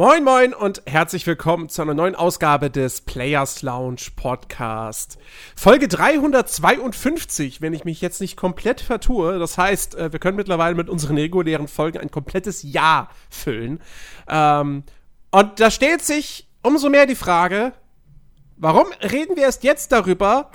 [0.00, 5.18] moin moin und herzlich willkommen zu einer neuen Ausgabe des Players Lounge Podcast.
[5.54, 9.38] Folge 352, wenn ich mich jetzt nicht komplett vertue.
[9.38, 13.78] Das heißt, äh, wir können mittlerweile mit unseren regulären Folgen ein komplettes Jahr füllen.
[14.26, 14.84] Ähm,
[15.32, 17.74] und da stellt sich umso mehr die Frage,
[18.56, 20.50] warum reden wir erst jetzt darüber,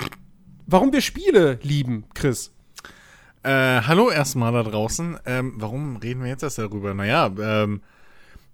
[0.65, 2.51] warum wir Spiele lieben, Chris?
[3.43, 5.19] Äh, hallo erstmal da draußen.
[5.27, 6.95] Ähm, warum reden wir jetzt erst darüber?
[6.95, 7.81] Naja, ähm,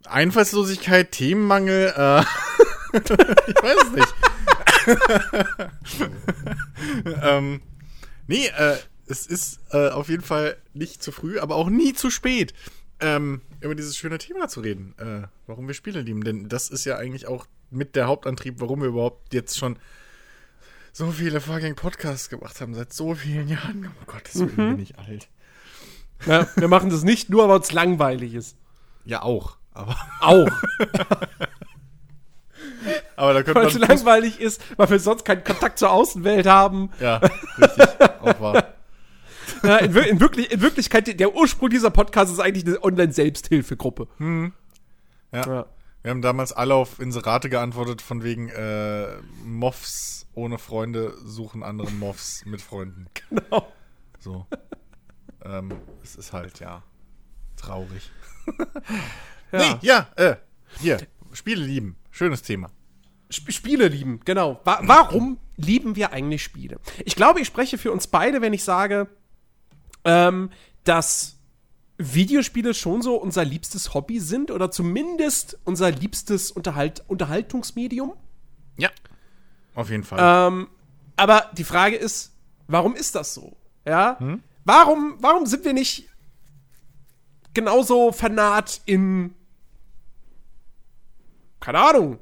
[0.06, 2.22] Einfallslosigkeit, Themenmangel, äh,
[2.98, 4.14] ich weiß es nicht.
[7.24, 7.62] ähm,
[8.28, 12.10] nee, äh, es ist äh, auf jeden Fall nicht zu früh, aber auch nie zu
[12.10, 12.54] spät,
[13.00, 16.24] ähm, über dieses schöne Thema zu reden, äh, warum wir Spiele lieben.
[16.24, 19.78] Denn das ist ja eigentlich auch mit der Hauptantrieb, warum wir überhaupt jetzt schon
[20.94, 23.92] so viele fucking Podcasts gemacht haben, seit so vielen Jahren.
[24.02, 24.56] Oh Gott, das mhm.
[24.56, 25.30] bin ich alt.
[26.26, 28.56] Ja, wir machen das nicht nur, weil es langweilig ist.
[29.06, 29.58] Ja, auch.
[29.74, 30.48] Aber auch.
[33.16, 36.90] aber da Weil es langweilig ist, weil wir sonst keinen Kontakt zur Außenwelt haben.
[37.00, 37.88] Ja, richtig.
[38.22, 38.64] auch wahr.
[39.64, 44.08] Ja, in, in, wirklich, in, Wirklichkeit, der Ursprung dieser Podcast ist eigentlich eine Online-Selbsthilfegruppe.
[44.18, 44.54] Hm.
[45.32, 45.46] Ja.
[45.46, 45.66] ja.
[46.02, 49.08] Wir haben damals alle auf Inserate geantwortet, von wegen äh,
[49.46, 53.08] Moffs ohne Freunde suchen andere Moffs mit Freunden.
[53.30, 53.72] Genau.
[54.20, 54.46] So.
[55.44, 55.72] ähm,
[56.04, 56.84] es ist halt, ja,
[57.56, 58.12] traurig.
[59.52, 59.60] Ja.
[59.60, 60.36] Nee, ja, äh,
[60.80, 61.00] hier,
[61.34, 61.98] Spiele lieben.
[62.12, 62.70] Schönes Thema.
[63.32, 64.60] Sp Spiele lieben, genau.
[64.64, 66.80] Wa warum lieben wir eigentlich Spiele?
[67.06, 69.08] Ich glaube, ich spreche für uns beide, wenn ich sage,
[70.04, 70.50] ähm,
[70.84, 71.38] dass
[71.98, 78.14] Videospiele schon so unser liebstes Hobby sind oder zumindest unser liebstes Unterhalt Unterhaltungsmedium.
[78.78, 78.90] Ja,
[79.76, 80.20] auf jeden Fall.
[80.50, 80.68] Ähm,
[81.16, 82.34] aber die Frage ist,
[82.68, 83.56] warum ist das so?
[83.86, 84.44] Ja, hm?
[84.66, 86.10] warum, warum sind wir nicht
[87.54, 89.36] genauso fanat in
[91.62, 92.20] keine Ahnung,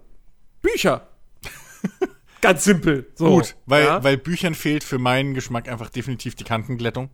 [0.61, 1.07] Bücher.
[2.41, 3.11] Ganz simpel.
[3.15, 3.29] So.
[3.29, 4.03] Gut, weil, ja?
[4.03, 7.09] weil Büchern fehlt für meinen Geschmack einfach definitiv die Kantenglättung.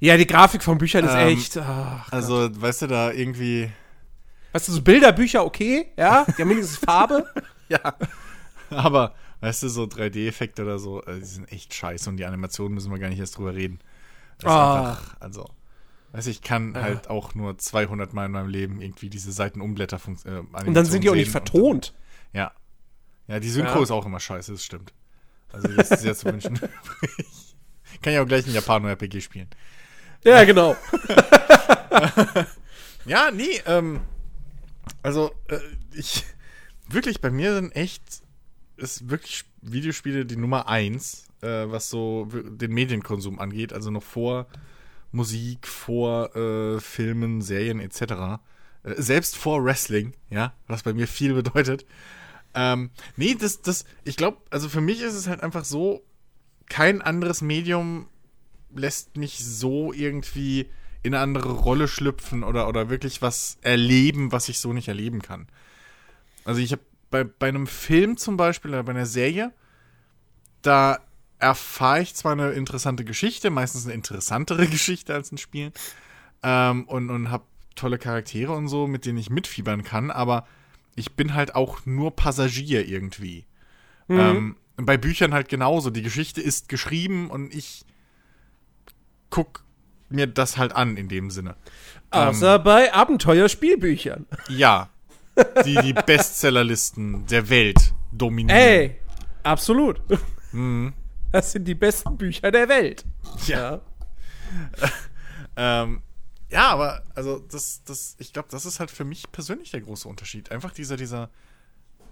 [0.00, 1.56] Ja, die Grafik von Büchern ist ähm, echt.
[1.56, 2.60] Ach, also, Gott.
[2.60, 3.70] weißt du, da irgendwie.
[4.52, 7.26] Weißt du, so Bilderbücher okay, ja, die haben wenigstens Farbe.
[7.68, 7.80] ja.
[8.70, 12.74] Aber, weißt du, so 3D-Effekte oder so, äh, die sind echt scheiße und die Animationen
[12.74, 13.80] müssen wir gar nicht erst drüber reden.
[14.38, 14.78] Das ah.
[14.78, 15.48] einfach, also.
[16.12, 16.82] Weißt du, ich kann ja.
[16.82, 21.04] halt auch nur 200 Mal in meinem Leben irgendwie diese Seitenumblätter äh, Und dann sind
[21.04, 21.94] die auch nicht vertont.
[22.32, 22.52] Dann, ja.
[23.28, 23.82] Ja, die Synchro ja.
[23.82, 24.92] ist auch immer scheiße, das stimmt.
[25.52, 26.58] Also das ist sehr zu wünschen.
[28.02, 29.48] kann ja auch gleich ein Japano-RPG spielen.
[30.24, 30.76] Ja, genau.
[33.06, 34.00] ja, nee, ähm,
[35.02, 35.58] also äh,
[35.94, 36.24] ich,
[36.88, 38.02] wirklich, bei mir sind echt,
[38.76, 44.46] ist wirklich Videospiele die Nummer eins, äh, was so den Medienkonsum angeht, also noch vor
[45.12, 48.00] Musik, vor äh, Filmen, Serien etc.
[48.82, 51.86] Äh, selbst vor Wrestling, ja, was bei mir viel bedeutet.
[52.54, 56.02] Ähm, nee, das, das, ich glaube, also für mich ist es halt einfach so,
[56.68, 58.08] kein anderes Medium
[58.74, 60.68] lässt mich so irgendwie
[61.02, 65.20] in eine andere Rolle schlüpfen oder, oder wirklich was erleben, was ich so nicht erleben
[65.20, 65.48] kann.
[66.44, 69.52] Also ich habe bei, bei einem Film zum Beispiel oder bei einer Serie,
[70.62, 71.00] da
[71.42, 75.72] erfahre ich zwar eine interessante Geschichte, meistens eine interessantere Geschichte als ein Spiel,
[76.42, 77.44] ähm, und, und habe
[77.74, 80.46] tolle Charaktere und so, mit denen ich mitfiebern kann, aber
[80.94, 83.44] ich bin halt auch nur Passagier irgendwie.
[84.08, 84.18] Mhm.
[84.18, 85.90] Ähm, bei Büchern halt genauso.
[85.90, 87.84] Die Geschichte ist geschrieben und ich
[89.30, 89.64] guck
[90.10, 91.56] mir das halt an in dem Sinne.
[92.10, 94.26] Außer ähm, bei Abenteuerspielbüchern.
[94.48, 94.90] Ja.
[95.64, 98.58] Die die Bestsellerlisten der Welt dominieren.
[98.58, 98.96] Ey,
[99.42, 100.02] absolut.
[100.52, 100.92] Mhm.
[101.32, 103.04] Das sind die besten Bücher der Welt.
[103.46, 103.80] Ja.
[105.56, 106.02] ähm,
[106.50, 110.06] ja, aber also das, das, ich glaube, das ist halt für mich persönlich der große
[110.06, 110.52] Unterschied.
[110.52, 111.30] Einfach dieser, dieser,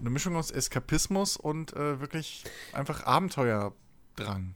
[0.01, 4.55] eine Mischung aus Eskapismus und äh, wirklich einfach Abenteuerdrang.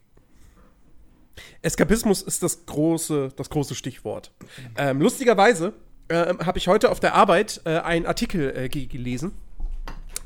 [1.60, 4.32] Eskapismus ist das große, das große Stichwort.
[4.76, 5.74] Ähm, lustigerweise
[6.08, 9.32] äh, habe ich heute auf der Arbeit äh, einen Artikel äh, gelesen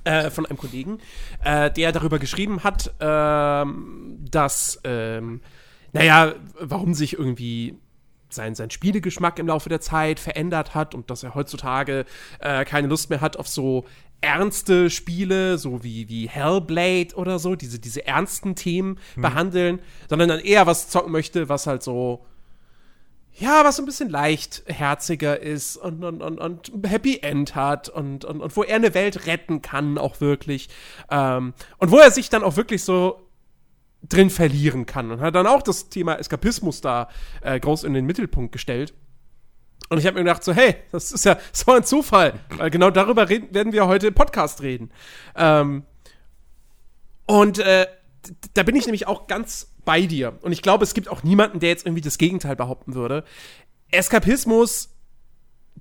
[0.09, 0.99] äh, von einem Kollegen,
[1.45, 5.43] äh, der darüber geschrieben hat, ähm, dass, ähm,
[5.93, 7.79] naja, warum sich irgendwie
[8.31, 12.05] sein, sein Spielegeschmack im Laufe der Zeit verändert hat und dass er heutzutage
[12.41, 13.85] äh, keine Lust mehr hat auf so
[14.21, 19.23] ernste Spiele, so wie, wie Hellblade oder so, diese, diese ernsten Themen hm.
[19.23, 19.79] behandeln,
[20.09, 22.25] sondern dann eher was zocken möchte, was halt so
[23.39, 28.25] ja, was so ein bisschen leichtherziger ist und, und, und, und Happy End hat und,
[28.25, 30.69] und, und wo er eine Welt retten kann, auch wirklich.
[31.11, 33.29] Ähm, und wo er sich dann auch wirklich so
[34.03, 35.11] drin verlieren kann.
[35.11, 37.09] Und hat dann auch das Thema Eskapismus da
[37.41, 38.95] äh, groß in den Mittelpunkt gestellt.
[39.89, 42.91] Und ich habe mir gedacht, so, hey, das ist ja so ein Zufall, weil genau
[42.91, 44.91] darüber reden, werden wir heute im Podcast reden.
[45.37, 45.85] Ähm,
[47.27, 47.87] und äh,
[48.55, 50.39] da bin ich nämlich auch ganz bei dir.
[50.43, 53.25] Und ich glaube, es gibt auch niemanden, der jetzt irgendwie das Gegenteil behaupten würde.
[53.91, 54.91] Eskapismus,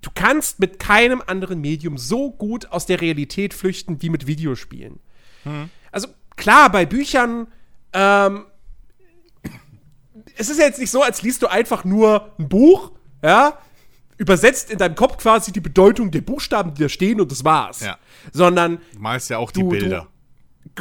[0.02, 5.02] du kannst mit keinem anderen Medium so gut aus der Realität flüchten wie mit Videospielen.
[5.44, 5.70] Hm.
[5.92, 6.08] Also
[6.38, 7.48] klar, bei Büchern,
[7.92, 8.46] ähm,
[10.38, 13.58] es ist ja jetzt nicht so, als liest du einfach nur ein Buch, ja,
[14.16, 17.82] übersetzt in deinem Kopf quasi die Bedeutung der Buchstaben, die da stehen und das war's.
[17.82, 17.98] Ja.
[18.32, 20.04] Sondern Du malst ja auch die Bilder.
[20.04, 20.17] Du,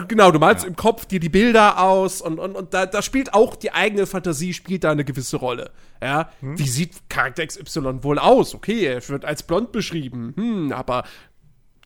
[0.08, 3.34] genau, du malst im Kopf dir die Bilder aus und, und, und da, da spielt
[3.34, 5.70] auch die eigene Fantasie spielt da eine gewisse Rolle.
[6.02, 8.54] Ja, wie sieht Charakter XY wohl aus?
[8.54, 11.04] Okay, er wird als blond beschrieben, hm, aber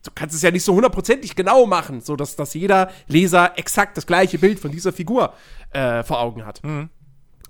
[0.04, 3.96] du kannst es ja nicht so hundertprozentig genau machen, so dass, dass jeder Leser exakt
[3.96, 5.34] das gleiche Bild von dieser Figur
[5.70, 6.60] äh, vor Augen hat.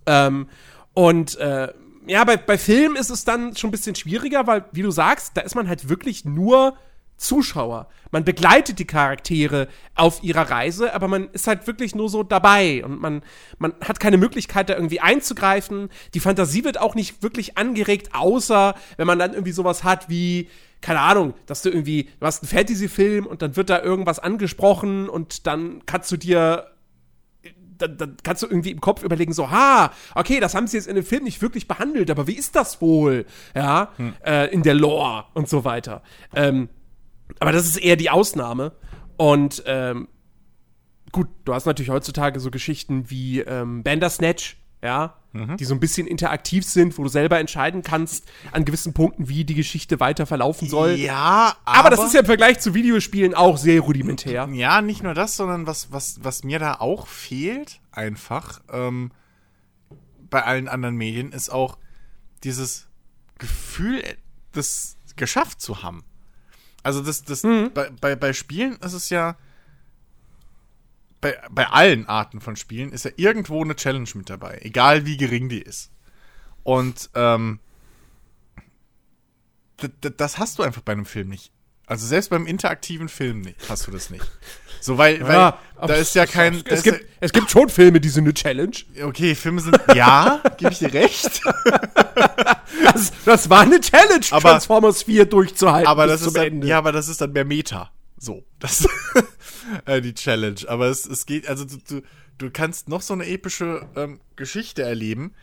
[0.07, 0.49] Ähm,
[0.95, 1.73] und äh,
[2.07, 5.37] ja, bei, bei Film ist es dann schon ein bisschen schwieriger, weil, wie du sagst,
[5.37, 6.77] da ist man halt wirklich nur
[7.21, 7.89] Zuschauer.
[8.11, 12.83] Man begleitet die Charaktere auf ihrer Reise, aber man ist halt wirklich nur so dabei
[12.85, 13.23] und man,
[13.59, 15.91] man hat keine Möglichkeit, da irgendwie einzugreifen.
[16.15, 20.49] Die Fantasie wird auch nicht wirklich angeregt, außer wenn man dann irgendwie sowas hat wie,
[20.81, 25.09] keine Ahnung, dass du irgendwie, du hast einen Fantasy-Film und dann wird da irgendwas angesprochen
[25.09, 26.69] und dann kannst du dir
[27.77, 30.87] dann, dann kannst du irgendwie im Kopf überlegen, so, ha, okay, das haben sie jetzt
[30.87, 33.25] in dem Film nicht wirklich behandelt, aber wie ist das wohl?
[33.55, 33.91] Ja,
[34.25, 36.03] äh, in der Lore und so weiter.
[36.35, 36.69] Ähm,
[37.39, 38.73] aber das ist eher die Ausnahme.
[39.17, 40.09] Und ähm,
[41.13, 46.09] gut, du hast natürlich heutzutage so Geschichten wie ähm, Bandersnatch, ja, die so ein bisschen
[46.09, 50.69] interaktiv sind, wo du selber entscheiden kannst an gewissen Punkten, wie die Geschichte weiter verlaufen
[50.69, 50.93] soll.
[50.93, 54.49] Ja, aber, das ist ja im Vergleich zu Videospielen auch sehr rudimentär.
[54.53, 59.13] Ja, nicht nur das, sondern was, was, was mir da auch fehlt, einfach, ähm,
[60.31, 61.79] bei allen anderen Medien, ist auch
[62.43, 62.89] dieses
[63.39, 64.03] Gefühl,
[64.51, 66.03] das geschafft zu haben.
[66.83, 69.37] Also das, das, bei, bei, bei Spielen ist es ja,
[71.21, 75.17] bei, bei allen Arten von Spielen ist ja irgendwo eine Challenge mit dabei, egal wie
[75.17, 75.91] gering die ist.
[76.63, 77.61] Und ähm,
[80.01, 81.53] das hast du einfach bei einem Film nicht.
[81.87, 84.25] Also selbst beim interaktiven Film nicht, hast du das nicht.
[84.81, 86.63] So, weil, weil Ja, da ist ja kein.
[86.65, 88.77] Es ja- gibt, es gibt schon Filme, die sind eine Challenge.
[89.03, 89.79] Okay, Filme sind.
[89.95, 91.43] Ja, gebe ich dir recht.
[92.83, 95.87] Das, das war eine Challenge, Aber- Transformers 4 durchzuhalten.
[95.89, 97.91] Aber bis das ist dann, ja, aber das ist dann mehr Meta.
[98.19, 98.87] So, das
[99.87, 100.61] äh, die Challenge.
[100.67, 102.03] Aber es, es geht, also du, du,
[102.39, 105.35] du kannst noch so eine epische ähm, Geschichte erleben.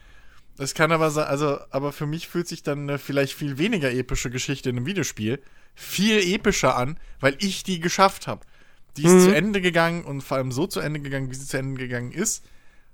[0.58, 3.92] Das kann aber sein, also, aber für mich fühlt sich dann eine vielleicht viel weniger
[3.92, 5.42] epische Geschichte in einem Videospiel
[5.80, 8.42] viel epischer an, weil ich die geschafft habe.
[8.98, 11.58] Die ist zu Ende gegangen und vor allem so zu Ende gegangen, wie sie zu
[11.58, 12.44] Ende gegangen ist,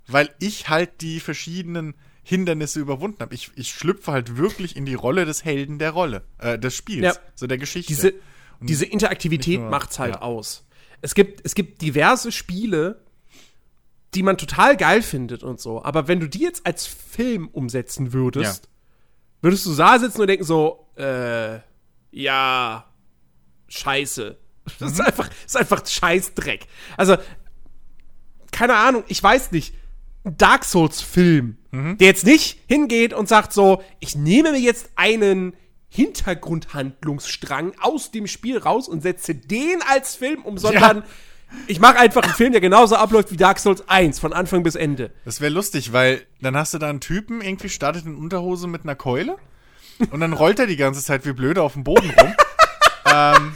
[0.06, 3.34] weil ich halt die verschiedenen Hindernisse überwunden habe.
[3.34, 7.16] Ich, ich schlüpfe halt wirklich in die Rolle des Helden der Rolle, äh, des Spiels,
[7.16, 7.22] Ja.
[7.34, 7.92] so der Geschichte.
[7.92, 8.14] diese,
[8.60, 10.22] diese Interaktivität nur- macht's halt ja.
[10.22, 10.66] aus.
[11.02, 13.02] Es gibt, es gibt diverse Spiele,
[14.14, 15.82] die man total geil findet und so.
[15.84, 18.68] Aber wenn du die jetzt als Film umsetzen würdest,
[19.42, 21.58] würdest du da sitzen und denken so, äh,
[22.10, 22.88] ja,
[23.68, 24.38] scheiße.
[24.78, 26.66] Das ist einfach, ist einfach Scheißdreck.
[26.96, 27.16] Also,
[28.50, 29.74] keine Ahnung, ich weiß nicht.
[30.24, 35.54] Ein Dark Souls-Film, der jetzt nicht hingeht und sagt so, ich nehme mir jetzt einen
[35.90, 41.04] Hintergrundhandlungsstrang aus dem Spiel raus und setze den als Film um, sondern
[41.66, 44.74] ich mache einfach einen Film, der genauso abläuft wie Dark Souls 1, von Anfang bis
[44.74, 45.12] Ende.
[45.24, 48.82] Das wäre lustig, weil dann hast du da einen Typen, irgendwie startet in Unterhose mit
[48.82, 49.36] einer Keule
[50.10, 52.34] und dann rollt er die ganze Zeit wie blöde auf dem Boden rum.
[53.12, 53.54] ähm,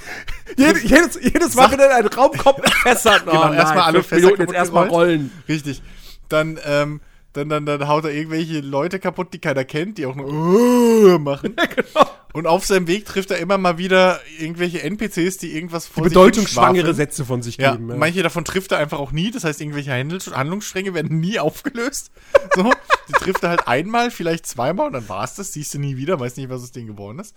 [0.56, 3.22] Jed jedes, jedes Mal, wenn er in einen Raum kommt mit Fässern.
[3.26, 5.30] Oh, Genau, erstmal alle Fässer jetzt erstmal rollen.
[5.48, 5.82] Richtig.
[6.28, 7.00] Dann, ähm,
[7.34, 11.18] dann, dann, dann haut er irgendwelche Leute kaputt, die keiner kennt, die auch nur "Uh",
[11.18, 11.54] machen.
[11.76, 12.08] genau.
[12.32, 16.12] Und auf seinem Weg trifft er immer mal wieder irgendwelche NPCs, die irgendwas vor sich
[16.12, 16.94] Bedeutungsschwangere.
[16.94, 17.98] Sätze von sich Ja, geben.
[17.98, 19.30] manche davon trifft er einfach auch nie.
[19.30, 22.10] Das heißt, irgendwelche Handlungsstränge werden nie aufgelöst.
[22.54, 22.70] So,
[23.08, 25.52] die trifft er halt einmal, vielleicht zweimal und dann war es das.
[25.52, 27.34] Siehst du nie wieder, weiß nicht, was aus denen geworden ist.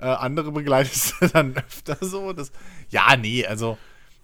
[0.00, 2.32] Äh, andere begleitest du dann öfter so.
[2.32, 2.50] Das,
[2.88, 3.76] ja, nee, also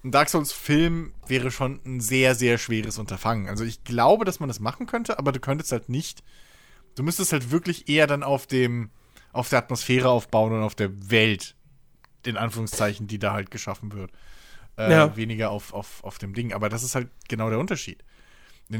[0.04, 3.48] ein Dark Souls-Film wäre schon ein sehr, sehr schweres Unterfangen.
[3.48, 6.22] Also ich glaube, dass man das machen könnte, aber du könntest halt nicht.
[6.94, 8.90] Du müsstest halt wirklich eher dann auf dem,
[9.32, 11.54] auf der Atmosphäre aufbauen und auf der Welt,
[12.24, 14.10] in Anführungszeichen, die da halt geschaffen wird.
[14.78, 15.16] Äh, Ja.
[15.16, 16.52] Weniger auf, auf, auf dem Ding.
[16.54, 18.02] Aber das ist halt genau der Unterschied.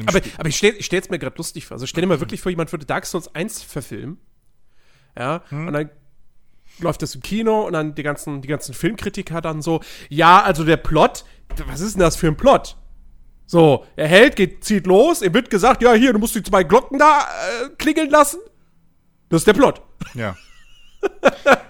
[0.07, 1.75] Aber, aber ich stelle stell's mir gerade lustig vor.
[1.75, 4.19] Also stell dir mal wirklich vor, jemand würde Dark Souls 1 verfilmen.
[5.19, 5.67] Ja, Hm.
[5.69, 5.91] und dann
[6.78, 10.64] läuft das im Kino und dann die ganzen, die ganzen Filmkritiker dann so, ja, also
[10.64, 11.25] der Plot,
[11.66, 12.76] was ist denn das für ein Plot?
[13.47, 16.64] So, er hält, geht, zieht los, ihm wird gesagt, ja, hier, du musst die zwei
[16.64, 18.40] Glocken da äh, klingeln lassen.
[19.28, 19.83] Das ist der Plot.
[20.14, 20.37] ja.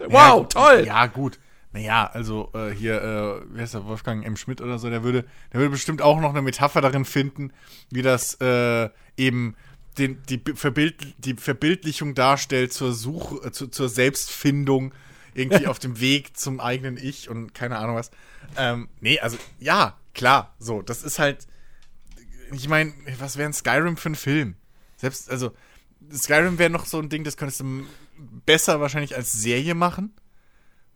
[0.09, 0.85] wow, ja, gut, toll.
[0.87, 1.39] Ja, gut.
[1.73, 4.37] Naja, also äh, hier, äh, wer ist der, Wolfgang M.
[4.37, 7.53] Schmidt oder so, der würde, der würde bestimmt auch noch eine Metapher darin finden,
[7.91, 9.57] wie das äh, eben
[9.99, 14.93] den, die, Verbild, die Verbildlichung darstellt zur Suche, äh, zu, zur Selbstfindung,
[15.35, 18.11] irgendwie auf dem Weg zum eigenen Ich und keine Ahnung was.
[18.57, 21.47] Ähm, nee, also ja, klar, so, das ist halt,
[22.53, 24.57] ich meine, was wäre ein Skyrim für ein Film?
[24.97, 25.53] Selbst, also,
[26.13, 27.85] Skyrim wäre noch so ein Ding, das könntest du
[28.47, 30.15] besser wahrscheinlich als Serie machen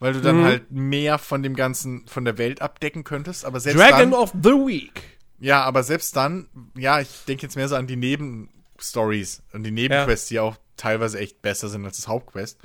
[0.00, 0.45] weil du dann mhm.
[0.45, 3.45] halt mehr von dem ganzen, von der Welt abdecken könntest.
[3.45, 5.02] Aber selbst Dragon dann, of the Week.
[5.38, 7.97] Ja, aber selbst dann, ja, ich denke jetzt mehr so an die
[8.80, 10.42] Nebenstories und die Nebenquests, ja.
[10.42, 12.58] die auch teilweise echt besser sind als das Hauptquest.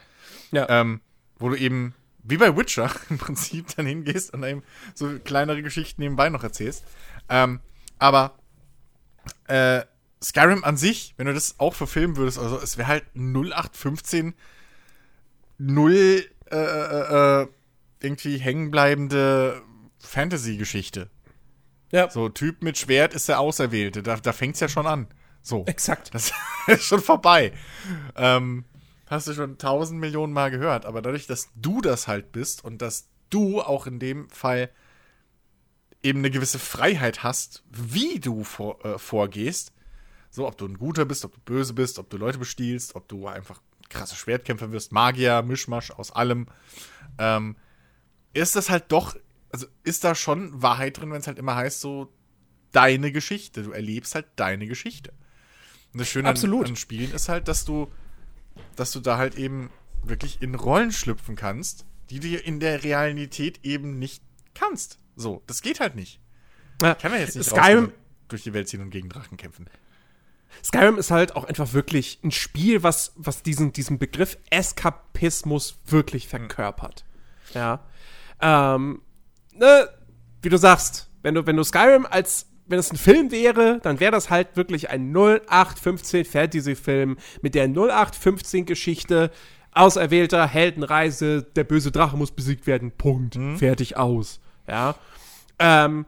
[0.51, 0.67] Ja.
[0.69, 1.01] Ähm,
[1.38, 1.93] wo du eben,
[2.24, 6.86] wie bei Witcher, im Prinzip dann hingehst und eben so kleinere Geschichten nebenbei noch erzählst.
[7.29, 7.60] Ähm,
[8.00, 8.38] aber
[9.48, 9.81] äh,
[10.24, 14.34] Skyrim an sich, wenn du das auch verfilmen würdest, also es wäre halt 0815
[15.57, 17.48] 0 äh, äh, äh,
[18.01, 19.62] irgendwie hängenbleibende
[20.00, 21.10] Fantasy-Geschichte.
[21.91, 22.10] Ja.
[22.10, 24.03] So, Typ mit Schwert ist der Auserwählte.
[24.03, 25.07] Da, da fängt es ja schon an.
[25.45, 25.63] So.
[25.67, 26.13] Exakt.
[26.13, 26.33] Das
[26.67, 27.53] ist schon vorbei.
[28.15, 28.65] Ähm,
[29.05, 30.85] hast du schon tausend Millionen Mal gehört.
[30.85, 34.71] Aber dadurch, dass du das halt bist und dass du auch in dem Fall
[36.01, 39.71] eben eine gewisse Freiheit hast, wie du vor, äh, vorgehst,
[40.31, 43.07] so, ob du ein Guter bist, ob du böse bist, ob du Leute bestiehlst, ob
[43.07, 46.47] du einfach krasse Schwertkämpfer wirst, Magier, Mischmasch aus allem,
[47.19, 47.55] ähm,
[48.33, 49.15] ist das halt doch,
[49.51, 52.11] also ist da schon Wahrheit drin, wenn es halt immer heißt, so
[52.71, 53.63] deine Geschichte.
[53.63, 55.13] Du erlebst halt deine Geschichte.
[55.95, 56.65] Und das Schöne Absolut.
[56.65, 57.89] An, an Spielen ist halt, dass du,
[58.75, 59.69] dass du da halt eben
[60.03, 64.21] wirklich in Rollen schlüpfen kannst, die du in der Realität eben nicht
[64.53, 64.99] kannst.
[65.15, 66.19] So, das geht halt nicht.
[66.81, 67.93] Ja, kann man jetzt nicht Skyrim
[68.27, 69.67] durch die Welt ziehen und gegen Drachen kämpfen.
[70.61, 76.27] Skyrim ist halt auch einfach wirklich ein Spiel, was, was diesen, diesen Begriff Eskapismus wirklich
[76.27, 77.05] verkörpert.
[77.53, 77.87] Ja.
[78.41, 79.01] Ähm,
[79.53, 79.87] ne,
[80.41, 84.00] wie du sagst, wenn du, wenn du Skyrim als, wenn es ein Film wäre, dann
[84.00, 89.31] wäre das halt wirklich ein 0815 Fantasy-Film mit der 0815 Geschichte,
[89.72, 93.57] auserwählter Heldenreise, der böse Drache muss besiegt werden, Punkt, mhm.
[93.57, 94.39] fertig aus.
[94.67, 94.95] Ja.
[95.60, 96.05] Ähm,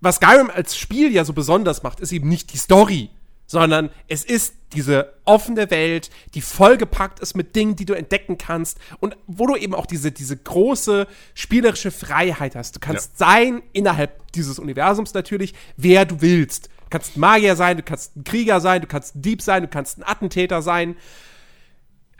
[0.00, 3.10] was Skyrim als Spiel ja so besonders macht, ist eben nicht die Story
[3.50, 8.78] sondern es ist diese offene Welt, die vollgepackt ist mit Dingen, die du entdecken kannst
[9.00, 12.76] und wo du eben auch diese, diese große spielerische Freiheit hast.
[12.76, 13.26] Du kannst ja.
[13.26, 16.66] sein innerhalb dieses Universums natürlich, wer du willst.
[16.66, 19.62] Du kannst ein Magier sein, du kannst ein Krieger sein, du kannst ein Dieb sein,
[19.62, 20.94] du kannst ein Attentäter sein.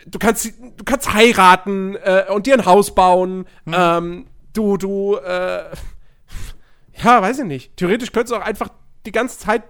[0.06, 3.46] Du kannst, du kannst heiraten äh, und dir ein Haus bauen.
[3.66, 3.74] Hm.
[3.76, 5.66] Ähm, du, du, äh,
[7.04, 7.76] ja, weiß ich nicht.
[7.76, 8.70] Theoretisch könntest du auch einfach
[9.06, 9.62] die ganze Zeit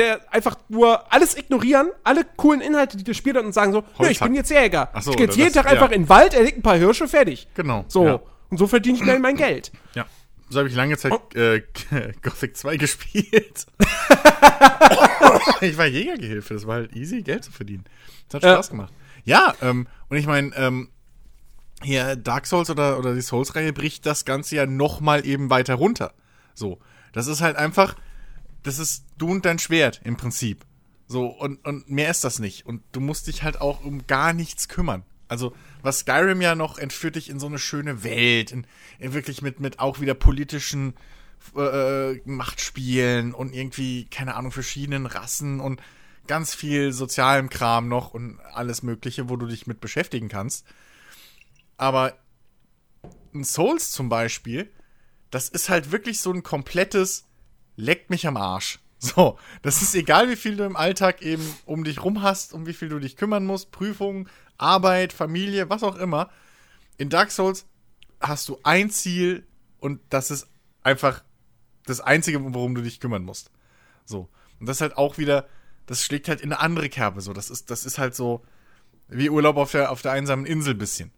[0.00, 4.08] der einfach nur alles ignorieren, alle coolen Inhalte, die du spielst und sagen so, Nö,
[4.08, 4.90] ich bin jetzt Jäger.
[5.00, 7.06] so, ich gehe jetzt jeden das, Tag einfach in den Wald, erleg ein paar Hirsche,
[7.06, 7.48] fertig.
[7.54, 7.84] Genau.
[7.88, 8.06] So.
[8.06, 8.20] Ja.
[8.48, 9.70] Und so verdiene ich mein Geld.
[9.94, 10.06] Ja.
[10.48, 11.38] So habe ich lange Zeit oh.
[11.38, 11.62] äh,
[12.22, 13.66] Gothic 2 gespielt.
[15.60, 17.84] ich war Jägergehilfe, das war halt easy, Geld zu verdienen.
[18.28, 18.70] Das hat Spaß ja.
[18.72, 18.92] gemacht.
[19.24, 20.88] Ja, ähm, und ich meine, ähm,
[21.82, 26.14] hier Dark Souls oder, oder die Souls-Reihe bricht das Ganze ja nochmal eben weiter runter.
[26.54, 26.78] So.
[27.12, 27.94] Das ist halt einfach,
[28.62, 30.64] das ist du und dein Schwert im Prinzip.
[31.06, 32.66] So, und, und mehr ist das nicht.
[32.66, 35.02] Und du musst dich halt auch um gar nichts kümmern.
[35.28, 38.66] Also, was Skyrim ja noch entführt dich in so eine schöne Welt, in,
[38.98, 40.94] in wirklich mit, mit auch wieder politischen
[41.56, 45.80] äh, äh, Machtspielen und irgendwie, keine Ahnung, verschiedenen Rassen und
[46.26, 50.64] ganz viel sozialem Kram noch und alles Mögliche, wo du dich mit beschäftigen kannst.
[51.76, 52.14] Aber
[53.34, 54.70] ein Souls zum Beispiel,
[55.30, 57.26] das ist halt wirklich so ein komplettes
[57.76, 58.78] leckt mich am Arsch.
[59.02, 62.66] So, das ist egal, wie viel du im Alltag eben um dich rum hast, um
[62.66, 66.28] wie viel du dich kümmern musst, Prüfungen, Arbeit, Familie, was auch immer.
[66.98, 67.64] In Dark Souls
[68.20, 69.46] hast du ein Ziel
[69.78, 70.48] und das ist
[70.82, 71.24] einfach
[71.86, 73.50] das Einzige, worum du dich kümmern musst.
[74.04, 74.28] So.
[74.60, 75.48] Und das ist halt auch wieder,
[75.86, 77.22] das schlägt halt in eine andere Kerbe.
[77.22, 78.44] So, das ist, das ist halt so
[79.08, 81.10] wie Urlaub auf der, auf der einsamen Insel bisschen.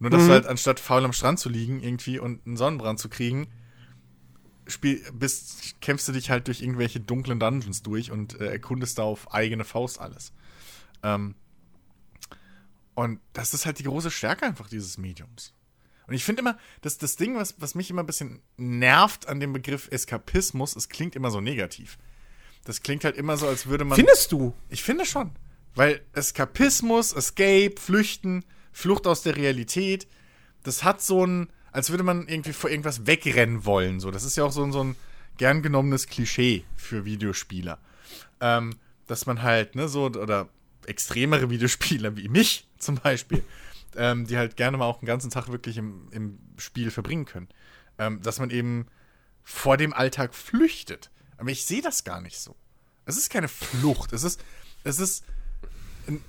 [0.00, 0.26] Nur, dass mhm.
[0.26, 3.46] du halt anstatt faul am Strand zu liegen irgendwie und einen Sonnenbrand zu kriegen,
[4.66, 9.02] spiel, bist, kämpfst du dich halt durch irgendwelche dunklen Dungeons durch und äh, erkundest da
[9.02, 10.32] auf eigene Faust alles.
[11.02, 11.34] Ähm,
[12.94, 15.54] und das ist halt die große Stärke einfach dieses Mediums.
[16.06, 19.40] Und ich finde immer, dass das Ding, was, was mich immer ein bisschen nervt an
[19.40, 21.98] dem Begriff Eskapismus, es klingt immer so negativ.
[22.64, 23.96] Das klingt halt immer so, als würde man.
[23.96, 24.54] Findest du?
[24.68, 25.32] Ich finde schon.
[25.74, 30.06] Weil Eskapismus, Escape, Flüchten, Flucht aus der Realität,
[30.62, 33.98] das hat so ein als würde man irgendwie vor irgendwas wegrennen wollen.
[33.98, 34.96] So, das ist ja auch so, so ein
[35.38, 37.78] gern genommenes Klischee für Videospieler.
[38.40, 38.76] Ähm,
[39.06, 40.48] dass man halt, ne, so, oder
[40.86, 43.42] extremere Videospieler wie mich zum Beispiel,
[43.96, 47.48] ähm, die halt gerne mal auch einen ganzen Tag wirklich im, im Spiel verbringen können.
[47.98, 48.86] Ähm, dass man eben
[49.42, 51.10] vor dem Alltag flüchtet.
[51.36, 52.54] Aber ich sehe das gar nicht so.
[53.04, 54.12] Es ist keine Flucht.
[54.12, 54.42] Es ist,
[54.84, 55.24] es ist
[56.06, 56.22] ein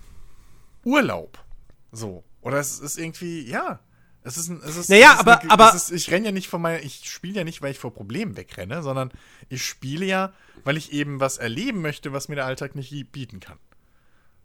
[0.83, 1.43] Urlaub.
[1.91, 2.23] So.
[2.41, 3.79] Oder es ist irgendwie, ja.
[4.25, 6.31] Es ist ein, es ist, Naja, es ist aber- eine, aber- ist, ich renne ja
[6.31, 9.11] nicht von meiner, ich spiele ja nicht, weil ich vor Problemen wegrenne, sondern
[9.49, 10.31] ich spiele ja,
[10.63, 13.57] weil ich eben was erleben möchte, was mir der Alltag nicht bieten kann.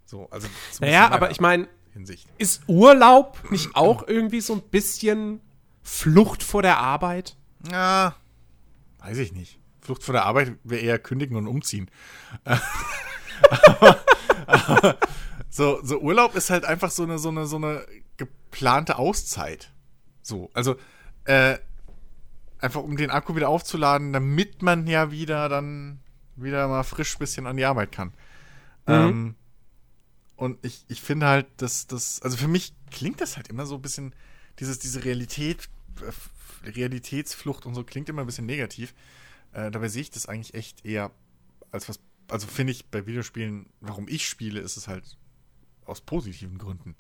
[0.05, 0.49] So, also
[0.81, 1.69] Naja, aber ich meine,
[2.39, 5.41] ist Urlaub nicht auch irgendwie so ein bisschen
[5.83, 7.37] Flucht vor der Arbeit?
[7.71, 8.15] Ja,
[9.01, 9.59] weiß ich nicht.
[9.81, 11.91] Flucht vor der Arbeit wäre eher kündigen und umziehen.
[12.45, 13.99] aber,
[14.47, 14.99] aber
[15.49, 17.85] so, so Urlaub ist halt einfach so eine, so eine, so eine
[18.19, 19.73] geplante Auszeit.
[20.23, 20.77] So, also
[21.25, 21.59] äh,
[22.59, 26.01] einfach um den Akku wieder aufzuladen, damit man ja wieder dann
[26.37, 28.13] wieder mal frisch bisschen an die Arbeit kann.
[28.87, 29.35] Ähm,
[30.37, 33.75] und ich, ich finde halt, dass das, also für mich klingt das halt immer so
[33.75, 34.15] ein bisschen,
[34.61, 35.69] dieses, diese Realität,
[36.65, 38.95] Realitätsflucht und so klingt immer ein bisschen negativ.
[39.53, 41.11] Äh, dabei sehe ich das eigentlich echt eher
[41.71, 45.17] als was, also finde ich bei Videospielen, warum ich spiele, ist es halt
[45.85, 46.95] aus positiven Gründen.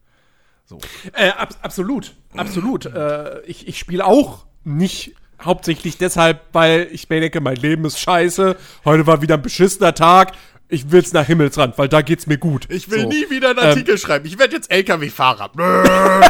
[0.68, 0.78] So.
[1.14, 2.84] Äh, ab, absolut, absolut.
[2.84, 7.98] Äh, ich ich spiele auch nicht hauptsächlich deshalb, weil ich mir denke, mein Leben ist
[7.98, 8.54] scheiße.
[8.84, 10.32] Heute war wieder ein beschissener Tag.
[10.68, 12.66] Ich will's nach Himmelsrand, weil da geht's mir gut.
[12.70, 13.08] Ich will So.
[13.08, 14.26] nie wieder einen Ähm, Artikel schreiben.
[14.26, 15.52] Ich werde jetzt LKW-Fahrer.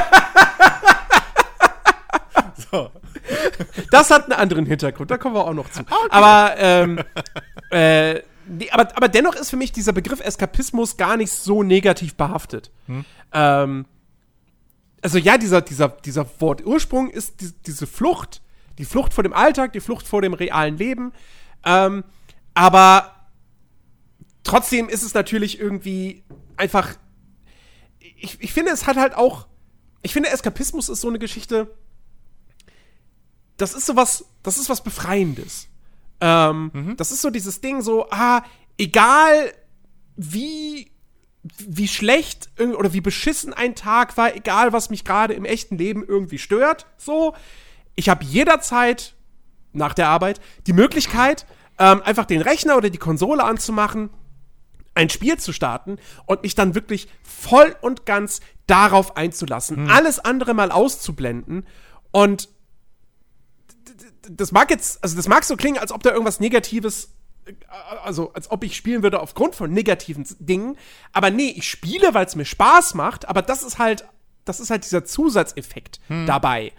[2.70, 2.90] so.
[3.90, 5.82] Das hat einen anderen Hintergrund, da kommen wir auch noch zu.
[6.10, 7.00] Aber, ähm,
[7.72, 12.14] äh, nee, aber, aber dennoch ist für mich dieser Begriff Eskapismus gar nicht so negativ
[12.14, 12.70] behaftet.
[13.32, 13.86] Ähm,
[15.02, 18.42] also ja, dieser, dieser, dieser Wortursprung ist die, diese Flucht,
[18.78, 21.12] die Flucht vor dem Alltag, die Flucht vor dem realen Leben.
[21.64, 22.04] Ähm,
[22.54, 23.14] aber
[24.44, 26.24] trotzdem ist es natürlich irgendwie
[26.56, 26.96] einfach.
[28.20, 29.46] Ich, ich finde, es hat halt auch.
[30.02, 31.68] Ich finde, Eskapismus ist so eine Geschichte
[33.58, 35.68] das ist so was, das ist was Befreiendes.
[36.20, 38.42] Ähm, Das ist so dieses Ding, so, ah,
[38.78, 39.52] egal
[40.16, 40.90] wie,
[41.58, 46.04] wie schlecht oder wie beschissen ein Tag war, egal was mich gerade im echten Leben
[46.06, 47.34] irgendwie stört, so,
[47.94, 49.14] ich habe jederzeit
[49.72, 51.46] nach der Arbeit die Möglichkeit,
[51.78, 54.10] ähm, einfach den Rechner oder die Konsole anzumachen,
[54.94, 60.54] ein Spiel zu starten und mich dann wirklich voll und ganz darauf einzulassen, alles andere
[60.54, 61.66] mal auszublenden.
[62.10, 62.48] Und
[64.28, 67.10] das mag jetzt, also das mag so klingen, als ob da irgendwas Negatives,
[68.02, 70.76] also als ob ich spielen würde aufgrund von negativen Dingen,
[71.12, 74.04] aber nee, ich spiele, weil es mir Spaß macht, aber das ist halt,
[74.44, 76.72] das ist halt dieser Zusatzeffekt dabei.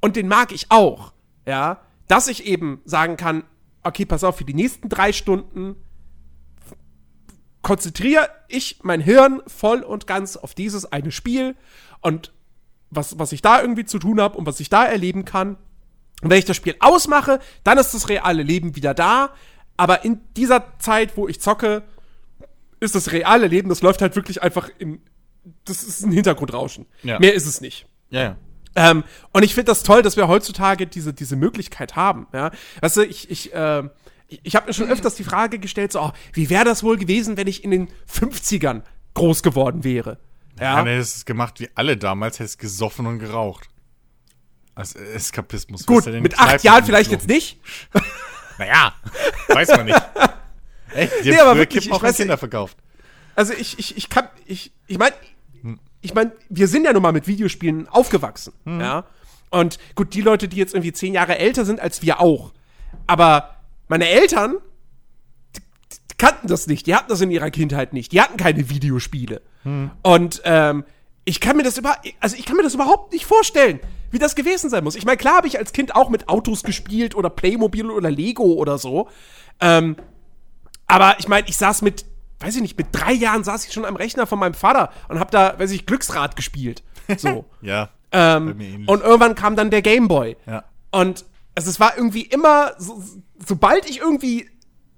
[0.00, 1.12] Und den mag ich auch,
[1.46, 3.44] ja, dass ich eben sagen kann,
[3.82, 5.76] okay, pass auf, für die nächsten drei Stunden
[7.62, 11.56] konzentriere ich mein Hirn voll und ganz auf dieses eine Spiel
[12.00, 12.32] und
[12.90, 15.56] was, was ich da irgendwie zu tun habe und was ich da erleben kann.
[16.22, 19.30] Und wenn ich das Spiel ausmache, dann ist das reale Leben wieder da.
[19.76, 21.82] Aber in dieser Zeit, wo ich zocke,
[22.80, 25.00] ist das reale Leben, das läuft halt wirklich einfach in.
[25.64, 26.86] Das ist ein Hintergrundrauschen.
[27.02, 27.18] Ja.
[27.18, 27.86] Mehr ist es nicht.
[28.08, 28.36] Ja, ja.
[28.76, 32.26] Ähm, und ich finde das toll, dass wir heutzutage diese, diese Möglichkeit haben.
[32.32, 32.50] Ja?
[32.80, 33.82] Weißt du, ich, ich, äh,
[34.28, 37.36] ich, habe mir schon öfters die Frage gestellt, so, oh, wie wäre das wohl gewesen,
[37.36, 38.82] wenn ich in den 50ern
[39.12, 40.18] groß geworden wäre?
[40.58, 43.68] Ja, dann hättest du es gemacht wie alle damals, hättest gesoffen und geraucht.
[44.74, 45.86] Als Eskapismus.
[45.86, 47.60] Gut, mit acht Jahren vielleicht jetzt nicht.
[48.58, 48.94] Naja,
[49.48, 50.02] weiß man nicht.
[50.94, 52.76] Echt, die Nee, aber wirklich, Kippen ich auch weiß Kinder verkauft.
[53.34, 55.14] Also ich, ich, ich kann, ich, ich meine,
[56.00, 59.04] ich meine, wir sind ja nun mal mit Videospielen aufgewachsen, ja.
[59.50, 62.52] Und gut, die Leute, die jetzt irgendwie zehn Jahre älter sind als wir auch.
[63.06, 64.56] Aber meine Eltern
[65.56, 65.60] die,
[65.92, 66.86] die kannten das nicht.
[66.88, 68.10] Die hatten das in ihrer Kindheit nicht.
[68.10, 69.42] Die hatten keine Videospiele.
[70.02, 70.84] Und ähm,
[71.24, 74.34] ich kann mir das über, also ich kann mir das überhaupt nicht vorstellen, wie das
[74.34, 74.94] gewesen sein muss.
[74.94, 78.44] Ich meine, klar habe ich als Kind auch mit Autos gespielt oder Playmobil oder Lego
[78.44, 79.08] oder so.
[79.60, 79.96] Ähm,
[80.86, 82.04] aber ich meine, ich saß mit,
[82.40, 85.18] weiß ich nicht, mit drei Jahren saß ich schon am Rechner von meinem Vater und
[85.18, 86.82] hab da, weiß ich, Glücksrad gespielt.
[87.16, 87.44] So.
[87.62, 87.90] Ja.
[88.12, 90.36] Ähm, und irgendwann kam dann der Gameboy.
[90.46, 90.64] Ja.
[90.92, 91.24] Und
[91.56, 93.02] also es war irgendwie immer, so,
[93.44, 94.48] sobald ich irgendwie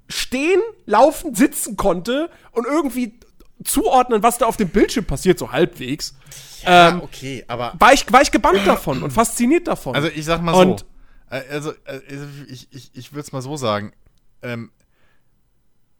[0.08, 3.18] stehen, laufen, sitzen konnte und irgendwie
[3.66, 6.14] zuordnen, was da auf dem Bildschirm passiert, so halbwegs,
[6.64, 7.74] ähm, okay, aber.
[7.78, 9.94] war, ich, war ich gebannt davon und fasziniert davon.
[9.94, 10.86] Also ich sag mal Und- so.
[11.30, 13.92] äh, Also, äh, also ich, ich, ich würde es mal so sagen.
[14.42, 14.70] Ähm,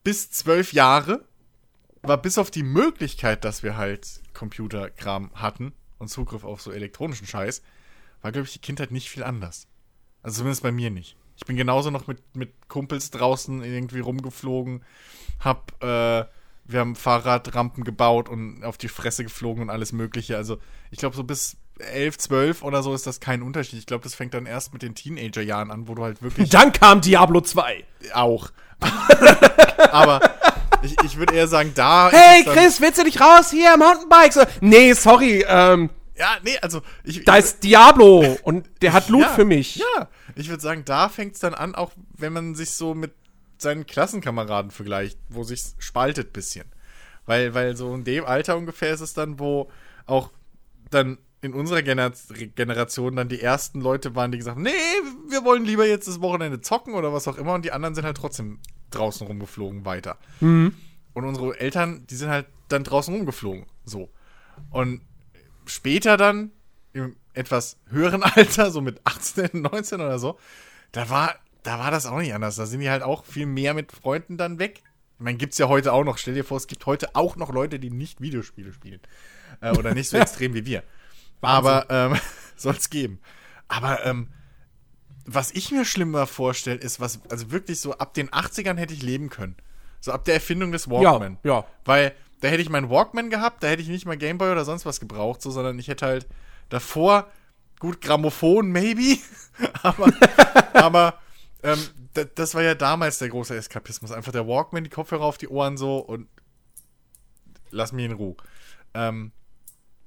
[0.03, 1.25] bis zwölf Jahre
[2.03, 7.27] war bis auf die Möglichkeit, dass wir halt Computerkram hatten und Zugriff auf so elektronischen
[7.27, 7.63] Scheiß,
[8.23, 9.67] war, glaube ich, die Kindheit nicht viel anders.
[10.23, 11.17] Also zumindest bei mir nicht.
[11.37, 14.85] Ich bin genauso noch mit, mit Kumpels draußen irgendwie rumgeflogen,
[15.41, 16.25] hab äh,
[16.69, 20.37] wir haben Fahrradrampen gebaut und auf die Fresse geflogen und alles Mögliche.
[20.37, 20.59] Also
[20.91, 23.79] ich glaube, so bis 11, 12 oder so ist das kein Unterschied.
[23.79, 26.73] Ich glaube, das fängt dann erst mit den Teenager-Jahren an, wo du halt wirklich Dann
[26.73, 27.85] kam Diablo 2.
[28.15, 28.51] auch.
[29.91, 30.21] Aber
[30.83, 32.11] ich, ich würde eher sagen, da.
[32.11, 34.33] Hey Chris, willst du nicht raus hier, Mountainbike?
[34.33, 37.25] So, nee, sorry, ähm, Ja, nee, also ich.
[37.25, 39.77] da ist Diablo und der hat Loot ja, für mich.
[39.77, 43.13] Ja, ich würde sagen, da fängt es dann an, auch wenn man sich so mit
[43.59, 46.67] seinen Klassenkameraden vergleicht, wo sich spaltet bisschen.
[47.27, 49.71] Weil, weil so in dem Alter ungefähr ist es dann, wo
[50.07, 50.31] auch
[50.91, 52.13] dann in unserer Gener
[52.55, 54.71] Generation dann die ersten Leute waren, die gesagt haben, nee,
[55.29, 58.05] wir wollen lieber jetzt das Wochenende zocken oder was auch immer und die anderen sind
[58.05, 58.59] halt trotzdem
[58.91, 60.19] draußen rumgeflogen weiter.
[61.15, 63.67] Und unsere Eltern, die sind halt dann draußen rumgeflogen.
[63.85, 64.11] So.
[64.71, 65.03] Und
[65.67, 66.53] später dann,
[66.93, 70.39] im etwas höheren Alter, so mit 18, 19 oder so,
[70.93, 72.57] da war, da war das auch nicht anders.
[72.57, 74.83] Da sind die halt auch viel mehr mit Freunden dann weg.
[75.19, 76.19] Ich meine, gibt's ja heute auch noch.
[76.19, 79.01] Stell dir vor, es gibt heute auch noch Leute, die nicht Videospiele spielen.
[79.61, 80.83] Äh, oder nicht so extrem wie wir.
[81.41, 82.19] Aber ähm,
[82.57, 83.21] soll's geben.
[83.69, 84.29] Aber ähm,
[85.25, 89.03] was ich mir schlimmer vorstelle, ist, was, also wirklich so ab den 80ern hätte ich
[89.03, 89.57] leben können.
[90.01, 91.39] So ab der Erfindung des Walkman.
[91.43, 91.67] ja.
[91.85, 94.87] Weil da hätte ich meinen Walkman gehabt, da hätte ich nicht mal Gameboy oder sonst
[94.87, 96.27] was gebraucht, so, sondern ich hätte halt
[96.69, 97.29] davor,
[97.81, 99.19] gut, Grammophon, maybe,
[99.83, 100.13] aber,
[100.75, 101.19] aber
[101.67, 101.79] ähm,
[102.15, 104.13] da, das war ja damals der große Eskapismus.
[104.13, 106.29] Einfach der Walkman, die Kopfhörer auf die Ohren so und
[107.71, 108.37] lass mich in Ruhe.
[108.95, 109.33] Ähm,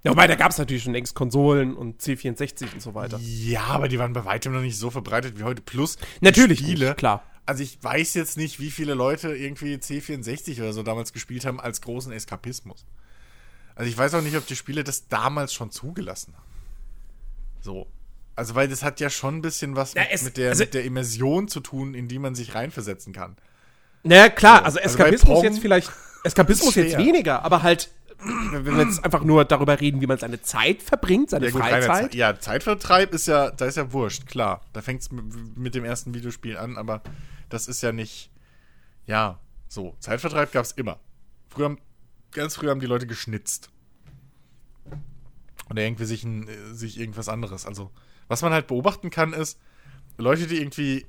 [0.03, 3.19] Ja, wobei, da gab es natürlich schon längst Konsolen und C64 und so weiter.
[3.21, 5.61] ja, aber die waren bei weitem noch nicht so verbreitet wie heute.
[5.61, 6.87] Plus Natürlich Spiele.
[6.87, 7.23] nicht, klar.
[7.45, 11.59] Also ich weiß jetzt nicht, wie viele Leute irgendwie C64 oder so damals gespielt haben
[11.59, 12.85] als großen Eskapismus.
[13.75, 16.45] Also ich weiß auch nicht, ob die Spiele das damals schon zugelassen haben.
[17.61, 17.87] So.
[18.39, 20.63] Also weil das hat ja schon ein bisschen was Ja, mit, es- mit, der, also-
[20.63, 23.35] mit der Immersion zu tun, in die man sich reinversetzen kann.
[24.03, 25.91] Naja, klar, also Also Eskapismus jetzt vielleicht,
[26.23, 27.91] Eskapismus ist jetzt weniger, aber halt,
[28.51, 31.61] wenn wir jetzt einfach nur darüber reden, wie man seine Zeit verbringt, seine Ja, gut,
[31.61, 32.11] Freizeit.
[32.13, 34.61] Ze- ja, Zeitvertreib ist ja, da ist ja wurscht, klar.
[34.73, 37.01] Da fängt es mit, dem ersten Videospiel an, aber
[37.49, 38.31] das ist ja nicht,
[39.05, 39.95] ja, so.
[39.99, 40.99] Zeitvertreib gab es immer.
[41.49, 41.79] Früher, haben-
[42.31, 43.69] ganz früher haben die Leute geschnitzt.
[45.69, 47.65] Oder irgendwie sich, ein, äh, sich irgendwas anderes.
[47.65, 47.91] Also,
[48.29, 49.59] was man halt beobachten kann, ist,
[50.17, 51.05] Leute, die irgendwie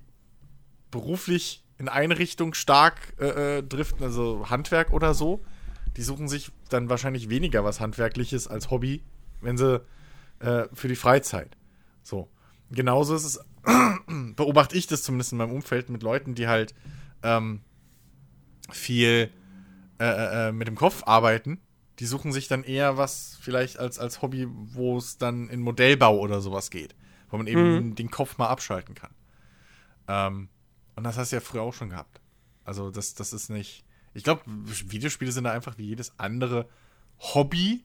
[0.90, 5.40] beruflich in eine Richtung stark äh, äh, driften, also Handwerk oder so,
[5.96, 9.02] die suchen sich dann wahrscheinlich weniger was Handwerkliches als Hobby,
[9.40, 9.80] wenn sie
[10.40, 11.56] äh, für die Freizeit.
[12.02, 12.28] So.
[12.70, 13.40] Genauso ist es,
[14.36, 16.74] beobachte ich das zumindest in meinem Umfeld mit Leuten, die halt
[17.22, 17.62] ähm,
[18.70, 19.30] viel
[19.98, 21.60] äh, äh, mit dem Kopf arbeiten.
[21.98, 26.18] Die suchen sich dann eher was vielleicht als, als Hobby, wo es dann in Modellbau
[26.18, 26.94] oder sowas geht,
[27.30, 29.14] wo man eben den Kopf mal abschalten kann.
[30.08, 30.48] Ähm,
[30.96, 32.20] und das hast du ja früher auch schon gehabt.
[32.64, 33.84] Also das, das ist nicht.
[34.12, 36.68] Ich glaube, Videospiele sind da einfach wie jedes andere
[37.18, 37.84] Hobby.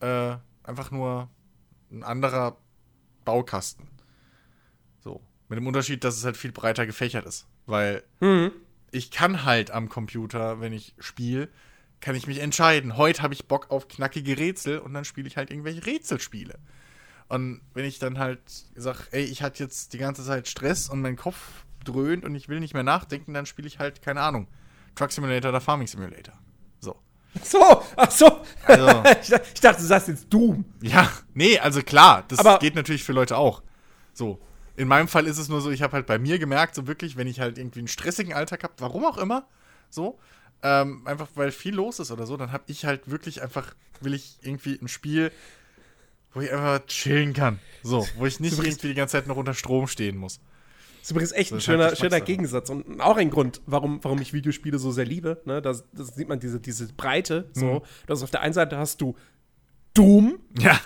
[0.00, 1.30] Äh, einfach nur
[1.90, 2.56] ein anderer
[3.24, 3.88] Baukasten.
[5.00, 5.20] So.
[5.48, 7.46] Mit dem Unterschied, dass es halt viel breiter gefächert ist.
[7.66, 8.52] Weil Mhm.
[8.92, 11.48] ich kann halt am Computer, wenn ich spiele,
[12.00, 12.96] kann ich mich entscheiden.
[12.96, 16.58] Heute habe ich Bock auf knackige Rätsel und dann spiele ich halt irgendwelche Rätselspiele.
[17.30, 18.40] Und wenn ich dann halt
[18.74, 22.48] sage, ey, ich hatte jetzt die ganze Zeit Stress und mein Kopf dröhnt und ich
[22.48, 24.46] will nicht mehr nachdenken, dann spiele ich halt, keine Ahnung,
[24.96, 26.34] Truck Simulator oder Farming Simulator.
[26.80, 26.96] So.
[27.42, 28.40] So, ach so.
[28.64, 30.64] Also- ich, dachte- ich dachte, du sagst jetzt Doom.
[30.82, 33.62] Ja, nee, also klar, das Aber- geht natürlich für Leute auch.
[34.12, 34.40] So.
[34.76, 37.16] In meinem Fall ist es nur so, ich habe halt bei mir gemerkt, so wirklich,
[37.16, 39.46] wenn ich halt irgendwie einen stressigen Alltag habe, warum auch immer,
[39.88, 40.18] so,
[40.62, 44.14] ähm, einfach weil viel los ist oder so, dann habe ich halt wirklich einfach, will
[44.14, 45.30] ich irgendwie ein Spiel,
[46.32, 47.58] wo ich einfach chillen kann.
[47.82, 50.40] So, wo ich nicht irgendwie die ganze Zeit noch unter Strom stehen muss.
[50.98, 54.20] Das ist übrigens echt ein halt schöner, schöner Gegensatz und auch ein Grund, warum, warum
[54.20, 55.40] ich Videospiele so sehr liebe.
[55.46, 55.62] Ne?
[55.62, 57.48] Das, das sieht man, diese, diese Breite.
[57.54, 57.60] Mhm.
[57.60, 57.82] So.
[58.06, 59.16] Das auf der einen Seite hast du
[59.94, 60.78] Doom, Ja.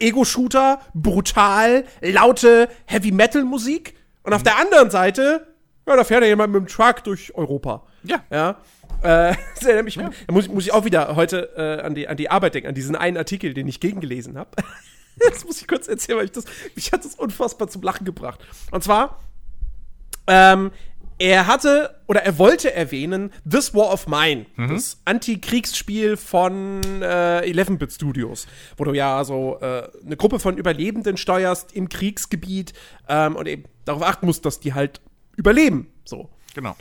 [0.00, 3.94] Ego-Shooter, brutal, laute Heavy-Metal-Musik.
[4.22, 4.36] Und Mhm.
[4.36, 5.46] auf der anderen Seite,
[5.86, 7.84] ja, da fährt ja jemand mit dem Truck durch Europa.
[8.04, 8.22] Ja.
[8.30, 8.60] Ja.
[9.02, 12.08] Äh, das erinnert mich, Da muss, ich- muss ich auch wieder heute äh, an, die,
[12.08, 14.50] an die Arbeit denken, an diesen einen Artikel, den ich gegengelesen habe.
[15.30, 18.40] das muss ich kurz erzählen, weil ich das, mich hat das unfassbar zum Lachen gebracht.
[18.70, 19.20] Und zwar,
[20.26, 20.70] ähm,
[21.20, 27.92] er hatte oder er wollte erwähnen This War of Mine, das Antikriegsspiel von äh, 11-Bit
[27.92, 32.72] Studios, wo du ja so äh, eine Gruppe von Überlebenden steuerst im Kriegsgebiet
[33.08, 35.00] ähm, und eben darauf achten musst, dass die halt
[35.36, 35.88] überleben.
[36.04, 36.30] So.
[36.54, 36.76] Genau.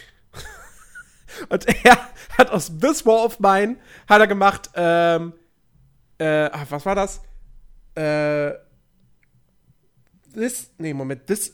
[1.50, 1.98] Und er
[2.38, 5.34] hat aus This War of Mine hat er gemacht, ähm,
[6.18, 7.22] äh, ah, was war das?
[7.96, 8.54] Äh,
[10.34, 11.54] this, nee, Moment, this,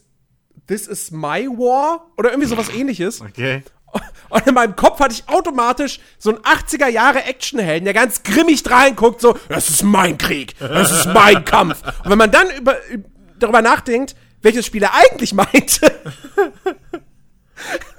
[0.67, 2.11] this is my war?
[2.17, 3.21] Oder irgendwie sowas ähnliches.
[3.21, 3.63] Okay.
[4.29, 8.63] Und in meinem Kopf hatte ich automatisch so einen 80er Jahre Actionhelden, der ganz grimmig
[8.69, 11.83] reinguckt, so, das ist mein Krieg, das ist mein Kampf.
[12.03, 12.77] Und wenn man dann über,
[13.37, 15.91] darüber nachdenkt, welches Spiel er eigentlich meinte,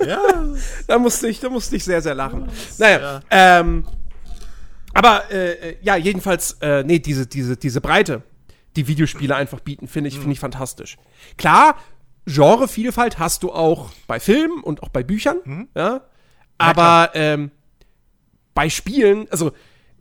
[0.06, 0.20] Ja,
[0.86, 2.48] da musste ich, da musste ich sehr, sehr lachen.
[2.78, 3.86] Naja, ähm,
[4.92, 8.22] aber äh, äh, ja, jedenfalls, äh, nee, diese, diese, diese Breite,
[8.76, 10.96] die Videospiele einfach bieten, finde ich, finde ich fantastisch.
[11.36, 11.76] Klar,
[12.26, 16.02] Genrevielfalt hast du auch bei Filmen und auch bei Büchern, ja.
[16.58, 17.50] Aber ähm,
[18.54, 19.52] bei Spielen, also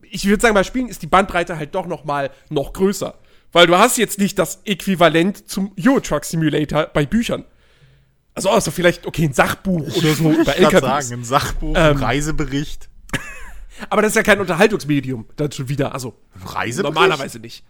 [0.03, 3.15] ich würde sagen, bei Spielen ist die Bandbreite halt doch noch mal noch größer.
[3.51, 7.45] Weil du hast jetzt nicht das Äquivalent zum Euro Truck Simulator bei Büchern.
[8.35, 10.81] Also außer vielleicht, okay, ein Sachbuch oder so kann LKWs.
[10.81, 12.89] sagen, ein Sachbuch, Ähm, ein Reisebericht.
[13.89, 15.93] Aber das ist ja kein Unterhaltungsmedium, dann schon wieder.
[15.93, 16.95] Also Reisebericht?
[16.95, 17.63] normalerweise nicht.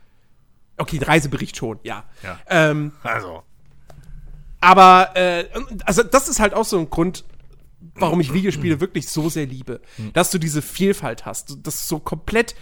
[0.78, 2.06] Okay, ein Reisebericht schon, ja.
[2.24, 2.40] Ja.
[2.48, 3.44] Ähm, Also,
[4.60, 5.46] aber äh,
[5.86, 7.26] also das ist halt auch so ein Grund,
[7.96, 9.82] warum ich Videospiele wirklich so sehr liebe,
[10.14, 12.56] dass du diese Vielfalt hast, dass du so komplett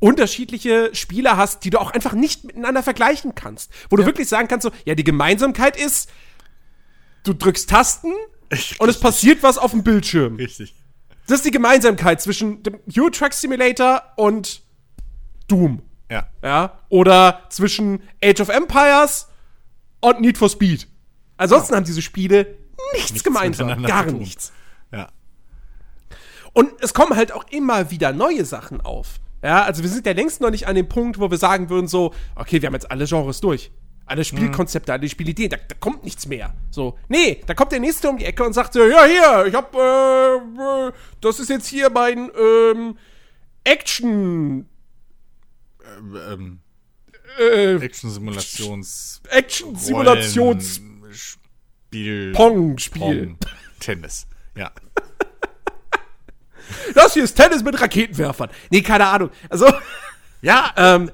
[0.00, 4.48] unterschiedliche Spiele hast, die du auch einfach nicht miteinander vergleichen kannst, wo du wirklich sagen
[4.48, 6.10] kannst so, ja, die Gemeinsamkeit ist,
[7.24, 8.12] du drückst Tasten
[8.78, 10.36] und es passiert was auf dem Bildschirm.
[10.36, 10.74] richtig.
[11.26, 14.62] Das ist die Gemeinsamkeit zwischen dem Euro Truck Simulator und
[15.46, 15.82] Doom.
[16.10, 16.26] Ja.
[16.42, 19.28] Ja, oder zwischen Age of Empires
[20.00, 20.88] und Need for Speed.
[21.36, 22.58] Ansonsten haben diese Spiele
[22.92, 24.52] nichts, gemeinsam, miteinander gar nichts.
[24.92, 25.08] Ja.
[26.52, 29.20] Und es kommen halt auch immer wieder neue Sachen auf.
[29.42, 31.88] Ja, also wir sind ja längst noch nicht an dem Punkt, wo wir sagen würden
[31.88, 33.72] so, okay, wir haben jetzt alle Genres durch.
[34.12, 36.52] Alle Spielkonzepte, alle Spielideen, da, da kommt nichts mehr.
[36.70, 39.54] So, nee, da kommt der Nächste um die Ecke und sagt so, ja, hier, ich
[39.54, 42.98] hab, äh, äh, das ist jetzt hier mein, ähm,
[43.64, 44.68] Action,
[46.30, 46.60] Ähm,
[47.38, 49.22] äh, Action-Simulations...
[49.30, 50.80] Action-Simulations-
[51.12, 52.32] Spiel...
[52.32, 53.26] Pong-Spiel.
[53.28, 53.38] Pong.
[53.80, 54.26] Tennis.
[54.54, 54.70] Ja.
[56.94, 58.50] Das hier ist Tennis mit Raketenwerfern.
[58.70, 59.30] Nee, keine Ahnung.
[59.48, 59.72] Also,
[60.42, 61.10] Ja, ähm,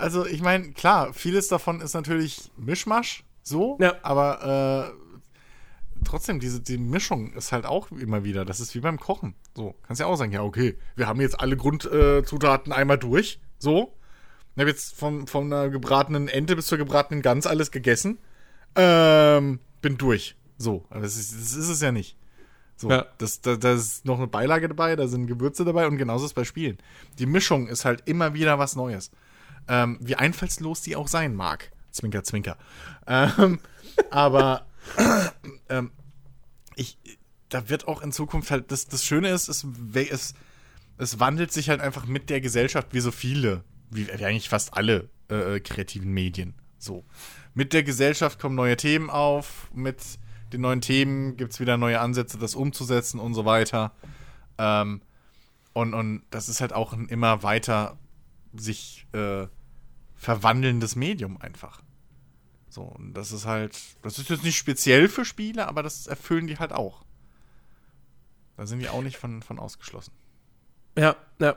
[0.00, 3.94] also ich meine, klar, vieles davon ist natürlich Mischmasch, so, Ja.
[4.02, 8.98] aber äh, trotzdem, diese die Mischung ist halt auch immer wieder, das ist wie beim
[8.98, 9.34] Kochen.
[9.56, 13.94] So, kannst ja auch sagen, ja, okay, wir haben jetzt alle Grundzutaten einmal durch, so.
[14.56, 18.18] Ich habe jetzt von, von einer gebratenen Ente bis zur gebratenen Gans alles gegessen.
[18.76, 20.36] Ähm, bin durch.
[20.58, 22.16] So, aber das ist, das ist es ja nicht.
[22.76, 23.06] So, Ja.
[23.18, 26.32] das, da, da ist noch eine Beilage dabei, da sind Gewürze dabei und genauso ist
[26.32, 26.78] es bei Spielen.
[27.18, 29.10] Die Mischung ist halt immer wieder was Neues.
[29.68, 31.70] Ähm, wie einfallslos die auch sein mag.
[31.90, 32.56] Zwinker, zwinker.
[33.06, 33.60] Ähm,
[34.10, 34.66] aber
[35.68, 35.90] ähm,
[36.76, 36.98] ich,
[37.48, 40.34] da wird auch in Zukunft halt, das, das Schöne ist, es, es,
[40.98, 44.74] es wandelt sich halt einfach mit der Gesellschaft, wie so viele, wie, wie eigentlich fast
[44.74, 46.54] alle äh, kreativen Medien.
[46.78, 47.04] So.
[47.54, 49.98] Mit der Gesellschaft kommen neue Themen auf, mit
[50.52, 53.92] den neuen Themen gibt es wieder neue Ansätze, das umzusetzen und so weiter.
[54.58, 55.02] Ähm,
[55.72, 57.98] und, und das ist halt auch ein immer weiter
[58.54, 59.46] sich äh,
[60.14, 61.82] verwandelndes Medium einfach.
[62.68, 66.46] So, und das ist halt, das ist jetzt nicht speziell für Spiele, aber das erfüllen
[66.46, 67.04] die halt auch.
[68.56, 70.12] Da sind die auch nicht von, von ausgeschlossen.
[70.96, 71.56] Ja, ja.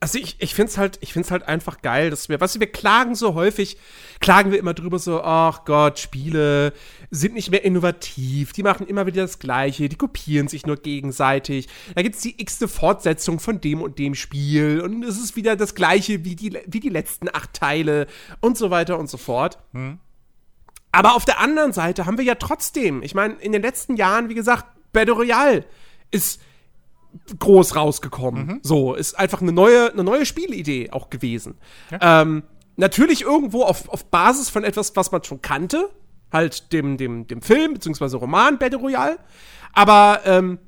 [0.00, 2.60] Also ich, ich finde es halt, ich find's halt einfach geil, dass wir, weißt du,
[2.60, 3.78] wir klagen so häufig,
[4.20, 6.72] klagen wir immer drüber so, ach Gott, Spiele
[7.10, 11.68] sind nicht mehr innovativ, die machen immer wieder das Gleiche, die kopieren sich nur gegenseitig,
[11.94, 15.74] da gibt's die x-te Fortsetzung von dem und dem Spiel und es ist wieder das
[15.74, 18.06] Gleiche wie die, wie die letzten acht Teile
[18.40, 19.58] und so weiter und so fort.
[20.92, 24.28] Aber auf der anderen Seite haben wir ja trotzdem, ich meine, in den letzten Jahren,
[24.28, 25.64] wie gesagt, Battle Royale
[26.10, 26.40] ist
[27.38, 28.60] groß rausgekommen.
[28.62, 31.56] So, ist einfach eine neue, eine neue Spielidee auch gewesen.
[32.00, 32.42] Ähm,
[32.76, 35.90] natürlich irgendwo auf, auf Basis von etwas, was man schon kannte,
[36.32, 39.18] halt dem, dem, dem Film, beziehungsweise Roman Battle Royale.
[39.72, 40.58] Aber ähm,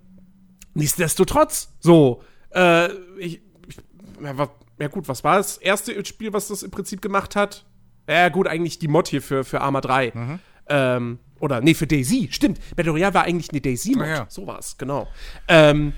[0.75, 2.23] nichtsdestotrotz, so,
[2.55, 3.77] äh, ich, ich
[4.23, 7.65] ja, wa- ja gut, was war das erste Spiel, was das im Prinzip gemacht hat?
[8.09, 10.39] Ja gut, eigentlich die Mod hier für, für Arma 3.
[10.69, 12.61] Ähm, oder, nee, für Daisy, stimmt.
[12.77, 14.05] Battle Royale war eigentlich eine Daisy-Mod.
[14.05, 14.27] Ah, ja.
[14.29, 15.07] So war's, genau.
[15.49, 15.93] Ähm,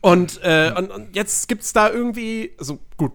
[0.00, 3.12] und, äh, und, und jetzt gibt's da irgendwie, also gut,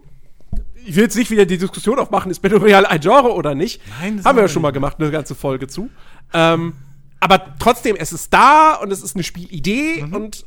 [0.84, 3.80] ich will jetzt nicht wieder die Diskussion aufmachen, ist Battle Royale ein Genre oder nicht.
[4.00, 5.90] Nein, das Haben wir ja schon mal gemacht, eine ganze Folge zu.
[6.32, 6.74] Ähm,
[7.20, 10.14] aber trotzdem, es ist da und es ist eine Spielidee Mhm.
[10.14, 10.46] und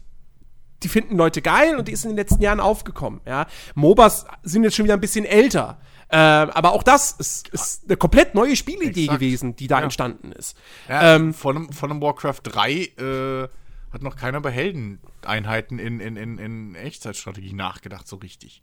[0.84, 3.20] die finden Leute geil und die ist in den letzten Jahren aufgekommen.
[3.26, 3.48] Ja.
[3.76, 5.78] MOBAs sind jetzt schon wieder ein bisschen älter.
[6.12, 9.20] Ähm, aber auch das ist, ist eine komplett neue Spielidee Exakt.
[9.20, 9.84] gewesen, die da Ja.
[9.84, 10.56] entstanden ist.
[10.88, 13.48] Ja, Ähm, von, einem, von einem Warcraft 3 äh,
[13.92, 18.62] hat noch keiner bei Heldeneinheiten in, in, in, in Echtzeitstrategie nachgedacht, so richtig.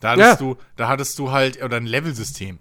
[0.00, 0.36] Da hattest, Ja.
[0.36, 2.58] du, da hattest du halt, oder ein Level-System.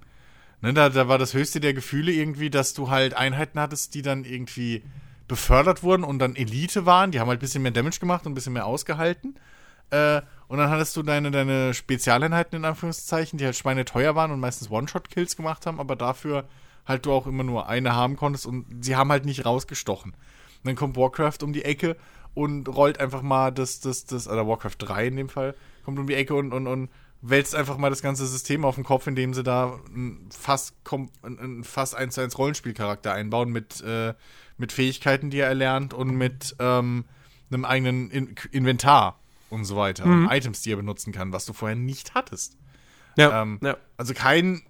[0.62, 4.02] Ne, da, da war das höchste der Gefühle irgendwie, dass du halt Einheiten hattest, die
[4.02, 4.84] dann irgendwie
[5.28, 7.12] befördert wurden und dann Elite waren.
[7.12, 9.36] Die haben halt ein bisschen mehr Damage gemacht und ein bisschen mehr ausgehalten.
[9.92, 14.40] Äh, und dann hattest du deine, deine Spezialeinheiten in Anführungszeichen, die halt schweineteuer waren und
[14.40, 16.48] meistens One-Shot-Kills gemacht haben, aber dafür
[16.88, 20.16] halt du auch immer nur eine haben konntest und sie haben halt nicht rausgestochen.
[20.68, 21.96] Und dann kommt Warcraft um die Ecke
[22.34, 26.08] und rollt einfach mal das, das, das, oder Warcraft 3 in dem Fall, kommt um
[26.08, 26.90] die Ecke und, und, und
[27.22, 30.76] wälzt einfach mal das ganze System auf den Kopf, indem sie da ein fast,
[31.24, 34.14] ein fast 1 zu 1 Rollenspielcharakter einbauen mit, äh,
[34.58, 37.06] mit Fähigkeiten, die er erlernt und mit ähm,
[37.50, 40.06] einem eigenen in Inventar und so weiter.
[40.06, 40.26] Mhm.
[40.26, 42.58] Und Items, die er benutzen kann, was du vorher nicht hattest.
[43.16, 43.78] Ja, ähm, ja.
[43.96, 44.64] Also kein,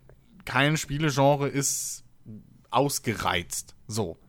[0.45, 2.03] kein Spielegenre ist
[2.69, 3.75] ausgereizt.
[3.87, 4.19] So.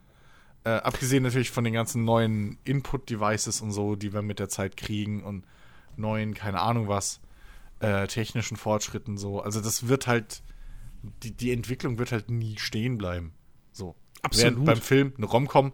[0.65, 4.77] Äh, abgesehen natürlich von den ganzen neuen Input-Devices und so, die wir mit der Zeit
[4.77, 5.45] kriegen und
[5.97, 7.21] neuen, keine Ahnung was,
[7.81, 9.41] äh, technischen Fortschritten so.
[9.41, 10.43] Also das wird halt,
[11.23, 13.33] die, die Entwicklung wird halt nie stehen bleiben.
[13.73, 13.95] So.
[14.23, 14.53] Absolut.
[14.53, 15.73] Während beim Film eine Romcom,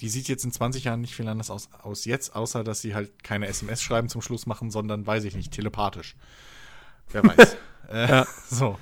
[0.00, 2.94] die sieht jetzt in 20 Jahren nicht viel anders aus, aus jetzt, außer dass sie
[2.94, 6.16] halt keine SMS schreiben zum Schluss machen, sondern, weiß ich nicht, telepathisch.
[7.10, 7.56] Wer weiß.
[7.88, 8.24] äh.
[8.50, 8.78] So.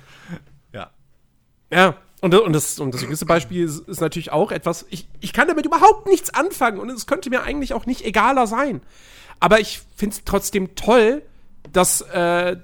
[1.75, 1.95] Ja.
[2.21, 5.47] Und, und, das, und das jüngste Beispiel ist, ist, natürlich auch etwas, ich, ich kann
[5.47, 8.81] damit überhaupt nichts anfangen und es könnte mir eigentlich auch nicht egaler sein.
[9.39, 11.21] Aber ich finde es trotzdem toll,
[11.71, 12.55] dass äh,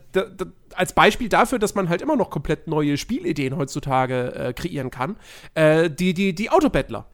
[0.74, 5.17] als Beispiel dafür, dass man halt immer noch komplett neue Spielideen heutzutage äh, kreieren kann,
[5.54, 7.06] äh, die, die, die Autobattler.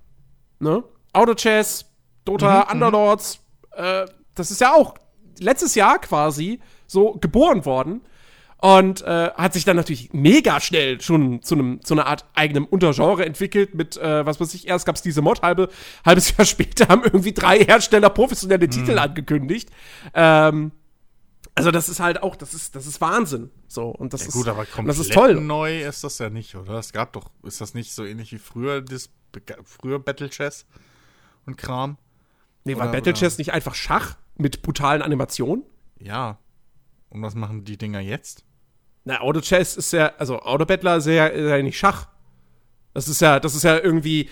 [0.59, 0.83] Ne?
[1.11, 1.85] Autochess,
[2.23, 2.71] Dota, mhm, mhm.
[2.73, 3.39] Underlords,
[3.71, 4.05] äh,
[4.35, 4.93] das ist ja auch
[5.39, 8.01] letztes Jahr quasi so geboren worden
[8.59, 12.65] und äh, hat sich dann natürlich mega schnell schon zu einem zu einer Art eigenem
[12.65, 15.69] Untergenre entwickelt mit äh, was weiß ich erst gab es diese Mod halbe
[16.03, 18.71] halbes Jahr später haben irgendwie drei Hersteller professionelle mhm.
[18.71, 19.69] Titel angekündigt.
[20.13, 20.71] Ähm,
[21.53, 23.51] also das ist halt auch das ist das ist Wahnsinn.
[23.67, 25.35] So und das ja, ist gut aber das ist toll.
[25.35, 26.79] neu ist das ja nicht oder?
[26.79, 29.11] Es gab doch ist das nicht so ähnlich wie früher das
[29.65, 30.65] früher Battle Chess
[31.45, 31.97] und Kram?
[32.63, 35.63] Nee oder, war Battle Chess nicht einfach Schach mit brutalen Animationen?
[35.99, 36.39] Ja
[37.09, 38.47] und was machen die Dinger jetzt
[39.07, 42.07] na, Auto Chess ist ja, also Auto Battler ist ja, ist ja nicht Schach.
[42.93, 44.29] Das ist ja, das ist ja irgendwie,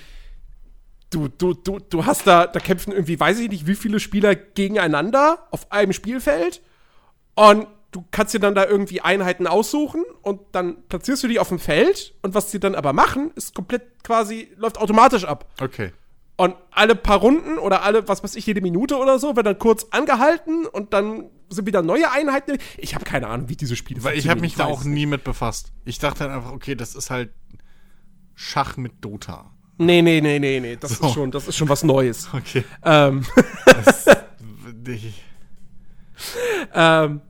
[1.10, 4.36] du, du, du, du hast da, da kämpfen irgendwie, weiß ich nicht, wie viele Spieler
[4.36, 6.62] gegeneinander auf einem Spielfeld
[7.36, 11.48] und du kannst dir dann da irgendwie Einheiten aussuchen und dann platzierst du die auf
[11.48, 15.50] dem Feld und was sie dann aber machen, ist komplett quasi, läuft automatisch ab.
[15.62, 15.94] Okay.
[16.38, 19.58] Und alle paar Runden oder alle, was weiß ich, jede Minute oder so, wird dann
[19.58, 22.58] kurz angehalten und dann sind wieder neue Einheiten.
[22.78, 25.06] Ich habe keine Ahnung, wie diese Spiele Weil ich habe mich ich da auch nie
[25.06, 25.72] mit befasst.
[25.86, 27.32] Ich dachte dann einfach, okay, das ist halt
[28.34, 29.52] Schach mit Dota.
[29.78, 30.76] Nee, nee, nee, nee, nee.
[30.78, 31.08] Das, so.
[31.08, 32.30] ist, schon, das ist schon was Neues.
[32.34, 32.64] Okay.
[32.84, 33.26] Ähm.
[33.66, 34.06] Das,
[36.74, 37.22] ähm,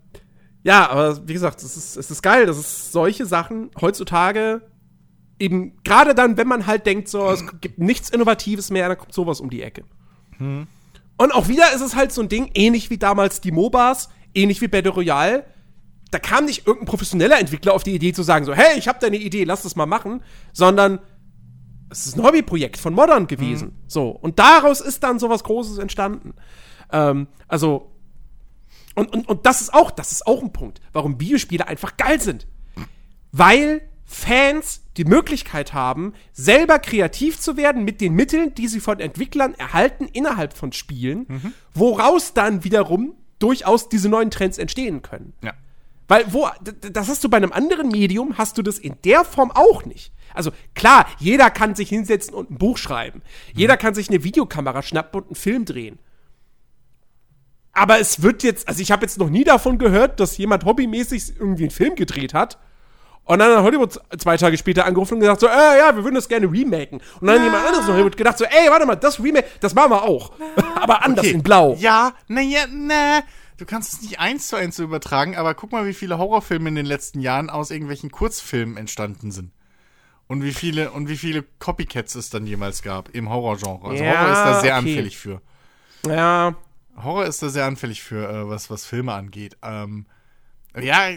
[0.64, 4.62] ja, aber wie gesagt, es ist, es ist geil, dass es solche Sachen heutzutage
[5.40, 9.14] eben, gerade dann, wenn man halt denkt, so, es gibt nichts Innovatives mehr, dann kommt
[9.14, 9.84] sowas um die Ecke.
[10.38, 10.68] Hm.
[11.18, 14.62] Und auch wieder ist es halt so ein Ding, ähnlich wie damals die MOBAs, ähnlich
[14.62, 15.46] wie Battle Royale.
[16.12, 19.00] Da kam nicht irgendein professioneller Entwickler auf die Idee zu sagen, so, hey, ich hab
[19.00, 20.22] da eine Idee, lass das mal machen,
[20.54, 21.00] sondern
[21.90, 23.70] es ist ein Hobbyprojekt von Modern gewesen.
[23.70, 23.84] Mhm.
[23.88, 24.10] So.
[24.10, 26.34] Und daraus ist dann sowas Großes entstanden.
[26.92, 27.92] Ähm, also,
[28.96, 32.22] und, und, und das ist auch, das ist auch ein Punkt, warum Videospiele einfach geil
[32.22, 32.48] sind.
[33.32, 39.00] Weil Fans die Möglichkeit haben, selber kreativ zu werden mit den Mitteln, die sie von
[39.00, 41.54] Entwicklern erhalten innerhalb von Spielen, mhm.
[41.74, 45.34] woraus dann wiederum durchaus diese neuen Trends entstehen können.
[45.44, 45.54] Ja.
[46.08, 46.48] Weil wo
[46.82, 50.14] das hast du bei einem anderen Medium hast du das in der Form auch nicht.
[50.36, 53.20] Also klar, jeder kann sich hinsetzen und ein Buch schreiben.
[53.20, 53.60] Mhm.
[53.60, 55.98] Jeder kann sich eine Videokamera schnappen und einen Film drehen.
[57.74, 61.38] Aber es wird jetzt, also ich habe jetzt noch nie davon gehört, dass jemand hobbymäßig
[61.40, 62.60] irgendwie einen Film gedreht hat
[63.26, 66.16] und dann hat Hollywood zwei Tage später angerufen und gesagt so, äh, ja, wir würden
[66.16, 67.02] das gerne remaken.
[67.20, 67.42] Und dann ja.
[67.42, 70.04] hat jemand anderes in Hollywood gedacht so, ey, warte mal, das Remake, das machen wir
[70.04, 70.34] auch.
[70.76, 71.34] aber anders okay.
[71.34, 71.76] in blau.
[71.80, 73.24] Ja, naja, na.
[73.58, 76.76] Du kannst es nicht eins zu eins übertragen, aber guck mal, wie viele Horrorfilme in
[76.76, 79.52] den letzten Jahren aus irgendwelchen Kurzfilmen entstanden sind.
[80.28, 83.90] Und wie viele, und wie viele Copycats es dann jemals gab im Horrorgenre.
[83.90, 84.90] Also ja, Horror ist da sehr okay.
[84.90, 85.42] anfällig für.
[86.08, 86.56] Ja.
[87.02, 89.58] Horror ist da sehr anfällig für, äh, was, was Filme angeht.
[89.64, 90.06] Ähm,
[90.80, 91.10] ja,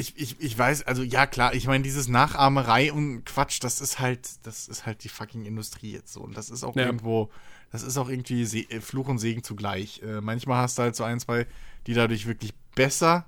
[0.00, 3.98] ich, ich, ich weiß, also ja klar, ich meine, dieses Nachahmerei und Quatsch, das ist
[3.98, 6.22] halt, das ist halt die fucking Industrie jetzt so.
[6.22, 6.86] Und das ist auch ja.
[6.86, 7.30] irgendwo,
[7.70, 10.02] das ist auch irgendwie Se äh, Fluch und Segen zugleich.
[10.02, 11.46] Äh, manchmal hast du halt so ein, zwei,
[11.86, 13.26] die dadurch wirklich besser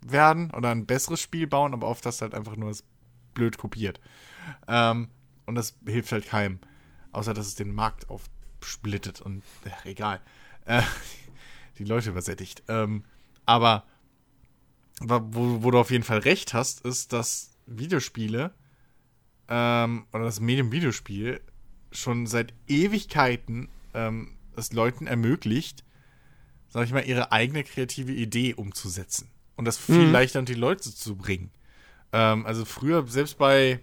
[0.00, 2.82] werden oder ein besseres Spiel bauen, aber oft hast du halt einfach nur das
[3.32, 4.00] blöd kopiert.
[4.66, 5.08] Ähm,
[5.46, 6.58] und das hilft halt keinem.
[7.12, 10.20] Außer, dass es den Markt aufsplittet und ach, egal.
[10.64, 10.82] Äh,
[11.78, 12.64] die Leute übersättigt.
[12.68, 13.04] Ähm,
[13.46, 13.84] aber
[15.00, 18.52] wo, wo du auf jeden Fall recht hast, ist, dass Videospiele
[19.48, 21.40] ähm, oder das Medium Videospiel
[21.92, 25.84] schon seit Ewigkeiten ähm, es Leuten ermöglicht,
[26.68, 29.28] sag ich mal, ihre eigene kreative Idee umzusetzen.
[29.56, 30.12] Und das viel Mhm.
[30.12, 31.50] leichter unter die Leute zu bringen.
[32.12, 33.80] Ähm, also früher, selbst bei,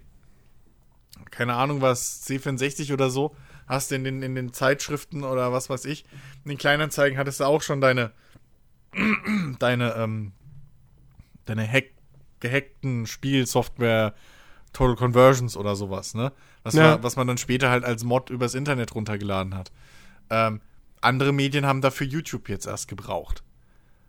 [1.32, 3.36] keine Ahnung was, C64 oder so,
[3.68, 6.06] hast du in den, in den Zeitschriften oder was weiß ich,
[6.46, 8.12] in den Kleinanzeigen hattest du auch schon deine,
[9.60, 10.32] deine, ähm,
[11.50, 11.86] deine hack,
[12.40, 14.14] gehackten Spielsoftware
[14.74, 16.32] Total Conversions oder sowas, ne?
[16.64, 16.92] Was, Ja.
[16.92, 19.72] man, was man dann später halt als Mod übers Internet runtergeladen hat.
[20.30, 20.62] Ähm,
[21.02, 23.44] andere Medien haben dafür YouTube jetzt erst gebraucht.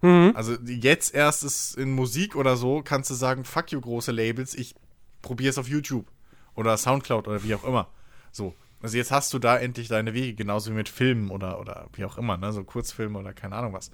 [0.03, 0.32] Mhm.
[0.34, 4.55] Also jetzt erst ist in Musik oder so, kannst du sagen, fuck you, große Labels,
[4.55, 4.74] ich
[5.22, 6.07] probiere es auf YouTube
[6.55, 7.89] oder Soundcloud oder wie auch immer.
[8.32, 8.55] So.
[8.80, 12.05] Also jetzt hast du da endlich deine Wege, genauso wie mit Filmen oder, oder wie
[12.05, 12.53] auch immer, ne?
[12.53, 13.91] So Kurzfilme oder keine Ahnung was.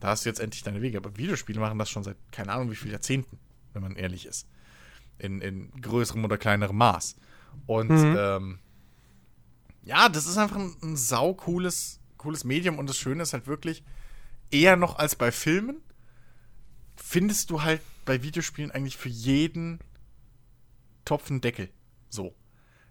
[0.00, 0.98] Da hast du jetzt endlich deine Wege.
[0.98, 3.38] Aber Videospiele machen das schon seit keine Ahnung wie vielen Jahrzehnten,
[3.72, 4.46] wenn man ehrlich ist.
[5.18, 7.16] In, in größerem oder kleinerem Maß.
[7.66, 8.58] Und ähm,
[9.82, 13.46] ja, das ist einfach ein, ein sau cooles, cooles Medium und das Schöne ist halt
[13.46, 13.82] wirklich,
[14.50, 15.80] eher noch als bei Filmen,
[16.96, 19.80] findest du halt bei Videospielen eigentlich für jeden
[21.04, 21.70] Topf einen Deckel.
[22.08, 22.34] So.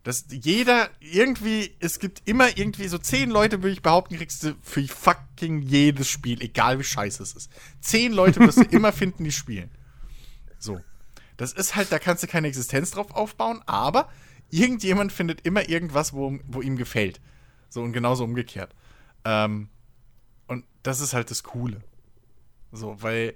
[0.05, 4.55] Dass jeder irgendwie, es gibt immer irgendwie so zehn Leute, würde ich behaupten, kriegst du
[4.61, 7.51] für fucking jedes Spiel, egal wie scheiße es ist.
[7.81, 9.71] Zehn Leute wirst du immer finden, die spielen.
[10.59, 10.79] So.
[11.37, 14.07] Das ist halt, da kannst du keine Existenz drauf aufbauen, aber
[14.51, 17.19] irgendjemand findet immer irgendwas, wo, wo ihm gefällt.
[17.69, 18.75] So und genauso umgekehrt.
[19.23, 19.69] Ähm,
[20.45, 21.81] und das ist halt das Coole.
[22.71, 23.33] So, weil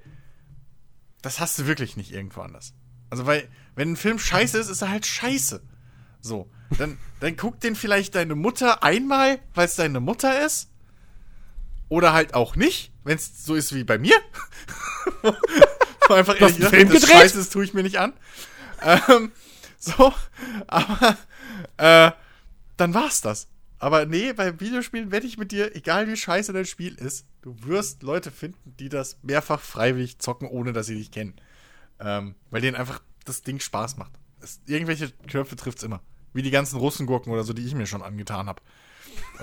[1.24, 2.76] das hast du wirklich nicht irgendwo anders.
[3.10, 5.64] Also, weil, wenn ein Film scheiße ist, ist er halt scheiße.
[6.22, 10.70] So, dann, dann guckt den vielleicht deine Mutter einmal, weil es deine Mutter ist.
[11.88, 14.16] Oder halt auch nicht, wenn es so ist wie bei mir.
[16.08, 17.08] Wo einfach ehrlich einen Film das?
[17.08, 18.14] Scheiße, das tue ich mir nicht an.
[18.82, 19.32] Ähm,
[19.80, 20.14] so,
[20.68, 21.18] aber
[21.78, 22.12] äh,
[22.78, 23.48] dann war's das.
[23.80, 27.56] Aber nee, bei Videospielen wette ich mit dir, egal wie scheiße dein Spiel ist, du
[27.64, 31.34] wirst Leute finden, die das mehrfach freiwillig zocken, ohne dass sie dich kennen.
[32.00, 34.12] Ähm, weil denen einfach das Ding Spaß macht.
[34.42, 36.02] Es, irgendwelche Knöpfe trifft's immer.
[36.34, 38.62] Wie die ganzen Russengurken oder so, die ich mir schon angetan habe.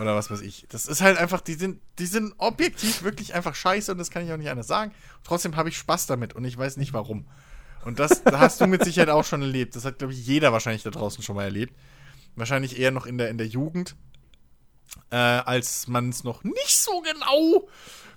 [0.01, 0.67] Oder was weiß ich.
[0.69, 4.25] Das ist halt einfach, die sind, die sind objektiv wirklich einfach scheiße und das kann
[4.25, 4.93] ich auch nicht anders sagen.
[5.25, 7.27] Trotzdem habe ich Spaß damit und ich weiß nicht warum.
[7.85, 9.77] Und das da hast du mit Sicherheit auch schon erlebt.
[9.77, 11.75] Das hat, glaube ich, jeder wahrscheinlich da draußen schon mal erlebt.
[12.35, 13.97] Wahrscheinlich eher noch in der, in der Jugend,
[15.11, 17.69] äh, als man es noch nicht so genau.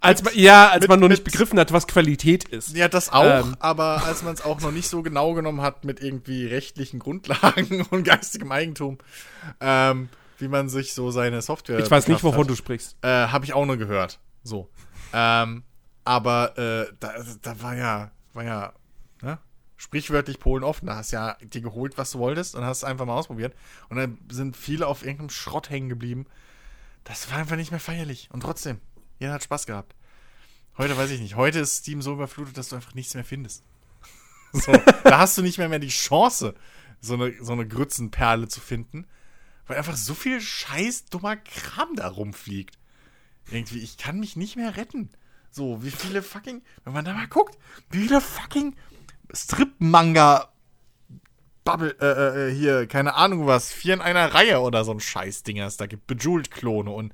[0.01, 2.75] Als man, ja, als mit- man noch nicht mit- begriffen hat, was Qualität ist.
[2.75, 3.55] Ja, das auch, Ähm.
[3.59, 7.81] aber als man es auch noch nicht so genau genommen hat mit irgendwie rechtlichen Grundlagen
[7.91, 8.97] und geistigem Eigentum,
[9.59, 10.07] ähm,
[10.37, 11.79] wie man sich so seine Software.
[11.79, 12.49] Ich weiß nicht, wovon hat.
[12.49, 12.95] du sprichst.
[13.01, 14.19] Äh, habe ich auch nur gehört.
[14.43, 14.69] So.
[15.11, 15.63] Ähm,
[16.05, 18.73] aber äh, da, da war ja, war ja,
[19.21, 19.37] ne?
[19.75, 20.87] Sprichwörtlich Polen offen.
[20.87, 23.53] Da hast ja dir geholt, was du wolltest und hast es einfach mal ausprobiert.
[23.89, 26.25] Und dann sind viele auf irgendeinem Schrott hängen geblieben.
[27.03, 28.29] Das war einfach nicht mehr feierlich.
[28.31, 28.79] Und trotzdem,
[29.19, 29.95] jeder hat Spaß gehabt.
[30.77, 31.35] Heute weiß ich nicht.
[31.35, 33.63] Heute ist Steam so überflutet, dass du einfach nichts mehr findest.
[34.51, 34.71] So,
[35.03, 36.55] da hast du nicht mehr, mehr die Chance,
[37.01, 39.05] so eine, so eine Grützenperle zu finden,
[39.67, 42.79] weil einfach so viel scheiß dummer Kram da rumfliegt.
[43.51, 45.11] Irgendwie, ich kann mich nicht mehr retten.
[45.51, 47.59] So, wie viele fucking, wenn man da mal guckt,
[47.91, 48.75] wie viele fucking
[49.31, 50.51] Strip-Manga
[51.63, 55.59] Bubble, äh, äh, hier, keine Ahnung was, vier in einer Reihe oder so ein Scheißding
[55.59, 57.13] es da gibt, Bejeweled-Klone und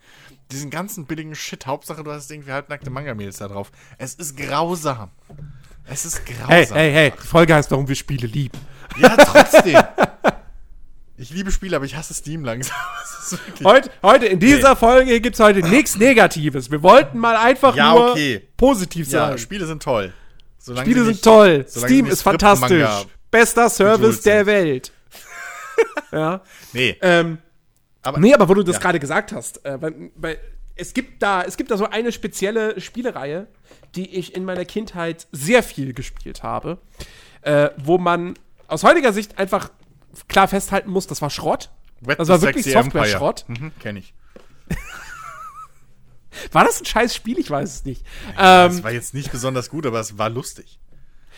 [0.51, 1.65] diesen ganzen billigen Shit.
[1.65, 3.71] Hauptsache, du hast irgendwie halbnackte Manga-Mails da drauf.
[3.97, 5.09] Es ist grausam.
[5.87, 6.47] Es ist grausam.
[6.47, 8.57] Hey, hey, hey, Folge heißt, warum wir Spiele lieben.
[8.97, 9.81] Ja, trotzdem.
[11.17, 12.75] ich liebe Spiele, aber ich hasse Steam langsam.
[13.63, 16.69] Heute, heute in dieser Folge gibt's heute nichts Negatives.
[16.69, 18.47] Wir wollten mal einfach Ja, nur okay.
[18.55, 19.39] positiv ja, sein.
[19.39, 20.13] Spiele sind toll.
[20.59, 21.65] Solange Spiele sie sind nicht- toll.
[21.67, 22.87] Steam ist nicht fantastisch.
[23.39, 24.45] Bester Service der.
[24.45, 24.91] Welt.
[26.11, 26.41] ja.
[26.73, 27.39] Nee, Ähm,
[28.01, 28.81] aber nee, aber wo du das Ja.
[28.81, 30.37] gerade gesagt hast, äh, weil, weil
[30.75, 33.47] es gibt da, es gibt da so eine spezielle Spielereihe,
[33.95, 36.77] die ich in meiner Kindheit sehr viel gespielt habe,
[37.41, 38.35] äh, wo man
[38.67, 39.69] aus heutiger Sicht einfach
[40.27, 41.69] klar festhalten muss, das war Schrott.
[42.01, 42.71] Wet das war wirklich.
[42.71, 43.45] Software-Schrott.
[43.47, 44.13] Mhm, kenn ich.
[46.51, 47.39] War das ein scheiß Spiel?
[47.39, 48.05] Ich weiß es nicht.
[48.37, 50.79] Das Ähm, war jetzt nicht besonders gut, aber es war lustig.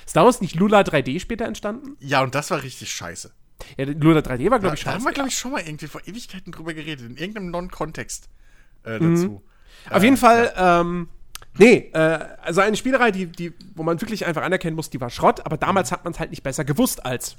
[0.08, 1.98] Ist daraus nicht Lula 3D später entstanden?
[2.00, 3.32] Ja, und das war richtig scheiße.
[3.78, 5.06] Ja, Lula 3D war, glaube ich, da haben scheiße.
[5.06, 8.30] wir, glaube ich, schon mal irgendwie vor Ewigkeiten drüber geredet, in irgendeinem Non-Kontext
[8.84, 9.44] äh, dazu.
[9.90, 11.10] Auf jeden Fall, ähm,
[11.58, 15.10] nee, äh, also eine Spielerei, die, die, wo man wirklich einfach anerkennen muss, die war
[15.10, 17.36] Schrott, aber damals hat man es halt nicht besser gewusst als.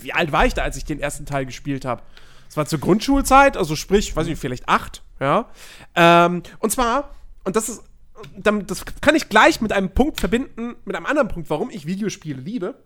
[0.00, 2.02] Wie alt war ich da, als ich den ersten Teil gespielt habe?
[2.48, 5.48] Es war zur Grundschulzeit, also sprich, weiß ich, vielleicht acht, ja.
[5.94, 7.14] Ähm, und zwar,
[7.44, 7.82] und das ist,
[8.36, 12.40] das kann ich gleich mit einem Punkt verbinden, mit einem anderen Punkt, warum ich Videospiele
[12.40, 12.82] liebe.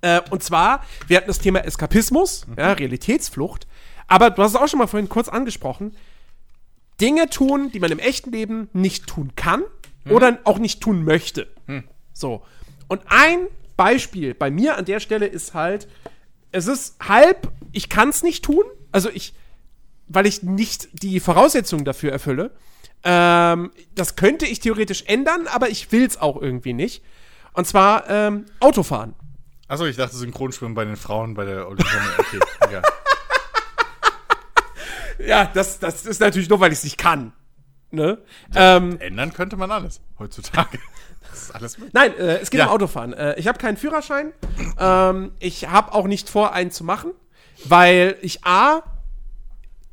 [0.00, 3.66] Äh, und zwar, wir hatten das Thema Eskapismus, ja, Realitätsflucht,
[4.06, 5.96] Aber du hast es auch schon mal vorhin kurz angesprochen.
[7.00, 9.62] Dinge tun, die man im echten Leben nicht tun kann
[10.08, 11.48] oder auch nicht tun möchte.
[12.12, 12.42] So.
[12.88, 15.86] Und ein Beispiel bei mir an der Stelle ist halt,
[16.50, 18.64] es ist halb, ich kann es nicht tun.
[18.90, 19.34] Also ich,
[20.08, 22.50] weil ich nicht die Voraussetzungen dafür erfülle.
[23.04, 27.02] Ähm, das könnte ich theoretisch ändern, aber ich will es auch irgendwie nicht.
[27.52, 29.14] Und zwar ähm, Autofahren.
[29.68, 32.00] Achso, ich dachte Synchronschwimmen bei den Frauen bei der Olympiade.
[32.18, 32.38] Okay,
[32.68, 32.82] egal.
[35.18, 37.32] Ja, das, das ist natürlich nur, weil ich es nicht kann.
[37.90, 38.18] Ne?
[38.54, 40.78] Ähm, Ändern könnte man alles heutzutage.
[41.30, 41.92] Das ist alles möglich.
[41.92, 42.66] nein, äh, es geht Ja.
[42.66, 43.12] um Autofahren.
[43.12, 44.32] Äh, ich habe keinen Führerschein.
[44.78, 47.10] Ähm, ich habe auch nicht vor, einen zu machen,
[47.66, 48.82] weil ich A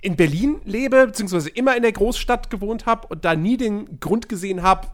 [0.06, 4.30] in Berlin lebe, beziehungsweise immer in der Großstadt gewohnt habe und da nie den Grund
[4.30, 4.88] gesehen habe,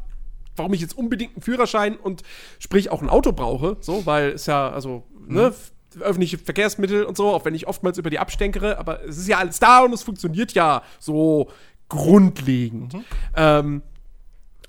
[0.55, 2.23] warum ich jetzt unbedingt einen Führerschein und
[2.59, 7.17] sprich auch ein Auto brauche, so, weil es ja, also, ne, f- öffentliche Verkehrsmittel und
[7.17, 9.93] so, auch wenn ich oftmals über die abstenkere, aber es ist ja alles da und
[9.93, 11.49] es funktioniert ja so
[11.89, 12.95] grundlegend.
[13.35, 13.81] Ähm,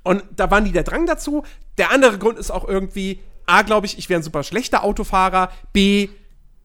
[0.03, 1.45] und da war nie der Drang dazu.
[1.79, 5.51] Der andere Grund ist auch irgendwie, A, glaube ich, ich wäre ein super schlechter Autofahrer.
[5.73, 6.09] B,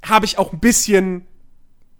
[0.03, 1.27] habe ich auch ein bisschen,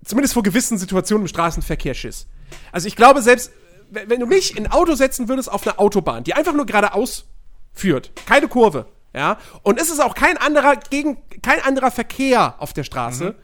[0.04, 2.28] zumindest vor gewissen Situationen im Straßenverkehr Schiss.
[2.72, 3.52] Also ich glaube, selbst
[3.90, 7.26] wenn du mich in ein Auto setzen würdest auf einer Autobahn, die einfach nur geradeaus
[7.74, 12.74] führt, keine Kurve, ja, und es ist auch kein anderer gegen kein anderer Verkehr auf
[12.74, 13.36] der Straße.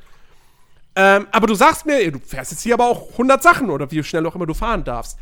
[0.96, 4.04] Ähm, aber du sagst mir, du fährst jetzt hier aber auch 100 Sachen oder wie
[4.04, 5.18] schnell auch immer du fahren darfst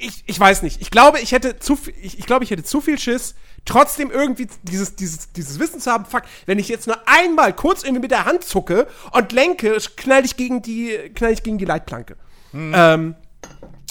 [0.00, 0.80] ich, ich weiß nicht.
[0.80, 3.34] Ich glaube, ich hätte zu viel, ich, ich glaube, ich hätte zu viel Schiss,
[3.64, 7.82] trotzdem irgendwie dieses, dieses, dieses Wissen zu haben, fuck, wenn ich jetzt nur einmal kurz
[7.82, 11.64] irgendwie mit der Hand zucke und lenke, knall ich gegen die, knall ich gegen die
[11.64, 12.16] Leitplanke.
[12.74, 13.14] Ähm,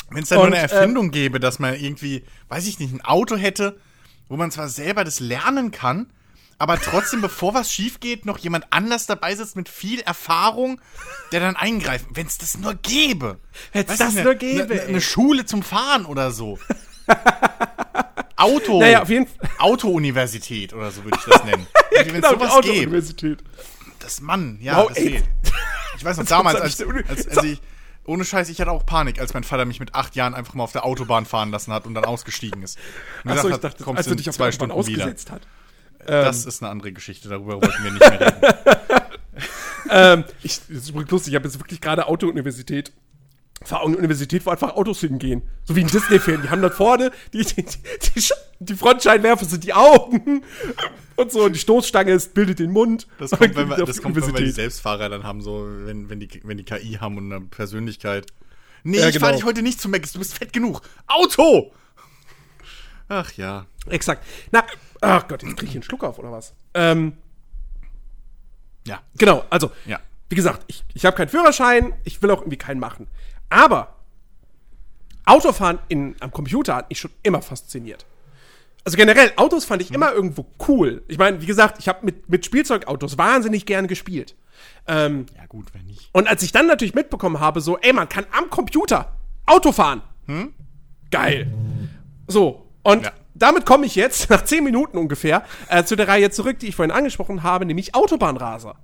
[0.10, 3.38] Wenn es da nur eine Erfindung gäbe, dass man irgendwie, weiß ich nicht, ein Auto
[3.38, 3.80] hätte,
[4.28, 6.12] wo man zwar selber das lernen kann,
[6.60, 10.80] aber trotzdem, bevor was schief geht, noch jemand anders dabei sitzt mit viel Erfahrung,
[11.32, 12.06] der dann eingreift.
[12.14, 13.40] Wenn es das nur gäbe.
[13.74, 16.60] Wenn's Weißt du, das eine- nur gäbe, Eine, eine Schule zum Fahren oder so.
[18.36, 18.80] Auto.
[18.80, 19.50] Naja, auf jeden Fall.
[19.60, 21.68] Auto-Universität oder so würde ich das nennen.
[21.92, 22.54] Wenn es Genau, sowas gäbe.
[22.54, 23.44] Autouniversität.
[24.00, 25.10] Das Mann, ja, Wow, das ey.
[25.10, 25.26] fehlt.
[25.98, 27.62] Ich weiß noch, damals, als, als, als ich,
[28.06, 30.64] ohne Scheiß, ich hatte auch Panik, als mein Vater mich mit acht Jahren einfach mal
[30.64, 32.78] auf der Autobahn fahren lassen hat und dann ausgestiegen ist.
[33.26, 35.04] Und Achso, ich dachte, kommst als du dich auf zwei der Autobahn Stunden wieder.
[35.06, 35.42] ausgesetzt hat.
[36.12, 38.42] Das ist eine andere Geschichte, darüber wollten wir nicht mehr reden.
[39.90, 42.92] ähm, ich, das ist übrigens lustig, ich habe jetzt wirklich gerade Auto-Universität.
[43.62, 45.42] Fahr eine Universität, wo einfach Autos hingehen.
[45.66, 46.44] So wie ein Disney-Film.
[46.44, 48.24] Die haben dort vorne, die, die, die,
[48.60, 50.44] die Frontscheinwerfer sind die Augen
[51.18, 53.08] und so, und die Stoßstange ist, bildet den Mund.
[53.18, 54.52] Das kommt, wenn wir, das kommt, wenn wir die.
[54.52, 58.28] Selbstfahrer dann haben, so, wenn, wenn, die, wenn die KI haben und eine Persönlichkeit.
[58.84, 59.32] Nee, Ja, ich genau.
[59.32, 60.82] dich heute nicht zu Max, du bist fett genug.
[61.08, 61.74] Auto!
[63.10, 63.66] Ach ja.
[63.88, 64.24] Exakt.
[64.52, 64.64] Na,
[65.02, 66.54] ach Gott, jetzt krieg ich einen Schluck auf, oder was?
[66.74, 67.14] Ähm,
[68.86, 69.02] Ja.
[69.18, 70.00] genau, also, Ja.
[70.30, 73.08] wie gesagt, ich, ich habe keinen Führerschein, ich will auch irgendwie keinen machen.
[73.50, 73.96] Aber
[75.26, 78.06] Autofahren in, am Computer hat mich schon immer fasziniert.
[78.86, 81.04] Also generell, Autos fand ich immer irgendwo cool.
[81.08, 84.36] Ich meine, wie gesagt, ich habe mit, mit Spielzeugautos wahnsinnig gern gespielt.
[84.88, 86.10] Ähm, Ja, gut, wenn nicht.
[86.14, 90.02] und als ich dann natürlich mitbekommen habe, so, ey, man kann am Computer Auto fahren.
[91.12, 91.52] Geil.
[92.28, 93.12] So, und Ja.
[93.40, 96.76] Damit komme ich jetzt, nach 10 Minuten ungefähr, äh, zu der Reihe zurück, die ich
[96.76, 98.76] vorhin angesprochen habe, nämlich Autobahnraser.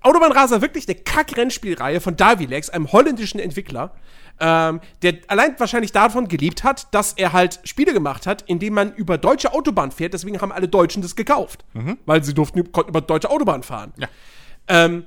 [0.00, 3.92] Autobahnraser wirklich eine Kack-Rennspielreihe von Davilex, einem holländischen Entwickler,
[4.40, 8.74] ähm, der allein wahrscheinlich davon gelebt hat, dass er halt Spiele gemacht hat, in denen
[8.74, 10.14] man über deutsche Autobahn fährt.
[10.14, 11.64] Deswegen haben alle Deutschen das gekauft,
[12.06, 13.92] weil sie durften konnten über deutsche Autobahn fahren.
[13.96, 14.08] Ja.
[14.68, 15.06] Ähm,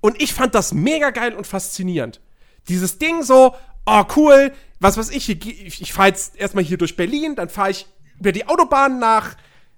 [0.00, 2.20] und ich fand das mega geil und faszinierend.
[2.68, 3.54] Dieses Ding so,
[3.86, 7.70] oh cool, was weiß ich, ich, ich fahre jetzt erstmal hier durch Berlin, dann fahre
[7.70, 7.86] ich
[8.18, 9.36] über die Autobahn nach,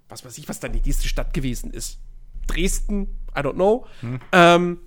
[0.09, 1.99] was weiß ich, was dann die nächste Stadt gewesen ist.
[2.47, 3.85] Dresden, I don't know.
[4.31, 4.79] Ähm,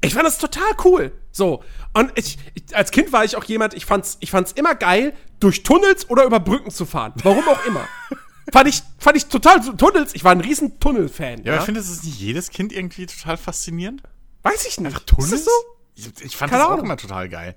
[0.00, 1.12] ich fand das total cool.
[1.30, 1.62] So.
[1.92, 5.14] Und ich, ich, als Kind war ich auch jemand, ich fand's, ich fand's immer geil,
[5.40, 7.12] durch Tunnels oder über Brücken zu fahren.
[7.22, 7.86] Warum auch immer.
[8.52, 11.44] fand ich, fand ich total, Tunnels, ich war ein riesen Tunnel-Fan.
[11.44, 14.02] Ja, aber ich finde, das ist nicht jedes Kind irgendwie total faszinierend.
[14.42, 15.06] Weiß ich nicht.
[15.06, 15.32] Tunnels?
[15.32, 15.60] Ist das so?
[15.94, 16.86] Ich, ich fand Keine das auch Ahnung.
[16.86, 17.56] immer total geil.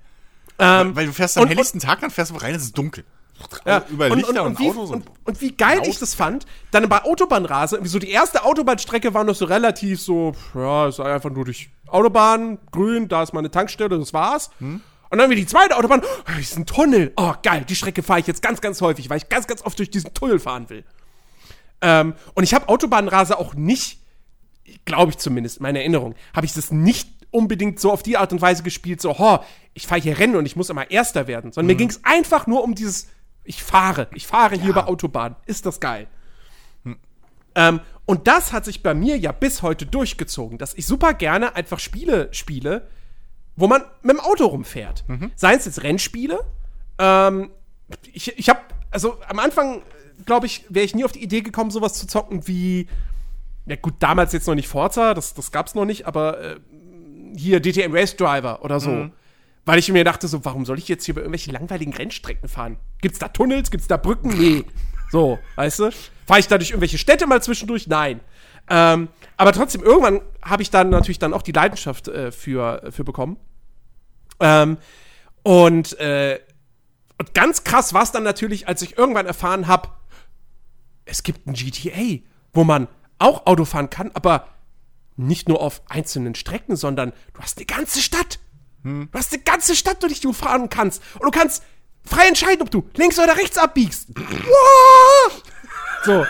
[0.58, 3.04] Ähm, Weil du fährst am und- helllichsten Tag, dann fährst du rein, es ist dunkel.
[3.66, 7.02] Ja, Über Lichter und, wie, Autos und, und wie geil ich das fand, dann bei
[7.02, 11.44] Autobahnrase, so die erste Autobahnstrecke war noch so relativ so, ja, es war einfach nur
[11.44, 14.50] durch Autobahn, grün, da ist meine Tankstelle, das war's.
[14.60, 14.80] Hm?
[15.10, 17.12] Und dann wie die zweite Autobahn, oh, ist ein Tunnel.
[17.16, 19.78] Oh, geil, die Strecke fahre ich jetzt ganz, ganz häufig, weil ich ganz, ganz oft
[19.78, 20.84] durch diesen Tunnel fahren will.
[21.80, 24.00] Ähm, und ich habe Autobahnrase auch nicht,
[24.84, 28.40] glaube ich zumindest, meine Erinnerung, habe ich das nicht unbedingt so auf die Art und
[28.40, 29.40] Weise gespielt, so, ho,
[29.74, 32.46] ich fahre hier Rennen und ich muss immer Erster werden, sondern mir ging es einfach
[32.46, 33.08] nur um dieses,
[33.42, 36.06] ich fahre, ich fahre hier über Autobahn, ist das geil.
[37.56, 41.56] Ähm, Und das hat sich bei mir ja bis heute durchgezogen, dass ich super gerne
[41.56, 42.88] einfach Spiele spiele,
[43.56, 45.04] wo man mit dem Auto rumfährt.
[45.36, 46.40] Seien es jetzt Rennspiele.
[46.98, 47.50] Ähm,
[48.12, 48.60] ich ich habe,
[48.90, 49.82] also am Anfang,
[50.26, 52.88] glaube ich, wäre ich nie auf die Idee gekommen, sowas zu zocken wie,
[53.66, 56.60] ja gut, damals jetzt noch nicht Forza, das, das gab's noch nicht, aber äh,
[57.36, 59.10] hier DTM Race Driver oder so.
[59.66, 62.76] Weil ich mir dachte, so, warum soll ich jetzt hier bei irgendwelchen langweiligen Rennstrecken fahren?
[63.00, 63.70] Gibt's da Tunnels?
[63.70, 64.28] Gibt's da Brücken?
[64.28, 64.64] Nee.
[65.10, 65.90] So, weißt du?
[66.26, 67.86] Fahre ich da durch irgendwelche Städte mal zwischendurch?
[67.86, 68.20] Nein.
[68.68, 73.04] Ähm, aber trotzdem, irgendwann habe ich dann natürlich dann auch die Leidenschaft äh, für, für
[73.04, 73.36] bekommen.
[74.40, 74.78] Ähm,
[75.42, 76.40] und, äh,
[77.18, 79.88] und ganz krass war es dann natürlich, als ich irgendwann erfahren habe,
[81.04, 82.22] es gibt ein GTA,
[82.52, 84.48] wo man auch Auto fahren kann, aber
[85.16, 88.38] nicht nur auf einzelnen Strecken, sondern du hast eine ganze Stadt.
[88.82, 91.02] Du hast eine ganze Stadt, durch die du fahren kannst.
[91.14, 91.62] Und du kannst
[92.04, 94.08] frei entscheiden, ob du links oder rechts abbiegst.
[96.04, 96.26] So.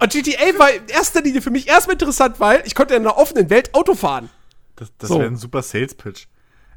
[0.00, 3.16] Und GTA war in erster Linie für mich erstmal interessant, weil ich konnte in einer
[3.16, 4.28] offenen Welt Auto fahren.
[4.76, 5.18] Das, das So.
[5.18, 6.26] wäre ein super Sales-Pitch.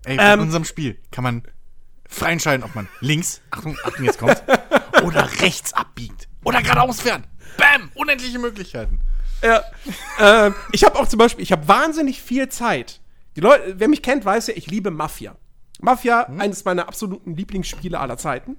[0.06, 0.40] Ey, in Ähm.
[0.40, 1.44] unserem Spiel kann man
[2.08, 4.42] frei entscheiden, ob man links, Achtung, Achtung, jetzt kommt's,
[5.04, 6.28] oder rechts abbiegt.
[6.44, 7.24] Oder geradeaus fährt.
[7.58, 7.92] Bam!
[7.96, 9.02] Unendliche Möglichkeiten.
[9.42, 9.64] Ja.
[10.20, 13.00] ähm, ich habe auch zum Beispiel, ich habe wahnsinnig viel Zeit.
[13.36, 15.36] Die Leute, wer mich kennt, weiß ja, ich liebe Mafia.
[15.80, 18.58] Mafia, eines meiner absoluten Lieblingsspiele aller Zeiten.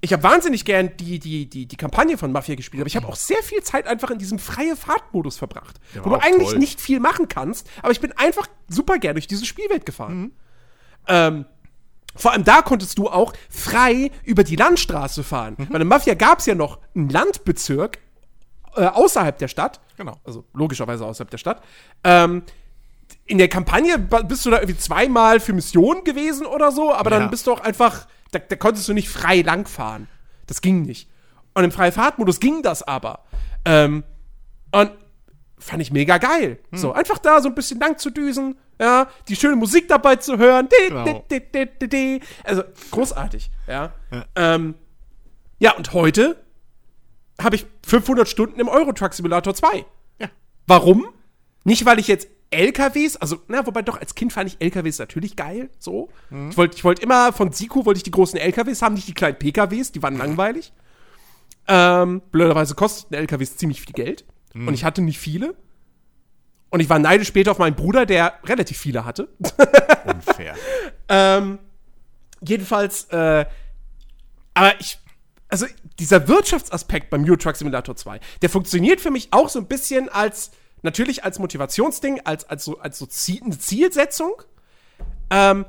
[0.00, 3.08] Ich habe wahnsinnig gern die, die, die, die Kampagne von Mafia gespielt, aber ich habe
[3.08, 5.80] auch sehr viel Zeit einfach in diesem freie Fahrtmodus verbracht.
[5.94, 6.58] Der wo du eigentlich toll.
[6.58, 10.32] nicht viel machen kannst, aber ich bin einfach super gern durch diese Spielwelt gefahren.
[11.08, 11.46] Ähm,
[12.14, 15.56] vor allem da konntest du auch frei über die Landstraße fahren.
[15.70, 17.98] Bei der Mafia gab es ja noch einen Landbezirk
[18.76, 19.80] äh, außerhalb der Stadt.
[19.96, 20.16] Genau.
[20.24, 21.62] Also logischerweise außerhalb der Stadt.
[22.04, 22.42] Ähm,
[23.26, 27.18] in der Kampagne bist du da irgendwie zweimal für Missionen gewesen oder so, aber Ja.
[27.20, 30.08] dann bist du auch einfach, da, da konntest du nicht frei langfahren.
[30.46, 31.08] Das ging nicht.
[31.54, 33.24] Und im Freifahrtmodus ging das aber.
[33.64, 34.04] Ähm,
[34.72, 34.90] und
[35.58, 36.58] fand ich mega geil.
[36.72, 40.36] So, einfach da so ein bisschen lang zu düsen, ja, die schöne Musik dabei zu
[40.36, 40.68] hören.
[40.68, 41.24] Di, Genau.
[41.30, 42.20] di, di.
[42.44, 43.92] Also, großartig, ja.
[44.12, 44.74] Ja, ähm,
[45.58, 46.36] ja und heute
[47.40, 49.84] habe ich 500 Stunden im Euro Truck Simulator 2.
[50.18, 50.28] Ja.
[50.66, 51.06] Warum?
[51.64, 55.34] Nicht, weil ich jetzt LKWs, also, na, wobei doch, als Kind fand ich LKWs natürlich
[55.36, 56.08] geil, so.
[56.50, 59.14] Ich wollte ich wollt immer, von Siku wollte ich die großen LKWs haben, nicht die
[59.14, 60.72] kleinen PKWs, die waren langweilig.
[61.68, 64.24] Ähm, blöderweise kosteten LKWs ziemlich viel Geld.
[64.54, 65.54] Und ich hatte nicht viele.
[66.70, 69.28] Und ich war neidisch später auf meinen Bruder, der relativ viele hatte.
[70.04, 70.54] Unfair.
[71.08, 71.60] Ähm,
[72.40, 73.46] jedenfalls, äh,
[74.54, 74.98] aber ich,
[75.48, 75.66] also
[75.98, 80.08] dieser Wirtschaftsaspekt beim Euro Truck Simulator 2, der funktioniert für mich auch so ein bisschen
[80.08, 80.50] als,
[80.82, 83.06] natürlich als Motivationsding, als, als so, als so
[83.44, 84.42] eine Zielsetzung.
[85.30, 85.64] Ähm,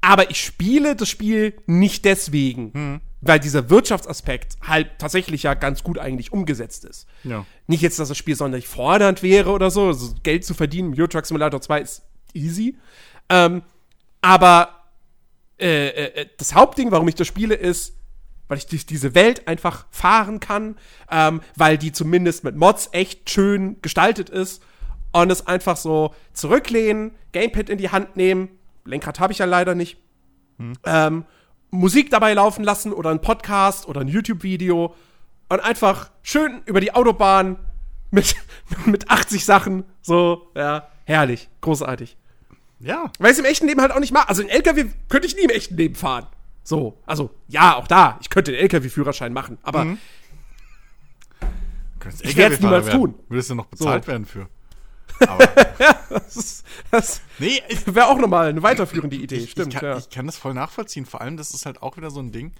[0.00, 5.98] aber ich spiele das Spiel nicht deswegen, weil dieser Wirtschaftsaspekt halt tatsächlich ja ganz gut
[5.98, 7.06] eigentlich umgesetzt ist.
[7.22, 7.44] Ja.
[7.66, 9.88] Nicht jetzt, dass das Spiel sonderlich fordernd wäre oder so.
[9.88, 12.02] Also Geld zu verdienen im Euro Truck Simulator 2 ist
[12.32, 12.76] easy.
[13.28, 13.62] Ähm,
[14.22, 14.86] aber
[15.58, 17.94] äh, äh, das Hauptding, warum ich das spiele, ist,
[18.50, 20.76] weil ich durch diese Welt einfach fahren kann,
[21.08, 24.60] ähm, weil die zumindest mit Mods echt schön gestaltet ist
[25.12, 28.48] und es einfach so zurücklehnen, Gamepad in die Hand nehmen,
[28.84, 29.98] Lenkrad habe ich ja leider nicht,
[30.84, 31.24] ähm,
[31.70, 34.96] Musik dabei laufen lassen oder ein Podcast oder ein YouTube-Video
[35.48, 37.56] und einfach schön über die Autobahn
[38.10, 38.34] mit,
[38.84, 42.16] mit 80 Sachen, so, ja, herrlich, großartig.
[42.80, 43.12] Ja.
[43.20, 44.28] Weil ich es im echten Leben halt auch nicht mache.
[44.28, 46.26] Also ein LKW könnte ich nie im echten Leben fahren.
[46.62, 48.18] So, also ja, auch da.
[48.20, 49.98] Ich könnte den LKW-Führerschein machen, aber Mhm.
[51.98, 53.00] Könntest Ich werd's LKW-Fahrer niemals werden.
[53.14, 53.24] tun.
[53.28, 54.08] Würdest du noch bezahlt So.
[54.10, 54.48] werden für.
[55.28, 55.46] Aber,
[56.08, 59.36] das, ist- das nee, wäre auch nochmal eine weiterführende Idee.
[59.36, 59.98] ich, Stimmt, ich, kann, ja.
[59.98, 61.04] ich kann das voll nachvollziehen.
[61.04, 62.52] Vor allem, das ist halt auch wieder so ein Ding.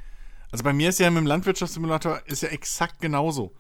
[0.53, 3.53] Also bei mir ist ja mit dem Landwirtschaftssimulator ist ja exakt genauso.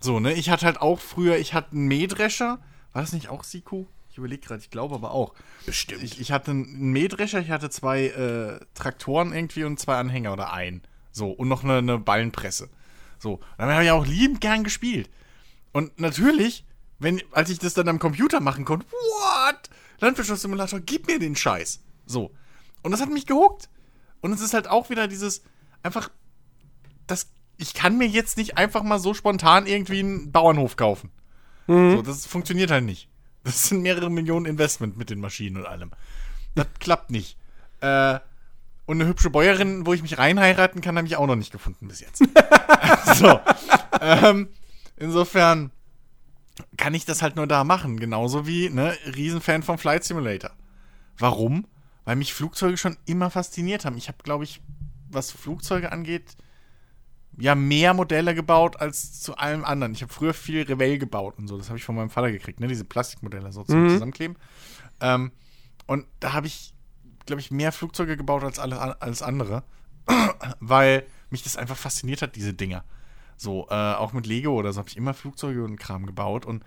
[0.00, 0.34] So, ne?
[0.34, 2.58] Ich hatte halt auch früher, ich hatte einen Mähdrescher.
[2.92, 3.86] War das nicht auch Siku?
[4.16, 5.34] Ich überlege gerade, ich glaube aber auch.
[5.66, 6.02] Bestimmt.
[6.02, 10.54] Ich, ich hatte einen Mähdrescher, ich hatte zwei äh, Traktoren irgendwie und zwei Anhänger oder
[10.54, 10.80] ein.
[11.12, 12.70] So, und noch eine, eine Ballenpresse.
[13.18, 15.10] So, dann habe ich auch liebend gern gespielt.
[15.72, 16.64] Und natürlich,
[16.98, 19.68] wenn, als ich das dann am Computer machen konnte, what?
[20.00, 21.82] Landwirtschaftssimulator, gib mir den Scheiß.
[22.06, 22.30] So.
[22.82, 23.68] Und das hat mich gehuckt.
[24.22, 25.42] Und es ist halt auch wieder dieses,
[25.82, 26.10] einfach,
[27.06, 31.10] das, ich kann mir jetzt nicht einfach mal so spontan irgendwie einen Bauernhof kaufen.
[31.96, 33.10] So, das funktioniert halt nicht.
[33.46, 35.92] Das sind mehrere Millionen Investment mit den Maschinen und allem.
[36.56, 37.38] Das klappt nicht.
[37.80, 38.18] Äh,
[38.86, 41.86] und eine hübsche Bäuerin, wo ich mich reinheiraten kann, habe ich auch noch nicht gefunden
[41.86, 42.24] bis jetzt.
[43.14, 43.38] so.
[44.00, 44.48] Ähm,
[44.96, 45.70] insofern
[46.76, 48.00] kann ich das halt nur da machen.
[48.00, 50.50] Genauso wie, ne, Riesenfan vom Flight Simulator.
[51.16, 51.68] Warum?
[52.04, 53.96] Weil mich Flugzeuge schon immer fasziniert haben.
[53.96, 54.60] Ich habe, glaube ich,
[55.08, 56.36] was Flugzeuge angeht,
[57.38, 59.92] ja mehr Modelle gebaut als zu allem anderen.
[59.92, 61.58] Ich habe früher viel Revell gebaut und so.
[61.58, 62.68] Das habe ich von meinem Vater gekriegt, ne?
[62.68, 64.36] Diese Plastikmodelle so zum Zusammenkleben.
[65.00, 65.32] Ähm,
[65.86, 66.74] und da habe ich,
[67.26, 69.64] glaube ich, mehr Flugzeuge gebaut als alles als andere,
[70.60, 72.84] weil mich das einfach fasziniert hat, diese Dinger.
[73.36, 76.64] So, äh, auch mit Lego oder so habe ich immer Flugzeuge und Kram gebaut und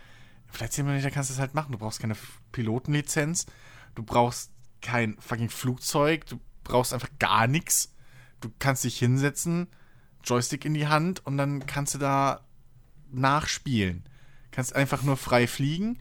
[0.48, 1.72] vielleicht sehen wir nicht, da kannst du es halt machen.
[1.72, 2.16] Du brauchst keine
[2.52, 3.48] Pilotenlizenz,
[3.96, 4.52] du brauchst
[4.82, 7.94] kein fucking Flugzeug, du brauchst einfach gar nichts.
[8.42, 9.68] Du kannst dich hinsetzen,
[10.24, 12.42] Joystick in die Hand und dann kannst du da
[13.12, 14.04] nachspielen.
[14.52, 16.00] Kannst einfach nur frei fliegen.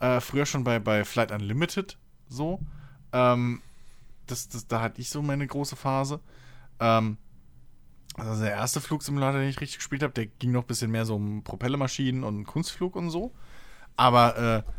[0.00, 1.98] Äh, früher schon bei, bei Flight Unlimited
[2.28, 2.60] so.
[3.12, 3.62] Ähm,
[4.26, 6.20] das, das, da hatte ich so meine große Phase.
[6.80, 7.16] Ähm,
[8.16, 11.04] also der erste Flugsimulator, den ich richtig gespielt habe, der ging noch ein bisschen mehr
[11.04, 13.32] so um Propellermaschinen und Kunstflug und so.
[13.96, 14.70] Aber äh,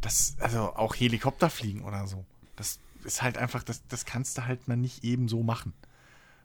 [0.00, 2.24] das, also auch Helikopterfliegen oder so,
[2.56, 5.72] das ist halt einfach, das, das kannst du halt mal nicht eben so machen.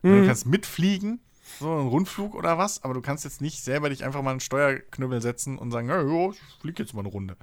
[0.04, 1.20] Du kannst mitfliegen,
[1.60, 4.40] so einen Rundflug oder was, aber du kannst jetzt nicht selber dich einfach mal einen
[4.40, 7.38] Steuerknüppel setzen und sagen, ja, ja, ich fliege jetzt mal eine Runde.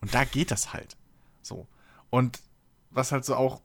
[0.00, 0.96] Und da geht das halt.
[1.42, 1.66] So.
[2.10, 2.40] Und
[2.90, 3.60] was halt so auch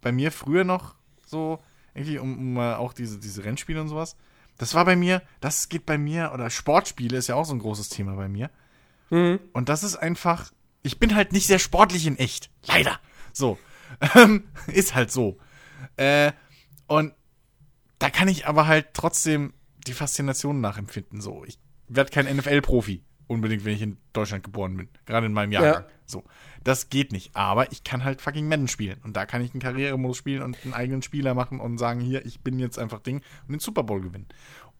[0.00, 0.94] bei mir früher noch
[1.26, 1.62] so,
[1.94, 4.16] irgendwie um, um auch diese, diese Rennspiele und sowas,
[4.58, 7.58] das war bei mir, das geht bei mir, oder Sportspiele ist ja auch so ein
[7.58, 8.50] großes Thema bei mir.
[9.52, 10.52] Und das ist einfach,
[10.82, 12.50] ich bin halt nicht sehr sportlich in echt.
[12.66, 12.98] Leider.
[13.32, 13.58] So.
[14.14, 15.36] Ähm, ist halt so.
[15.96, 16.32] Äh,
[16.86, 17.12] und
[18.02, 19.52] da kann ich aber halt trotzdem
[19.86, 21.20] die Faszination nachempfinden.
[21.20, 23.02] So, ich werde kein NFL-Profi.
[23.28, 24.88] Unbedingt, wenn ich in Deutschland geboren bin.
[25.06, 25.84] Gerade in meinem Jahrgang.
[25.84, 25.88] Ja.
[26.04, 26.24] So.
[26.64, 27.34] Das geht nicht.
[27.34, 29.00] Aber ich kann halt fucking Madden spielen.
[29.04, 32.26] Und da kann ich einen Karrieremodus spielen und einen eigenen Spieler machen und sagen, hier,
[32.26, 34.26] ich bin jetzt einfach Ding und den Super Bowl gewinnen.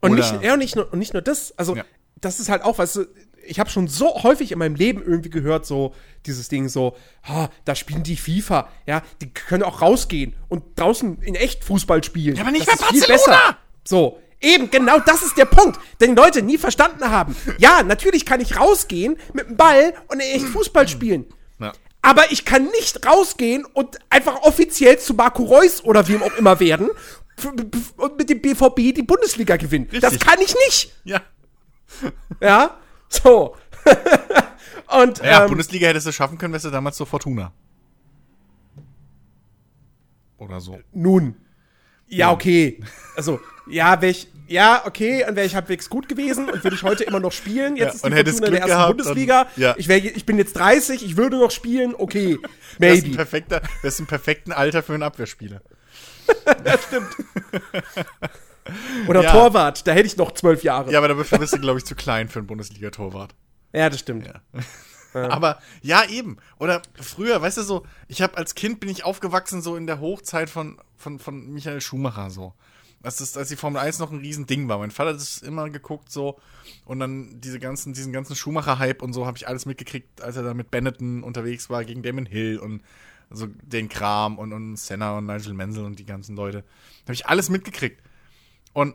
[0.00, 1.84] Und Oder- nicht, ja, und nicht, nur, und nicht nur das, also Ja.
[2.20, 3.06] Das ist halt auch, weißt du,
[3.44, 5.94] ich habe schon so häufig in meinem Leben irgendwie gehört, so
[6.26, 11.20] dieses Ding so, ha, da spielen die FIFA, ja, die können auch rausgehen und draußen
[11.22, 12.36] in echt Fußball spielen.
[12.36, 13.36] Ja, aber nicht das bei ist viel Barcelona!
[13.36, 13.58] besser.
[13.84, 17.34] So, eben, genau das ist der Punkt, den Leute nie verstanden haben.
[17.58, 21.26] Ja, natürlich kann ich rausgehen mit dem Ball und in echt Fußball spielen.
[21.58, 21.72] Ja.
[22.02, 26.60] Aber ich kann nicht rausgehen und einfach offiziell zu Marco Reus oder wem auch immer
[26.60, 26.90] werden
[27.96, 29.88] und mit dem BVB die Bundesliga gewinnen.
[30.00, 30.28] Das Richtig.
[30.28, 30.92] kann ich nicht.
[31.04, 31.20] Ja.
[32.40, 32.78] Ja,
[33.08, 33.56] so.
[35.02, 37.52] und Ja, ähm, Bundesliga hättest du schaffen können, wärst du damals zur Fortuna.
[40.38, 40.78] Oder so.
[40.92, 41.36] nun.
[42.08, 42.80] Ja, okay.
[43.16, 46.82] Also, ja, wäre ich, ja, okay, und wäre ich halbwegs gut gewesen und würde ich
[46.82, 47.76] heute immer noch spielen.
[47.76, 49.44] Jetzt Ja, ist und die hättest Fortuna in der ersten Bundesliga.
[49.44, 49.74] dann- ja.
[49.78, 53.16] Ich, wär, ich bin jetzt 30, ich würde noch spielen, okay, Das ist ein maybe.
[53.16, 55.62] perfekter, das ist ein perfekten Alter für einen Abwehrspieler.
[59.08, 59.32] Oder Ja.
[59.32, 60.92] Torwart, da hätte ich noch zwölf Jahre.
[60.92, 63.34] Ja, aber dafür bist du, glaube ich, zu klein für einen Bundesliga-Torwart.
[63.72, 64.26] ja das stimmt.
[64.26, 64.40] Ja.
[65.14, 66.38] Aber ja, eben.
[66.58, 70.00] Oder früher, weißt du so, ich habe als Kind bin ich aufgewachsen so in der
[70.00, 72.54] Hochzeit von, von, von Michael Schumacher so.
[73.02, 74.78] Das ist, als die Formel 1 noch ein Riesending war.
[74.78, 76.38] Mein Vater hat es immer geguckt so
[76.86, 80.44] und dann diese ganzen, diesen ganzen Schumacher-Hype und so habe ich alles mitgekriegt, als er
[80.44, 82.80] da mit Benetton unterwegs war gegen Damon Hill und
[83.28, 86.64] so den Kram und, und Senna und Nigel Mansell und die ganzen Leute.
[87.02, 88.00] Habe ich alles mitgekriegt.
[88.72, 88.94] Und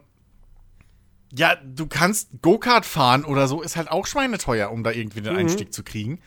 [1.34, 5.36] ja, du kannst Go-Kart fahren oder so, ist halt auch schweineteuer, um da irgendwie den
[5.36, 6.20] Einstieg zu kriegen.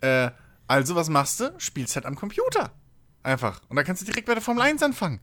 [0.00, 0.30] Äh,
[0.68, 1.54] also, was machst du?
[1.58, 2.72] Spielst halt am Computer.
[3.22, 3.60] Einfach.
[3.68, 5.20] Und dann kannst du direkt bei der Formel 1 anfangen.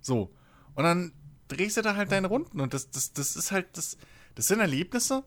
[0.00, 0.34] So.
[0.74, 1.12] Und dann
[1.48, 2.60] drehst du da halt deine Runden.
[2.60, 3.96] Und das, das, das ist halt, das,
[4.34, 5.24] das sind Erlebnisse,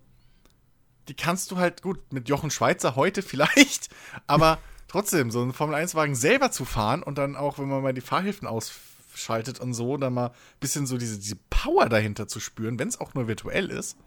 [1.08, 3.90] die kannst du halt gut mit Jochen Schweizer heute vielleicht,
[4.28, 8.02] aber trotzdem, so einen Formel-1-Wagen selber zu fahren und dann auch, wenn man mal die
[8.02, 8.48] Fahrhilfen
[9.20, 12.88] ausschaltet und so, dann mal ein bisschen so diese, diese Power dahinter zu spüren, wenn
[12.88, 13.98] es auch nur virtuell ist.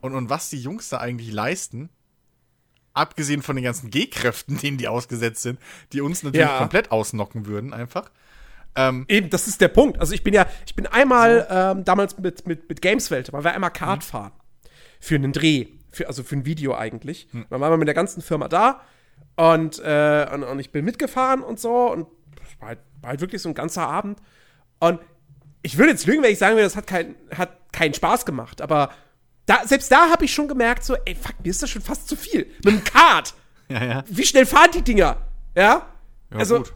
[0.00, 1.88] Und, und was die Jungs da eigentlich leisten,
[2.92, 5.58] abgesehen von den ganzen G-Kräften, denen die ausgesetzt sind,
[5.92, 6.58] die uns natürlich Ja.
[6.58, 8.10] komplett ausnocken würden, einfach.
[8.76, 9.98] Ähm, Eben, das ist der Punkt.
[10.00, 13.52] Also ich bin ja, ich bin einmal ähm, damals mit, mit, mit Gameswelt, weil wir
[13.54, 14.02] einmal Kart Mhm.
[14.02, 14.32] fahren.
[15.00, 15.66] Für einen Dreh.
[15.90, 17.28] Für, also für ein Video eigentlich.
[17.30, 17.46] Hm.
[17.50, 18.80] Dann waren wir mit der ganzen Firma da
[19.36, 22.08] und, äh, und, und ich bin mitgefahren und so und
[22.58, 24.20] war halt, war halt wirklich so ein ganzer Abend.
[24.80, 25.00] Und
[25.62, 28.60] ich würde jetzt lügen, wenn ich sagen würde, das hat, kein, hat keinen Spaß gemacht,
[28.60, 28.90] aber
[29.46, 32.08] da, selbst da habe ich schon gemerkt, so, ey, fuck, mir ist das schon fast
[32.08, 32.46] zu viel.
[32.64, 33.34] Mit dem Kart.
[33.68, 34.04] ja, ja.
[34.08, 35.18] Wie schnell fahren die Dinger?
[35.54, 35.86] Ja?
[36.30, 36.74] ja also, gut.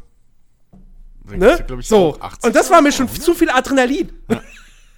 [1.30, 1.50] Ne?
[1.50, 2.14] ja, glaub ich, so.
[2.14, 4.12] auch 80 Und das war mir schon so, zu viel Adrenalin.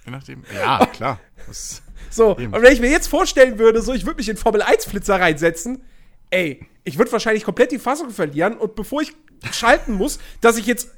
[0.05, 0.43] Je nachdem.
[0.53, 1.19] Ja, klar.
[1.47, 1.81] Das,
[2.11, 2.53] So, Eben.
[2.53, 5.83] und wenn ich mir jetzt vorstellen würde, so, ich würde mich in Formel-1-Flitzer reinsetzen,
[6.29, 9.13] ey, ich würde wahrscheinlich komplett die Fassung verlieren und bevor ich
[9.51, 10.89] schalten muss, dass ich jetzt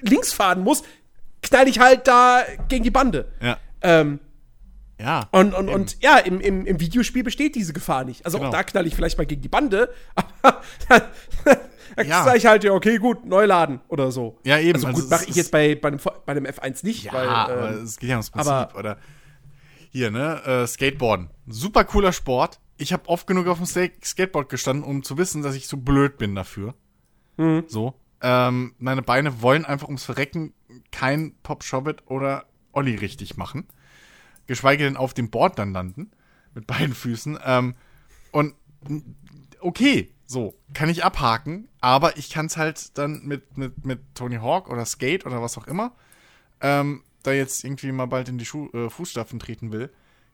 [0.00, 0.82] links fahren muss,
[1.42, 3.30] knall ich halt da gegen die Bande.
[3.40, 3.56] ja.
[3.80, 4.18] Ähm,
[5.00, 5.28] Ja.
[5.30, 8.24] und, und, und ja, im, im, im Videospiel besteht diese Gefahr nicht.
[8.26, 8.48] Also Genau.
[8.50, 9.94] auch da knall ich vielleicht mal gegen die Bande,
[10.42, 11.02] aber dann,
[11.96, 12.24] dann Ja.
[12.24, 14.38] sag ich halt, ja, okay, gut, neu laden oder so.
[14.44, 14.74] Ja, eben.
[14.74, 17.28] Also Also gut, mache ich jetzt bei, bei, einem, bei einem F1 nicht, Ja, weil,
[17.28, 18.50] aber ähm, es geht ja ums Prinzip.
[18.52, 18.98] aber- oder
[19.90, 21.30] hier, ne, äh, Skateboarden.
[21.46, 22.58] Super cooler Sport.
[22.76, 26.18] Ich habe oft genug auf dem Skateboard gestanden, um zu wissen, dass ich so blöd
[26.18, 26.74] bin dafür.
[27.68, 27.94] So.
[28.20, 30.52] Ähm, meine Beine wollen einfach ums Verrecken
[30.90, 33.66] kein Pop Shobbit oder Olli richtig machen.
[34.46, 36.10] Geschweige denn auf dem Board dann landen.
[36.54, 37.38] Mit beiden Füßen.
[37.44, 37.74] Ähm,
[38.32, 38.54] und
[39.60, 44.36] okay, so, kann ich abhaken, aber ich kann es halt dann mit, mit, mit Tony
[44.36, 45.92] Hawk oder Skate oder was auch immer,
[46.60, 49.90] ähm, da jetzt irgendwie mal bald in die Schu äh, Fußstapfen treten will,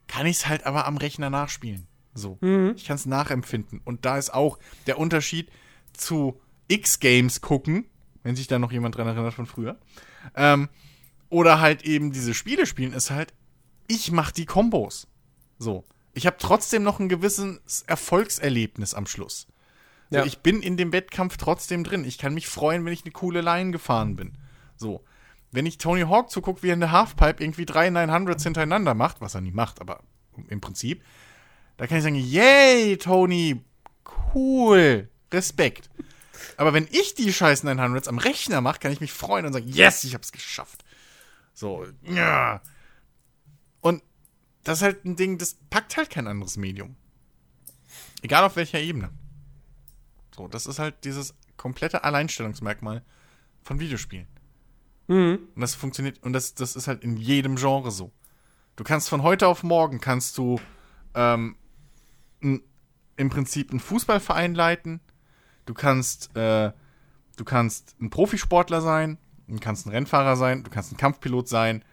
[0.07, 1.87] kann ich es halt aber am Rechner nachspielen.
[2.13, 2.37] So.
[2.75, 3.81] Ich kann es nachempfinden.
[3.83, 5.49] Und da ist auch der Unterschied
[5.93, 7.85] zu X-Games gucken,
[8.23, 9.77] wenn sich da noch jemand dran erinnert von früher.
[10.35, 10.69] Ähm,
[11.29, 13.33] oder halt eben diese Spiele spielen, ist halt,
[13.87, 15.07] ich mach die Kombos.
[15.59, 15.83] So.
[16.13, 19.47] Ich habe trotzdem noch ein gewisses Erfolgserlebnis am Schluss.
[20.09, 20.25] So, Ja.
[20.25, 22.05] Ich bin in dem Wettkampf trotzdem drin.
[22.05, 24.33] Ich kann mich freuen, wenn ich eine coole Line gefahren bin.
[24.77, 25.03] So.
[25.51, 29.21] Wenn ich Tony Hawk zugucke, wie er in der Halfpipe irgendwie drei 900s hintereinander macht,
[29.21, 30.01] was er nie macht, aber
[30.49, 31.01] im Prinzip,
[31.77, 33.61] da kann ich sagen, yay, Tony,
[34.33, 35.89] cool, Respekt.
[36.57, 39.67] Aber wenn ich die scheiß 900s am Rechner mache, kann ich mich freuen und sagen,
[39.67, 40.83] yes, ich hab's geschafft.
[41.53, 42.61] So, ja.
[43.81, 44.03] Und
[44.63, 46.95] das ist halt ein Ding, das packt halt kein anderes Medium.
[48.21, 49.11] Egal auf welcher Ebene.
[50.35, 53.03] So, das ist halt dieses komplette Alleinstellungsmerkmal
[53.63, 54.27] von Videospielen.
[55.55, 58.11] Und das funktioniert, und das, das ist halt in jedem Genre so.
[58.75, 60.59] Du kannst von heute auf morgen kannst du
[61.13, 61.55] ähm,
[62.41, 62.61] n,
[63.15, 64.99] im Prinzip einen Fußballverein leiten.
[65.65, 66.71] Du kannst, äh,
[67.37, 71.83] du kannst ein Profisportler sein, du kannst ein Rennfahrer sein, du kannst ein Kampfpilot sein,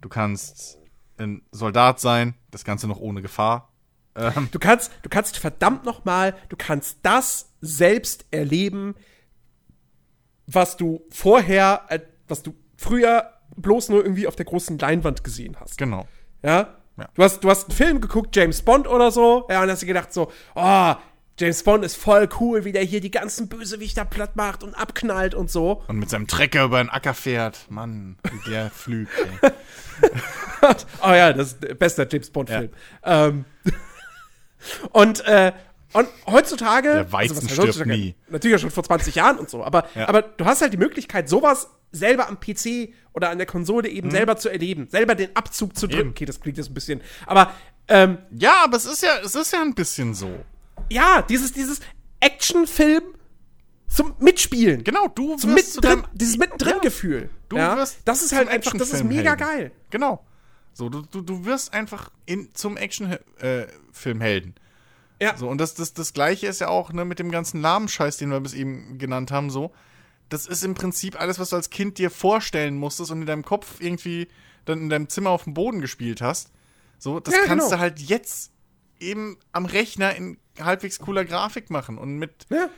[0.00, 0.78] du kannst
[1.18, 3.72] ein Soldat sein, das Ganze noch ohne Gefahr.
[4.14, 8.94] Ähm, Du kannst, du kannst verdammt noch mal, du kannst das selbst erleben,
[10.46, 15.56] was du vorher, äh, was du früher bloß nur irgendwie auf der großen Leinwand gesehen
[15.60, 15.76] hast.
[15.78, 16.06] genau.
[16.42, 16.76] Ja?
[16.96, 17.08] Ja.
[17.14, 19.86] Du hast, du hast einen Film geguckt, James Bond oder so, ja, und hast dir
[19.86, 20.94] gedacht so, oh,
[21.38, 25.34] James Bond ist voll cool, wie der hier die ganzen Bösewichter platt macht und abknallt
[25.34, 25.82] und so.
[25.86, 27.66] Und mit seinem Trecker über den Acker fährt.
[27.70, 29.12] Mann, wie der flügt,
[29.42, 29.50] ey.
[31.02, 32.70] oh ja, das ist der beste James Bond-Film.
[33.04, 33.44] Ähm,
[34.92, 35.52] und, äh,
[35.92, 36.88] und heutzutage.
[36.92, 37.90] Der Weizen was heißt stirbt heutzutage?
[37.96, 38.14] nie.
[38.28, 40.08] Natürlich ja schon vor 20 Jahren und so, aber, Ja.
[40.08, 43.96] aber du hast halt die Möglichkeit, sowas selber am PC oder an der Konsole Mhm.
[43.96, 46.10] eben selber zu erleben, selber den Abzug zu drücken.
[46.10, 47.00] Okay, das klingt jetzt ein bisschen.
[47.26, 47.52] Aber
[47.88, 50.30] ähm, Ja, aber es ist ja, es ist ja ein bisschen so.
[50.88, 51.80] Ja, dieses, dieses
[52.20, 53.02] Actionfilm
[53.88, 54.84] zum Mitspielen.
[54.84, 57.30] Genau, du Zum wirst Mittendrin, dieses Mittendrin-Gefühl.
[57.48, 57.76] Du ja?
[57.76, 59.72] wirst Das ist halt einfach, das ist mega geil.
[59.90, 60.24] Genau.
[60.74, 64.54] So, du, du, du wirst einfach in, zum Actionfilmhelden.
[65.20, 65.36] Ja.
[65.36, 68.30] So, und das, das, das gleiche ist ja auch ne, mit dem ganzen Lahmscheiß, den
[68.30, 69.72] wir bis eben genannt haben, so.
[70.28, 73.44] Das ist im Prinzip alles, was du als Kind dir vorstellen musstest und in deinem
[73.44, 74.28] Kopf irgendwie
[74.66, 76.52] dann in deinem Zimmer auf dem Boden gespielt hast.
[76.98, 77.76] So, das Ja, kannst genau.
[77.76, 78.52] du halt jetzt
[79.00, 82.68] eben am Rechner in halbwegs cooler Grafik machen und mit Ja.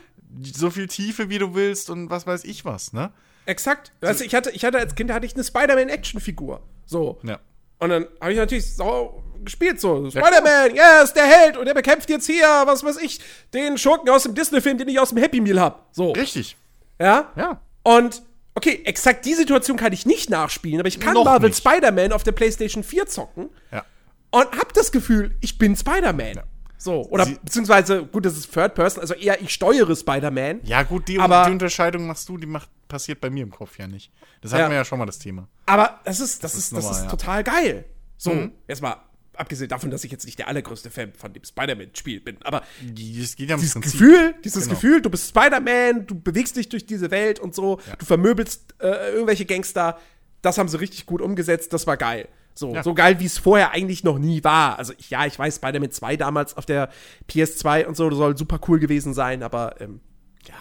[0.53, 3.11] so viel Tiefe, wie du willst und was weiß ich was, ne?
[3.45, 3.91] Exakt.
[4.01, 6.61] Du, ich hatte, ich hatte als Kind hatte ich eine Spider-Man-Action-Figur.
[6.85, 7.19] So.
[7.23, 7.39] Ja.
[7.79, 11.73] Und dann habe ich natürlich so gespielt, so, Ja, Spider-Man, yes, der Held und der
[11.73, 13.19] bekämpft jetzt hier, was weiß ich,
[13.55, 15.87] den Schurken aus dem Disney-Film, den ich aus dem Happy Meal hab.
[15.91, 16.11] So.
[16.11, 16.55] Richtig.
[16.99, 17.31] Ja?
[17.35, 17.59] Ja.
[17.81, 18.21] Und,
[18.53, 21.51] okay, exakt die Situation kann ich nicht nachspielen, aber ich kann Noch Marvel.
[21.51, 23.83] Spider-Man auf der PlayStation 4 zocken Ja.
[24.31, 26.41] Und hab das Gefühl, ich bin Spider-Man.
[26.77, 27.05] So.
[27.09, 30.61] Oder Sie- beziehungsweise, gut, das ist Third Person, also eher ich steuere Spider-Man.
[30.63, 33.77] Ja, gut, die, Aber- die Unterscheidung machst du, die macht, passiert bei mir im Kopf
[33.77, 34.11] ja nicht.
[34.41, 34.69] Das hatten Ja.
[34.69, 35.47] wir ja schon mal das Thema.
[35.67, 37.09] Aber das ist, das, ist, ist das normal, ist ja.
[37.11, 37.85] total geil.
[38.17, 38.51] So, Mhm.
[38.67, 38.95] jetzt mal
[39.35, 43.35] abgesehen davon, dass ich jetzt nicht der allergrößte Fan von dem Spider-Man-Spiel bin, aber Das
[43.37, 43.81] ja dieses Prinzip.
[43.93, 44.75] Gefühl, dieses Genau.
[44.75, 49.11] Gefühl, du bist Spider-Man, du bewegst dich durch diese Welt und so, du vermöbelst äh,
[49.13, 49.97] irgendwelche Gangster,
[50.41, 52.27] das haben sie richtig gut umgesetzt, das war geil.
[52.53, 52.83] So, Ja.
[52.83, 54.77] so geil, wie es vorher eigentlich noch nie war.
[54.77, 56.89] Also, ich, ja, ich weiß, Spider-Man 2 damals auf der
[57.29, 60.01] PS2 und so, soll super cool gewesen sein, aber ähm,
[60.47, 60.55] Ja,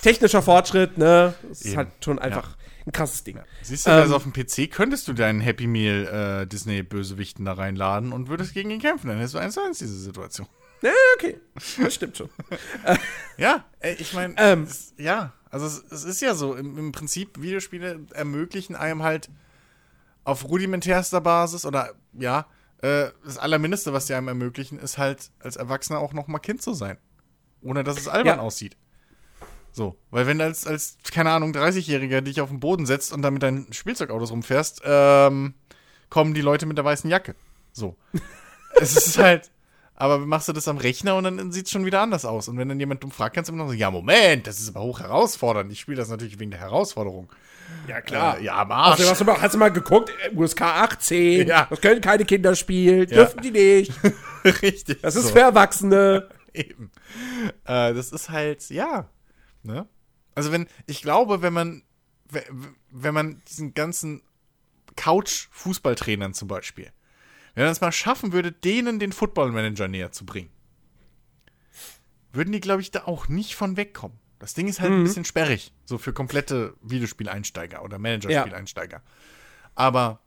[0.00, 3.38] technischer Fortschritt, ne, das ist halt schon einfach ein krasses Ding.
[3.62, 7.52] siehst du, Ähm, also auf dem PC könntest du deinen Happy Meal äh, Disney-Bösewichten da
[7.52, 9.06] reinladen und würdest gegen ihn kämpfen.
[9.08, 10.48] Dann hättest du eins zu eins diese Situation.
[10.82, 11.38] Ja, okay,
[11.80, 12.28] das stimmt schon.
[13.38, 13.64] Ja,
[13.98, 14.66] ich meine, Ähm.
[14.98, 19.28] ja, also es, es ist ja so, im, im Prinzip, Videospiele ermöglichen einem halt
[20.24, 22.46] auf rudimentärster Basis oder ja,
[22.82, 26.62] äh, das Allermindeste, was die einem ermöglichen, ist halt als Erwachsener auch noch mal Kind
[26.62, 26.98] zu sein.
[27.62, 28.42] Ohne dass es albern Ja.
[28.42, 28.76] aussieht.
[29.70, 33.22] So, weil wenn du als, als, keine Ahnung, 30-Jähriger dich auf den Boden setzt und
[33.22, 35.54] dann mit deinen Spielzeugautos rumfährst, ähm,
[36.10, 37.34] kommen die Leute mit der weißen Jacke.
[37.72, 37.96] So.
[38.80, 39.50] es ist halt,
[39.94, 42.48] aber machst du das am Rechner und dann sieht es schon wieder anders aus.
[42.48, 44.68] Und wenn dann jemand dumm fragt, kannst du immer noch so, ja, Moment, das ist
[44.68, 45.72] aber hoch herausfordernd.
[45.72, 47.30] Ich spiele das natürlich wegen der Herausforderung.
[47.88, 48.38] Ja, klar.
[48.38, 49.00] Äh, ja, am Arsch.
[49.00, 50.12] Also, hast, du mal, hast du mal geguckt?
[50.34, 51.46] USK 18.
[51.48, 51.66] Ja.
[51.68, 53.06] Das können keine Kinder spielen.
[53.08, 53.92] Dürfen die nicht.
[54.44, 55.00] Richtig.
[55.02, 55.32] Das ist so.
[55.34, 56.28] für Erwachsene.
[56.54, 56.90] Eben.
[57.64, 59.08] Äh, das ist halt, ja.
[59.62, 59.86] Ne?
[60.34, 61.82] Also wenn, ich glaube, wenn man,
[62.28, 62.44] we-
[62.90, 64.22] wenn man diesen ganzen
[64.96, 66.90] Couch-Fußballtrainern zum Beispiel,
[67.54, 70.50] wenn man es mal schaffen würde, denen den Football-Manager näher zu bringen,
[72.32, 74.18] würden die, glaube ich, da auch nicht von wegkommen.
[74.42, 79.00] Das Ding ist halt ein bisschen sperrig, so für komplette Videospieleinsteiger oder Managerspieleinsteiger.
[79.76, 80.18] Aber,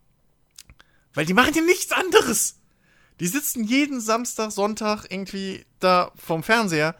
[1.12, 2.58] weil die machen ja nichts anderes.
[3.20, 6.96] Die sitzen jeden Samstag, Sonntag irgendwie da vorm Fernseher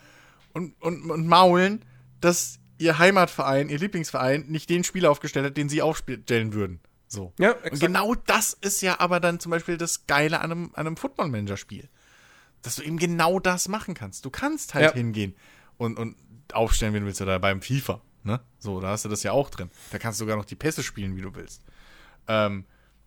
[0.53, 1.83] und, und, und maulen,
[2.21, 6.81] dass ihr Heimatverein, ihr Lieblingsverein, nicht den Spieler aufgestellt hat, den sie aufstellen würden.
[7.09, 7.33] So.
[7.39, 7.81] Ja, und exakt.
[7.81, 11.89] genau das ist ja aber dann zum Beispiel das Geile an einem, an einem Football-Manager-Spiel.
[12.61, 14.25] Dass du eben genau das machen kannst.
[14.27, 14.93] Du kannst halt Ja.
[14.93, 15.35] hingehen
[15.79, 16.17] und, und
[16.53, 18.01] aufstellen, wenn du willst, oder beim FIFA.
[18.23, 18.41] Ne?
[18.59, 19.71] So, da hast du das ja auch drin.
[19.93, 21.63] Da kannst du sogar noch die Pässe spielen, wie du willst.
[22.29, 22.65] Ähm,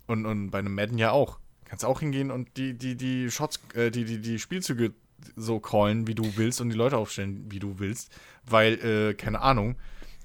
[0.08, 1.40] und, und bei einem Madden ja auch.
[1.66, 4.94] Kannst auch hingehen und die, die, die Shots, äh, die, die, die Spielzüge
[5.36, 8.12] so callen, wie du willst und die Leute aufstellen, wie du willst,
[8.46, 9.76] weil, äh, keine Ahnung,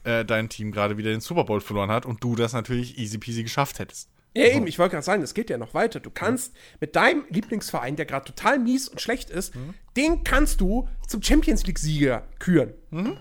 [0.05, 3.19] äh, dein Team gerade wieder den Super Bowl verloren hat und du das natürlich easy
[3.19, 4.09] peasy geschafft hättest.
[4.37, 6.01] Ja, eben, ich wollte gerade sagen, das geht ja noch weiter.
[6.01, 9.55] Du kannst mit deinem Lieblingsverein, der gerade total mies und schlecht ist,
[9.97, 12.75] den kannst du zum Champions League-Sieger küren.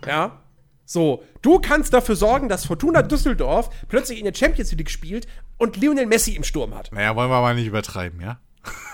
[0.07, 0.41] Ja.
[0.86, 5.78] So, du kannst dafür sorgen, dass Fortuna Düsseldorf plötzlich in der Champions League spielt und
[5.78, 6.91] Lionel Messi im Sturm hat.
[6.91, 8.39] Naja, wollen wir mal nicht übertreiben, ja?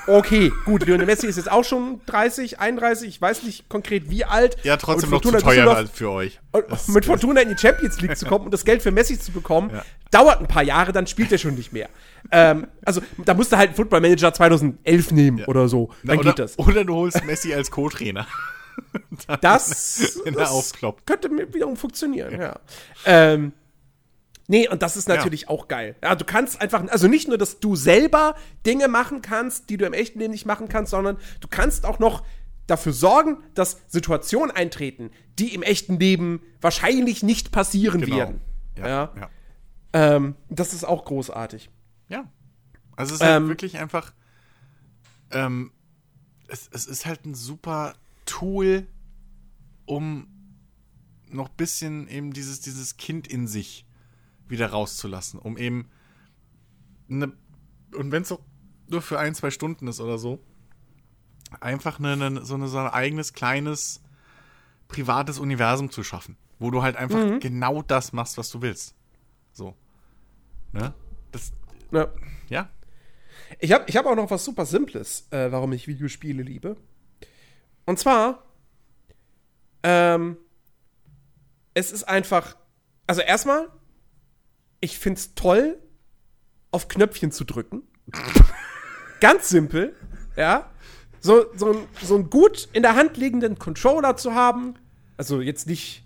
[0.07, 4.25] Okay, gut, Lionel Messi ist jetzt auch schon 30, 31, ich weiß nicht konkret wie
[4.25, 4.57] alt.
[4.63, 6.39] Ja, trotzdem noch zu teuer als für euch.
[6.51, 9.19] Und Das- mit Fortuna in die Champions League zu kommen und das Geld für Messi
[9.19, 9.83] zu bekommen, Ja.
[10.09, 11.89] dauert ein paar Jahre, dann spielt er schon nicht mehr.
[12.31, 15.91] ähm, also, da musst du halt einen Football Manager 2011 nehmen oder so.
[16.03, 16.57] Dann oder, geht das.
[16.57, 18.25] Oder du holst Messi als Co-Trainer.
[19.41, 20.73] Das, Wenn er das
[21.05, 22.59] könnte wiederum funktionieren, ja.
[23.05, 23.51] Ähm,
[24.49, 25.95] nee, und das ist natürlich auch geil.
[26.03, 28.35] Ja, du kannst einfach, also nicht nur, dass du selber
[28.65, 31.99] Dinge machen kannst, die du im echten Leben nicht machen kannst, sondern du kannst auch
[31.99, 32.23] noch
[32.67, 38.41] dafür sorgen, dass Situationen eintreten, die im echten Leben wahrscheinlich nicht passieren werden.
[38.77, 38.87] Ja.
[38.87, 39.13] Ja.
[39.15, 39.29] ja.
[39.93, 41.69] Ähm, das ist auch großartig.
[42.09, 42.25] Ja.
[42.95, 44.13] Also es ist halt Ähm, wirklich einfach.
[45.31, 45.71] Ähm,
[46.47, 47.93] es, es ist halt ein super
[48.25, 48.87] Tool,
[49.85, 50.27] um
[51.27, 53.85] noch ein bisschen eben dieses, dieses Kind in sich
[54.49, 55.39] wieder rauszulassen.
[55.39, 55.89] Um eben
[57.09, 57.33] eine,
[57.95, 58.41] und wenn es auch
[58.87, 60.39] nur für ein, zwei Stunden ist oder so,
[61.59, 64.01] einfach eine, eine, so, eine, so ein eigenes kleines
[64.87, 66.37] privates Universum zu schaffen.
[66.59, 68.93] Wo du halt einfach genau das machst, was du willst.
[69.53, 69.75] So.
[70.73, 70.93] Ne?
[71.31, 71.53] Das,
[71.91, 72.09] Ja.
[72.49, 72.69] ja,
[73.59, 76.75] Ich habe ich hab auch noch was super Simples, äh, warum ich Videospiele liebe.
[77.85, 78.43] Und zwar,
[79.83, 80.37] ähm,
[81.73, 82.57] es ist einfach,
[83.07, 83.69] also erstmal,
[84.79, 85.77] ich find's toll,
[86.71, 87.83] auf Knöpfchen zu drücken.
[89.19, 89.95] Ganz simpel,
[90.35, 90.69] ja.
[91.19, 94.75] So, so, so einen gut in der Hand liegenden Controller zu haben.
[95.17, 96.05] Also jetzt nicht,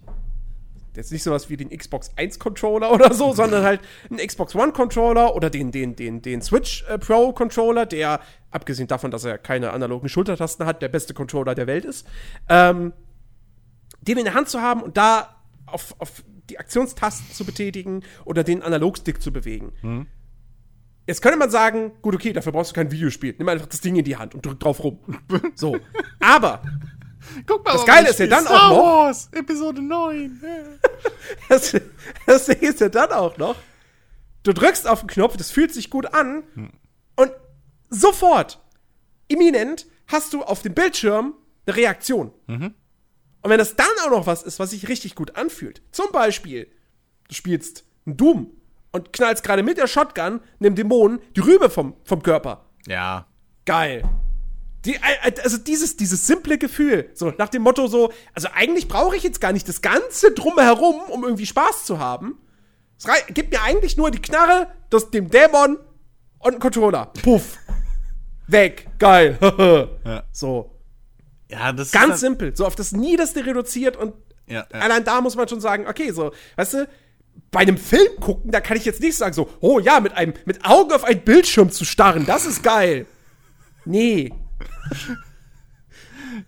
[0.95, 4.71] jetzt nicht sowas wie den Xbox 1 Controller oder so, sondern halt einen Xbox One
[4.71, 9.37] Controller oder den, den, den, den Switch äh, Pro Controller, der, abgesehen davon, dass er
[9.37, 12.07] keine analogen Schultertasten hat, der beste Controller der Welt ist.
[12.49, 12.93] Ähm,
[14.01, 15.35] den in der Hand zu haben und da
[15.67, 20.07] auf, auf die Aktionstasten zu betätigen oder den Analogstick zu bewegen.
[21.07, 23.35] Jetzt könnte man sagen, gut, okay, dafür brauchst du kein Videospiel.
[23.37, 24.99] Nimm einfach das Ding in die Hand und drück drauf rum.
[25.55, 25.77] So.
[26.19, 26.61] Aber
[27.47, 30.41] Guck mal, Das warum Geile ist ja dann Star auch noch- Wars, Episode 9.
[31.49, 31.75] das,
[32.25, 33.55] das Ding ist ja dann auch noch,
[34.43, 36.43] du drückst auf den Knopf, das fühlt sich gut an
[37.15, 37.31] und
[37.89, 38.59] sofort,
[39.29, 41.33] imminent, hast du auf dem Bildschirm
[41.65, 42.31] eine Reaktion.
[43.43, 46.71] Und wenn das dann auch noch was ist, was sich richtig gut anfühlt, zum Beispiel,
[47.27, 48.51] du spielst einen Doom
[48.93, 52.65] und knallst gerade mit der Shotgun einem Dämonen die Rübe vom, vom Körper.
[52.87, 53.27] Ja.
[53.65, 54.03] Geil.
[54.85, 59.15] Die, äh, also dieses, dieses simple Gefühl, so nach dem Motto so, also eigentlich brauche
[59.15, 62.37] ich jetzt gar nicht das ganze drumherum, um irgendwie Spaß zu haben.
[62.97, 65.77] Es gibt mir eigentlich nur die Knarre, das, dem Dämon
[66.39, 67.07] und einen Controller.
[67.21, 67.57] Puff.
[68.47, 68.87] Weg.
[68.99, 69.37] Geil.
[70.05, 70.23] Ja.
[70.31, 70.72] So.
[71.53, 72.55] Ja, das Ganz ist simpel.
[72.55, 74.13] So auf das Niederste reduziert und
[74.47, 74.79] Ja, ja.
[74.79, 76.87] allein da muss man schon sagen, okay, so, weißt du,
[77.51, 80.33] bei einem Film gucken, da kann ich jetzt nicht sagen so, oh ja, mit einem,
[80.45, 83.05] mit Augen auf einen Bildschirm zu starren, das ist geil.
[83.85, 84.33] Nee.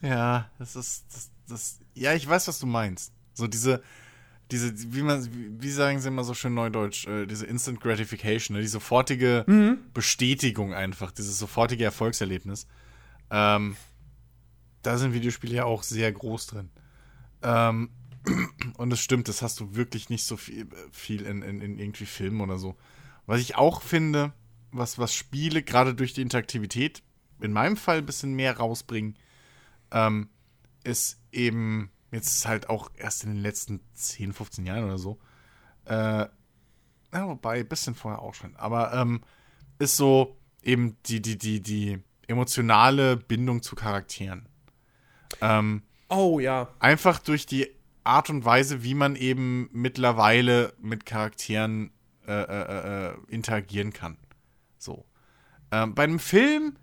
[0.02, 3.12] Ja, das ist das, das ja, ich weiß, was du meinst.
[3.34, 3.82] So diese
[4.52, 8.56] diese wie man wie, wie sagen sie immer so schön neudeutsch, äh, diese Instant Gratification,
[8.56, 8.62] ne?
[8.62, 9.80] die sofortige Mhm.
[9.94, 12.68] Bestätigung einfach, dieses sofortige Erfolgserlebnis.
[13.32, 13.76] Ähm
[14.86, 16.70] da sind Videospiele ja auch sehr groß drin.
[17.42, 17.90] Ähm,
[18.78, 22.06] und es stimmt, das hast du wirklich nicht so viel, viel in, in, in irgendwie
[22.06, 22.76] Filmen oder so.
[23.26, 24.34] Was ich auch finde,
[24.72, 27.04] was, was Spiele gerade durch die Interaktivität
[27.40, 29.18] in meinem Fall ein bisschen mehr rausbringen,
[29.92, 30.30] ähm,
[30.84, 35.20] ist eben jetzt halt auch erst in den letzten 10, 15 Jahren oder so.
[35.86, 36.28] Äh,
[37.14, 38.56] ja, wobei, ein bisschen vorher auch schon.
[38.56, 39.22] Aber ähm,
[39.80, 44.48] ist so eben die, die, die, die emotionale Bindung zu Charakteren.
[45.42, 46.70] Ähm, Oh ja.
[46.80, 47.68] einfach durch die
[48.04, 51.92] Art und Weise, wie man eben mittlerweile mit Charakteren
[52.28, 54.18] äh, äh, äh, interagieren kann.
[54.78, 55.06] So.
[55.72, 56.76] Ähm, bei einem Film,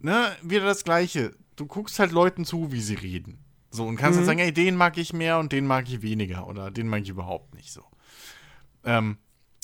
[0.00, 1.34] ne, wieder das Gleiche.
[1.56, 3.38] Du guckst halt Leuten zu, wie sie reden.
[3.70, 6.46] So, und kannst dann sagen, ey, den mag ich mehr und den mag ich weniger
[6.46, 7.84] oder den mag ich überhaupt nicht so.
[8.84, 9.18] Ähm,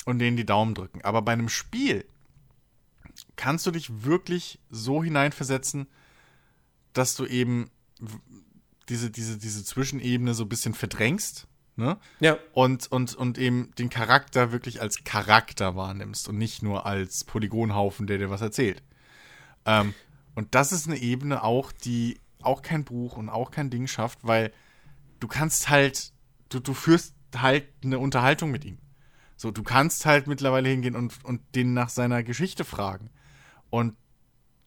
[0.05, 1.01] und denen die Daumen drücken.
[1.03, 2.05] Aber bei einem Spiel
[3.35, 5.87] kannst du dich wirklich so hineinversetzen,
[6.93, 7.69] dass du eben
[8.89, 11.97] diese, diese, diese Zwischenebene so ein bisschen verdrängst, ne?
[12.19, 12.37] Ja.
[12.53, 18.07] Und, und, und eben den Charakter wirklich als Charakter wahrnimmst und nicht nur als Polygonhaufen,
[18.07, 18.83] der dir was erzählt.
[19.65, 19.93] Ähm,
[20.35, 24.19] und das ist eine Ebene auch, die auch kein Buch und auch kein Ding schafft,
[24.23, 24.51] weil
[25.19, 26.11] du kannst halt,
[26.49, 28.77] du, du führst halt eine Unterhaltung mit ihm.
[29.37, 33.09] So, du kannst halt mittlerweile hingehen und, und den nach seiner Geschichte fragen.
[33.69, 33.95] Und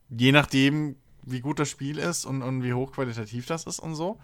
[0.08, 0.96] je nachdem,
[1.26, 4.18] wie gut das Spiel ist und, und wie hochqualitativ das ist und so,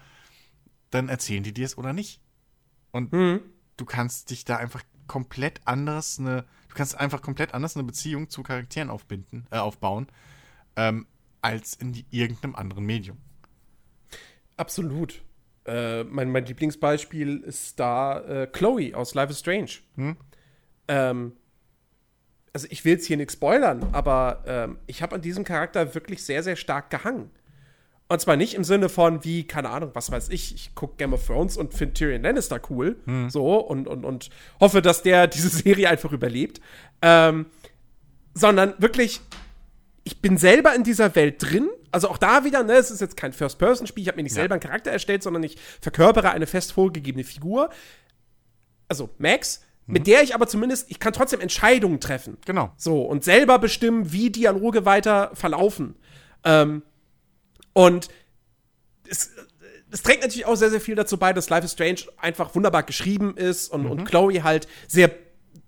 [0.89, 2.21] dann erzählen die dir es oder nicht.
[2.91, 3.41] Und Mhm.
[3.77, 8.29] du kannst dich da einfach komplett anders eine, du kannst einfach komplett anders eine Beziehung
[8.29, 10.07] zu Charakteren aufbinden, äh, aufbauen,
[10.75, 11.05] ähm,
[11.41, 13.17] als in die, irgendeinem anderen Medium.
[14.57, 15.21] Absolut.
[15.65, 19.71] Äh, mein, mein Lieblingsbeispiel ist da äh, Chloe aus Life is Strange.
[19.95, 20.17] Hm?
[20.87, 21.33] Ähm,
[22.53, 26.23] also ich will jetzt hier nichts spoilern, aber ähm, ich habe an diesem Charakter wirklich
[26.23, 27.31] sehr, sehr stark gehangen.
[28.09, 31.13] Und zwar nicht im Sinne von, wie, keine Ahnung, was weiß ich, ich gucke Game
[31.13, 32.97] of Thrones und finde Tyrion Lannister cool,
[33.29, 34.29] so, und, und, und
[34.59, 36.61] hoffe, dass der diese Serie einfach überlebt.
[37.01, 37.47] Ähm,
[38.35, 39.21] sondern wirklich,
[40.03, 41.69] ich bin selber in dieser Welt drin.
[41.91, 44.41] Also auch da wieder, ne, es ist jetzt kein First-Person-Spiel, ich habe mir nicht Ja.
[44.41, 47.69] selber einen Charakter erstellt, sondern ich verkörpere eine fest vorgegebene Figur.
[48.89, 52.37] Also Max, mit der ich aber zumindest, ich kann trotzdem Entscheidungen treffen.
[52.45, 52.71] Genau.
[52.77, 55.95] So, und selber bestimmen, wie Dialoge weiter verlaufen.
[56.43, 56.83] Ähm,
[57.73, 58.07] und
[59.07, 59.31] es,
[59.91, 62.83] es trägt natürlich auch sehr, sehr viel dazu bei, dass Life is Strange einfach wunderbar
[62.83, 65.11] geschrieben ist und, und Chloe halt sehr,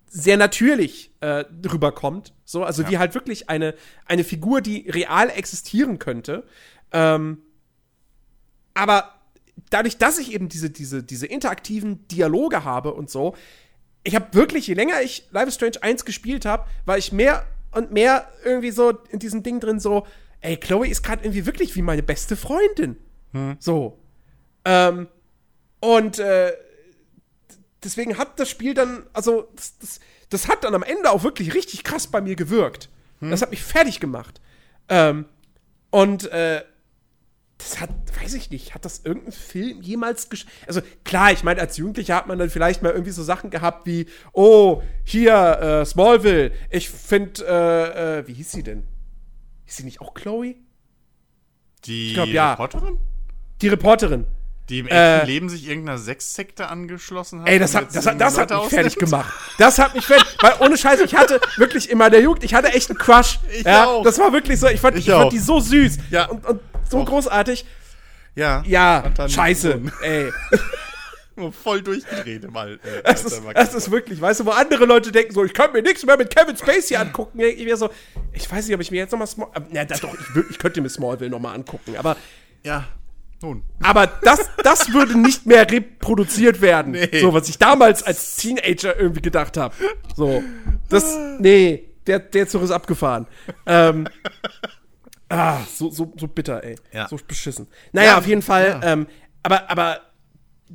[0.08, 2.32] sehr natürlich äh, rüberkommt.
[2.44, 3.74] So, also wie halt wirklich eine,
[4.06, 6.44] eine Figur, die real existieren könnte.
[6.92, 7.42] Ähm,
[8.74, 9.14] aber
[9.70, 13.34] dadurch, dass ich eben diese, diese, diese interaktiven Dialoge habe und so,
[14.06, 17.44] ich habe wirklich, je länger ich Life is Strange 1 gespielt habe, war ich mehr
[17.72, 20.06] und mehr irgendwie so in diesem Ding drin, so,
[20.40, 22.96] ey, Chloe ist gerade irgendwie wirklich wie meine beste Freundin.
[23.58, 23.98] So.
[24.64, 25.08] Ähm,
[25.80, 26.52] und äh,
[27.82, 30.00] deswegen hat das Spiel dann, also, das, das,
[30.30, 32.88] das hat dann am Ende auch wirklich richtig krass bei mir gewirkt.
[33.30, 34.40] Das hat mich fertig gemacht.
[34.88, 35.24] Ähm,
[35.90, 36.62] und äh,
[37.58, 37.90] das hat,
[38.22, 42.14] weiß ich nicht, hat das irgendein Film jemals gesch Also klar, ich meine, als Jugendlicher
[42.16, 46.90] hat man dann vielleicht mal irgendwie so Sachen gehabt wie, oh, hier, äh, Smallville, ich
[46.90, 48.84] finde, äh, äh, wie hieß sie denn?
[49.64, 50.56] Hieß sie nicht auch Chloe?
[51.84, 52.52] Die glaub, ja.
[52.52, 52.98] Reporterin?
[53.62, 54.26] Die Reporterin.
[54.68, 57.48] Die im echten Äh, Leben sich irgendeiner Sexsekte angeschlossen hat.
[57.48, 58.98] Ey, das hat, das hat, das hat mich fertig ausnimmt?
[58.98, 59.34] gemacht.
[59.58, 62.68] Das hat mich fertig, weil ohne Scheiß, ich hatte wirklich in meiner Jugend, ich hatte
[62.72, 63.38] echt einen Crush.
[63.56, 64.02] Ich ja, auch.
[64.02, 66.26] Das war wirklich so, ich fand, ich Ich fand die so süß Ja.
[66.26, 66.60] und, und
[66.90, 67.06] so Doch.
[67.06, 67.64] großartig.
[68.34, 68.62] Ja.
[68.66, 70.32] Ja, scheiße, ey.
[71.62, 72.74] voll durchgedreht mal.
[72.74, 75.72] Äh, Das ist, das ist wirklich, weißt du, wo andere Leute denken so, ich kann
[75.72, 77.40] mir nichts mehr mit Kevin Spacey angucken.
[77.40, 77.90] Ich mir so,
[78.32, 80.80] ich weiß nicht, ob ich mir jetzt nochmal Small, äh, na, doch, ich, ich könnte
[80.80, 82.16] mir Smallville nochmal angucken, aber,
[82.62, 82.84] Ja,
[83.42, 83.62] nun.
[83.82, 86.92] aber das, das würde nicht mehr reproduziert werden.
[86.92, 87.20] Nee.
[87.20, 89.74] So, was ich damals als Teenager irgendwie gedacht habe.
[90.16, 90.42] So,
[90.88, 93.26] das, nee, der, der Zug ist abgefahren.
[93.66, 94.08] Ähm,
[95.28, 96.76] ah, so, so, so bitter, ey.
[96.92, 97.08] Ja.
[97.08, 97.66] So beschissen.
[97.92, 98.92] Naja, Ja, auf jeden Fall, ja.
[98.92, 99.06] ähm,
[99.42, 100.00] aber, aber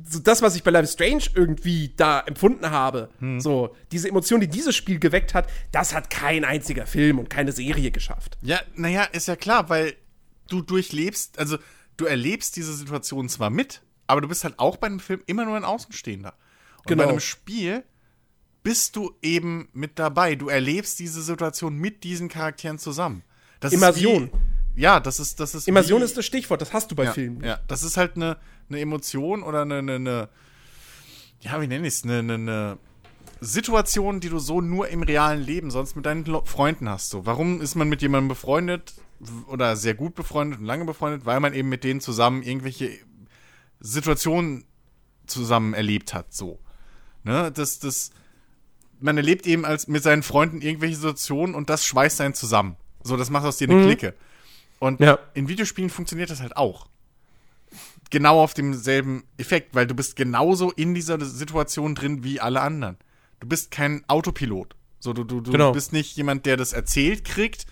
[0.04, 3.40] so das, was ich bei Life Strange irgendwie da empfunden habe, Hm.
[3.40, 7.52] so diese Emotion, die dieses Spiel geweckt hat, das hat kein einziger Film und keine
[7.52, 8.38] Serie geschafft.
[8.42, 9.94] Ja, naja, ist ja klar, weil
[10.48, 11.58] du durchlebst, also
[11.98, 15.44] du erlebst diese Situation zwar mit, aber du bist halt auch bei einem Film immer
[15.44, 16.34] nur ein Außenstehender.
[16.78, 17.04] Und Genau.
[17.04, 17.84] bei einem Spiel
[18.62, 20.34] bist du eben mit dabei.
[20.36, 23.24] Du erlebst diese Situation mit diesen Charakteren zusammen.
[23.62, 24.30] Das Immersion.
[24.74, 27.04] Wie, ja, das ist das ist Immersion wie, ist das Stichwort, das hast du bei
[27.04, 27.44] ja, Filmen.
[27.44, 28.36] Ja, das ist halt eine,
[28.68, 30.28] eine Emotion oder eine, eine, eine
[31.40, 32.78] ja, wie nenne ich es, eine, eine, eine
[33.40, 37.10] Situationen, die du so nur im realen Leben sonst mit deinen Freunden hast.
[37.10, 38.94] So, warum ist man mit jemandem befreundet
[39.46, 41.24] oder sehr gut befreundet und lange befreundet?
[41.24, 42.90] Weil man eben mit denen zusammen irgendwelche
[43.78, 44.64] Situationen
[45.26, 46.34] zusammen erlebt hat.
[46.34, 46.58] So,
[47.22, 48.10] ne, das, das,
[49.00, 52.76] man erlebt eben als mit seinen Freunden irgendwelche Situationen und das schweißt einen zusammen.
[53.02, 54.14] So, das macht aus dir eine Clique.
[54.78, 55.18] Und Ja.
[55.34, 56.88] in Videospielen funktioniert das halt auch
[58.10, 62.96] genau auf demselben Effekt, weil du bist genauso in dieser Situation drin wie alle anderen.
[63.40, 64.76] Du bist kein Autopilot.
[65.00, 65.72] So, du, du, du Genau.
[65.72, 67.66] bist nicht jemand, der das erzählt kriegt,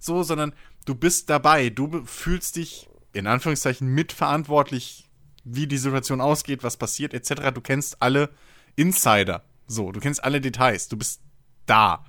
[0.00, 0.52] so, sondern
[0.84, 1.70] du bist dabei.
[1.70, 5.08] Du fühlst dich in Anführungszeichen mitverantwortlich,
[5.44, 7.52] wie die Situation ausgeht, was passiert, etc.
[7.54, 8.30] Du kennst alle
[8.76, 9.44] Insider.
[9.66, 10.88] So, du kennst alle Details.
[10.88, 11.20] Du bist
[11.66, 12.04] da.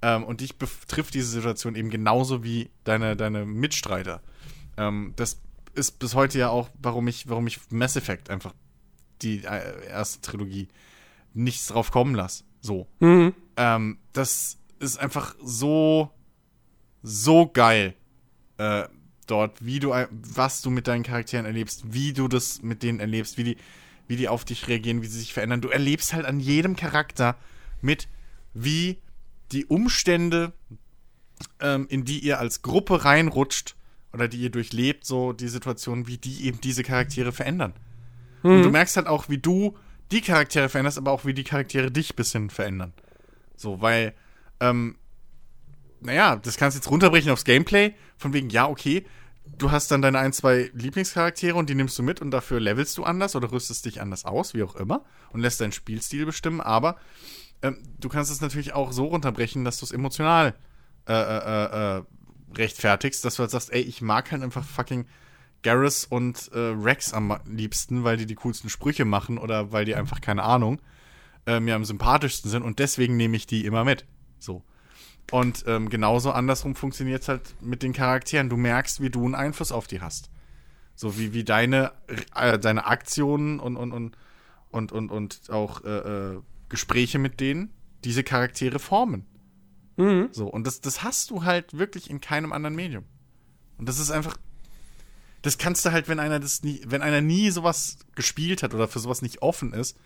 [0.00, 4.22] Ähm, und dich betrifft diese Situation eben genauso wie deine, deine Mitstreiter.
[4.76, 5.40] Ähm, das
[5.74, 8.54] ist bis heute ja auch, warum ich, warum ich Mass Effect einfach
[9.22, 10.68] die äh, erste Trilogie
[11.34, 12.44] nichts drauf kommen lasse.
[12.60, 12.86] So.
[13.56, 16.10] Ähm, das ist einfach so,
[17.02, 17.94] so geil
[18.58, 18.84] äh,
[19.26, 23.38] dort, wie du, was du mit deinen Charakteren erlebst, wie du das mit denen erlebst,
[23.38, 23.56] wie die,
[24.06, 25.60] wie die auf dich reagieren, wie sie sich verändern.
[25.60, 27.36] Du erlebst halt an jedem Charakter
[27.80, 28.08] mit,
[28.54, 28.98] wie
[29.52, 30.52] die Umstände,
[31.60, 33.76] ähm, in die ihr als Gruppe reinrutscht
[34.12, 37.74] oder die ihr durchlebt, so die Situation, wie die eben diese Charaktere verändern.
[38.42, 39.76] Und du merkst halt auch, wie du
[40.10, 42.92] die Charaktere veränderst, aber auch wie die Charaktere dich bisschen verändern.
[43.56, 44.14] So, weil,
[44.60, 44.96] ähm,
[46.00, 49.04] naja, das kannst du jetzt runterbrechen aufs Gameplay, von wegen, ja, okay,
[49.58, 52.96] du hast dann deine ein, zwei Lieblingscharaktere und die nimmst du mit und dafür levelst
[52.98, 56.60] du anders oder rüstest dich anders aus, wie auch immer, und lässt deinen Spielstil bestimmen,
[56.60, 56.96] aber
[57.62, 60.54] ähm, du kannst es natürlich auch so runterbrechen, dass du es emotional
[61.06, 62.02] äh, äh, äh,
[62.56, 65.06] rechtfertigst, dass du halt sagst, ey, ich mag halt einfach fucking
[65.62, 69.94] Garrus und äh, Rex am liebsten, weil die die coolsten Sprüche machen oder weil die
[69.94, 70.80] einfach, keine Ahnung,
[71.46, 74.06] äh, mir am sympathischsten sind und deswegen nehme ich die immer mit.
[74.38, 74.62] So.
[75.30, 78.48] Und ähm, genauso andersrum funktioniert es halt mit den Charakteren.
[78.48, 80.30] Du merkst, wie du einen Einfluss auf die hast.
[80.94, 81.92] So wie, wie deine,
[82.34, 84.16] äh, deine Aktionen und, und, und,
[84.70, 87.70] und, und, und auch äh, äh, Gespräche mit denen
[88.04, 89.26] diese Charaktere formen.
[90.32, 93.04] So, und das, das hast du halt wirklich in keinem anderen Medium.
[93.78, 94.36] Und das ist einfach.
[95.42, 98.88] Das kannst du halt, wenn einer das nie, wenn einer nie sowas gespielt hat oder
[98.88, 99.96] für sowas nicht offen ist,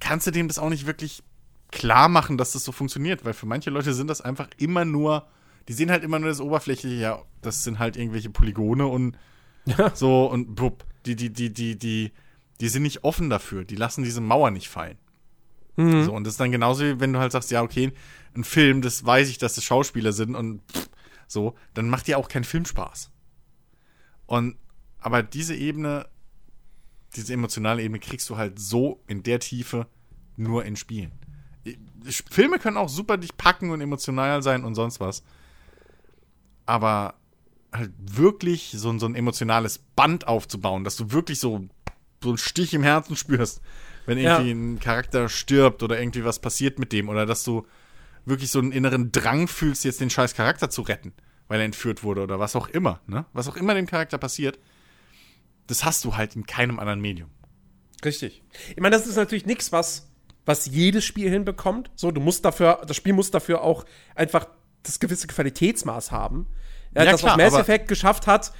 [0.00, 1.22] kannst du dem das auch nicht wirklich
[1.70, 5.26] klar machen, dass das so funktioniert, weil für manche Leute sind das einfach immer nur,
[5.68, 9.16] die sehen halt immer nur das Oberflächliche, ja, das sind halt irgendwelche Polygone und
[9.94, 12.12] so und blub, die, die, die, die, die,
[12.60, 14.98] die sind nicht offen dafür, die lassen diese Mauer nicht fallen.
[16.04, 17.92] So, und das ist dann genauso, wie wenn du halt sagst, ja, okay,
[18.34, 20.88] ein Film, das weiß ich, dass das Schauspieler sind und pff,
[21.28, 23.10] so, dann macht dir auch kein Film Spaß.
[24.26, 24.56] Und,
[25.00, 26.06] aber diese Ebene,
[27.16, 29.86] diese emotionale Ebene kriegst du halt so in der Tiefe
[30.36, 31.12] nur in Spielen.
[32.30, 35.22] Filme können auch super dich packen und emotional sein und sonst was.
[36.66, 37.14] Aber
[37.72, 41.66] halt wirklich so, ein- so ein emotionales Band aufzubauen, dass du wirklich so,
[42.22, 43.60] so einen Stich im Herzen spürst,
[44.06, 44.38] wenn Ja.
[44.40, 47.66] irgendwie ein Charakter stirbt oder irgendwie was passiert mit dem oder dass du
[48.24, 51.12] wirklich so einen inneren Drang fühlst, jetzt den scheiß Charakter zu retten,
[51.48, 53.24] weil er entführt wurde oder was auch immer, ne?
[53.32, 54.58] Was auch immer dem Charakter passiert,
[55.66, 57.30] das hast du halt in keinem anderen Medium.
[58.04, 58.42] Richtig.
[58.70, 60.10] Ich meine, das ist natürlich nichts, was,
[60.44, 61.90] was jedes Spiel hinbekommt.
[61.94, 63.84] So, du musst dafür, das Spiel muss dafür auch
[64.14, 64.46] einfach
[64.82, 66.46] das gewisse Qualitätsmaß haben.
[66.94, 68.52] Ja, Ja, das, klar, was Mass Effect geschafft hat,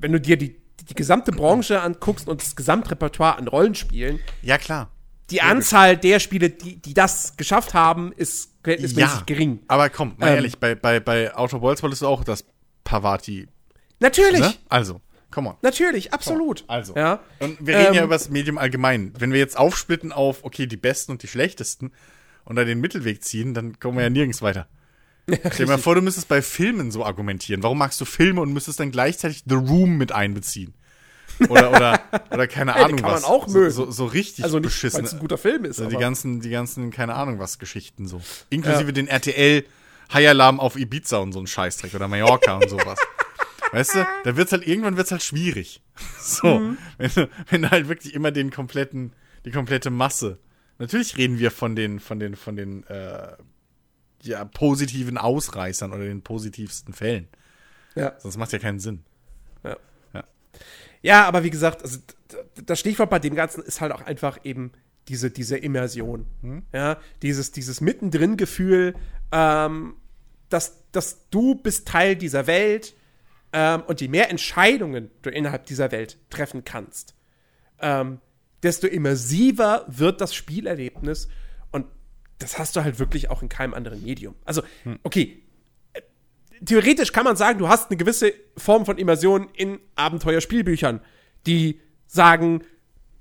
[0.00, 0.56] wenn du dir die,
[0.88, 4.90] die gesamte Branche anguckst und das Gesamtrepertoire an Rollenspielen, Ja, klar.
[5.30, 9.60] die Anzahl der Spiele, die, die das geschafft haben, ist verhältnismäßig gering.
[9.68, 10.34] Aber komm, mal Ähm.
[10.36, 12.44] ehrlich, bei, bei, bei Outer Worlds wolltest du auch das
[12.84, 13.48] Pavati,
[14.00, 14.54] Natürlich, ne?
[14.68, 15.00] Also,
[15.30, 15.56] come on.
[15.62, 16.64] natürlich, absolut.
[16.68, 16.94] Also.
[16.94, 17.20] Ja.
[17.40, 19.12] Und wir reden ja Ähm, über das Medium allgemein.
[19.18, 21.90] Wenn wir jetzt aufsplitten auf, okay, die besten und die schlechtesten
[22.44, 24.68] und dann den Mittelweg ziehen, dann kommen wir ja nirgends weiter.
[25.28, 27.62] Stell dir mal vor, du müsstest bei Filmen so argumentieren.
[27.62, 30.72] Warum magst du Filme und müsstest dann gleichzeitig The Room mit einbeziehen?
[31.48, 32.00] Oder, oder,
[32.30, 33.24] oder keine Ey, Ahnung kann man was.
[33.24, 33.70] auch so, mögen.
[33.70, 35.04] so, so richtig Also nicht, weil beschissen.
[35.04, 35.78] es ein guter Film ist.
[35.78, 38.20] Also die ganzen, die ganzen, keine Ahnung was Geschichten so.
[38.50, 39.64] Inklusive den RTL
[40.12, 42.98] High-Alarm auf Ibiza und so ein Scheißdreck oder Mallorca und sowas.
[43.72, 45.82] Weißt du, da wird's halt, irgendwann wird's halt schwierig.
[46.20, 46.78] So, Mhm.
[46.98, 49.12] wenn, du, wenn du halt wirklich immer den kompletten,
[49.44, 50.38] die komplette Masse.
[50.78, 53.32] Natürlich reden wir von den, von den, von den, äh,
[54.22, 57.28] ja, positiven Ausreißern oder den positivsten Fällen.
[57.96, 58.14] ja.
[58.18, 59.02] Sonst macht ja keinen Sinn.
[59.64, 59.76] Ja,
[61.26, 61.98] aber wie gesagt, also,
[62.64, 64.72] das Stichwort bei dem Ganzen ist halt auch einfach eben
[65.08, 66.26] diese, diese Immersion.
[66.72, 68.94] Ja, dieses, dieses Mittendrin-Gefühl,
[69.32, 69.96] ähm,
[70.48, 72.94] dass, dass du bist Teil dieser Welt
[73.52, 77.14] ähm, und je mehr Entscheidungen du innerhalb dieser Welt treffen kannst,
[77.80, 78.20] ähm,
[78.62, 81.28] desto immersiver wird das Spielerlebnis.
[81.70, 81.86] Und
[82.38, 84.34] das hast du halt wirklich auch in keinem anderen Medium.
[84.44, 84.62] Also,
[85.02, 85.47] okay, äh,
[86.64, 91.00] theoretisch kann man sagen, du hast eine gewisse Form von Immersion in Abenteuerspielbüchern,
[91.46, 92.62] die sagen,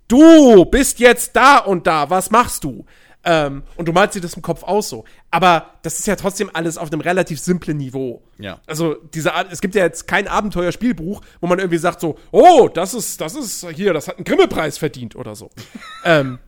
[0.07, 2.85] du bist jetzt da und da, was machst du?
[3.23, 5.03] Ähm, und du malst dir das im Kopf aus so.
[5.31, 8.23] Aber das ist ja trotzdem alles auf einem relativ simplen Niveau.
[8.37, 8.61] Ja.
[8.67, 12.69] Also, diese Art, es gibt ja jetzt kein Abenteuerspielbuch, wo man irgendwie sagt so, oh,
[12.73, 15.49] das ist, das ist hier, das hat einen Grimme-Preis verdient oder so.
[16.05, 16.39] ähm,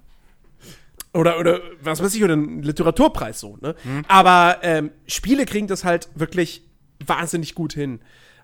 [1.13, 3.75] oder, oder was weiß ich, oder einen Literaturpreis so, ne?
[4.07, 6.68] Aber ähm, Spiele kriegen das halt wirklich
[7.05, 7.99] wahnsinnig gut hin.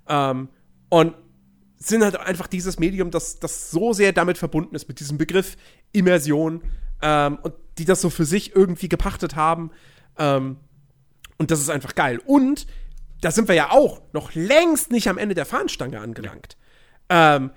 [0.08, 0.50] Ähm,
[0.90, 1.16] und
[1.78, 5.58] sind halt einfach dieses Medium, das, das so sehr damit verbunden ist, mit diesem Begriff
[5.92, 6.62] Immersion
[7.02, 9.72] ähm, und die das so für sich irgendwie gepachtet haben.
[10.18, 10.58] Ähm,
[11.38, 12.22] und das ist einfach geil.
[12.26, 12.66] Und
[13.22, 16.58] da sind wir ja auch noch längst nicht am Ende der Fahnenstange angelangt.
[17.10, 17.52] Ähm,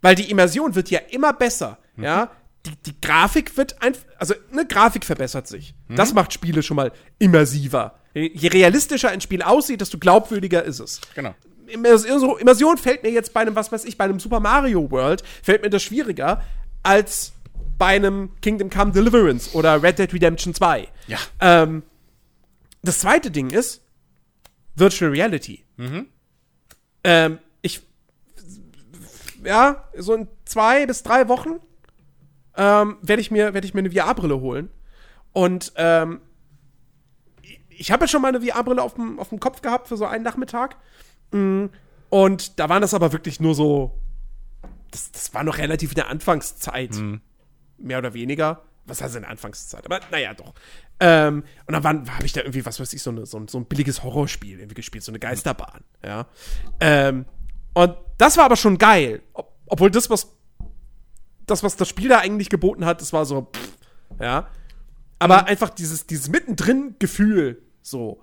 [0.00, 1.78] weil die Immersion wird ja immer besser.
[1.96, 2.30] Ja,
[2.66, 5.74] die, die Grafik wird einfach, also eine Grafik verbessert sich.
[5.88, 7.98] Das macht Spiele schon mal immersiver.
[8.14, 11.00] Je realistischer ein Spiel aussieht, desto glaubwürdiger ist es.
[11.14, 11.34] Genau.
[11.66, 15.22] Immersion, Immersion fällt mir jetzt bei einem, was weiß ich, bei einem Super Mario World,
[15.42, 16.42] fällt mir das schwieriger
[16.82, 17.32] als
[17.78, 20.88] bei einem Kingdom Come Deliverance oder Red Dead Redemption 2.
[21.08, 21.18] Ja.
[21.40, 21.82] Ähm,
[22.82, 23.82] das zweite Ding ist
[24.76, 25.64] Virtual Reality.
[27.02, 27.82] Ähm, ich,
[29.42, 31.60] ja, so in zwei bis drei Wochen
[32.56, 34.70] ähm, werde ich mir, werde ich mir eine VR-Brille holen.
[35.32, 36.20] Und ähm,
[37.68, 40.06] ich habe ja schon mal eine VR-Brille auf dem, auf dem Kopf gehabt für so
[40.06, 40.76] einen Nachmittag.
[41.32, 41.66] Mm,
[42.10, 43.98] Und da waren das aber wirklich nur so.
[44.90, 46.94] Das, das war noch relativ in der Anfangszeit.
[47.78, 48.62] Mehr oder weniger.
[48.86, 49.84] Was heißt in der Anfangszeit?
[49.86, 50.54] Aber naja, doch.
[51.00, 53.58] Ähm, und dann habe ich da irgendwie, was weiß ich, so, eine, so, ein, so
[53.58, 55.82] ein billiges Horrorspiel irgendwie gespielt, so eine Geisterbahn.
[56.04, 56.26] Ja.
[56.80, 57.24] Ähm,
[57.72, 59.22] und das war aber schon geil.
[59.32, 60.36] Ob, obwohl das, was
[61.46, 63.72] das, was das Spiel da eigentlich geboten hat, das war so, pff,
[64.20, 64.48] ja.
[65.18, 68.20] Aber einfach dieses, dieses mittendrin-Gefühl, so.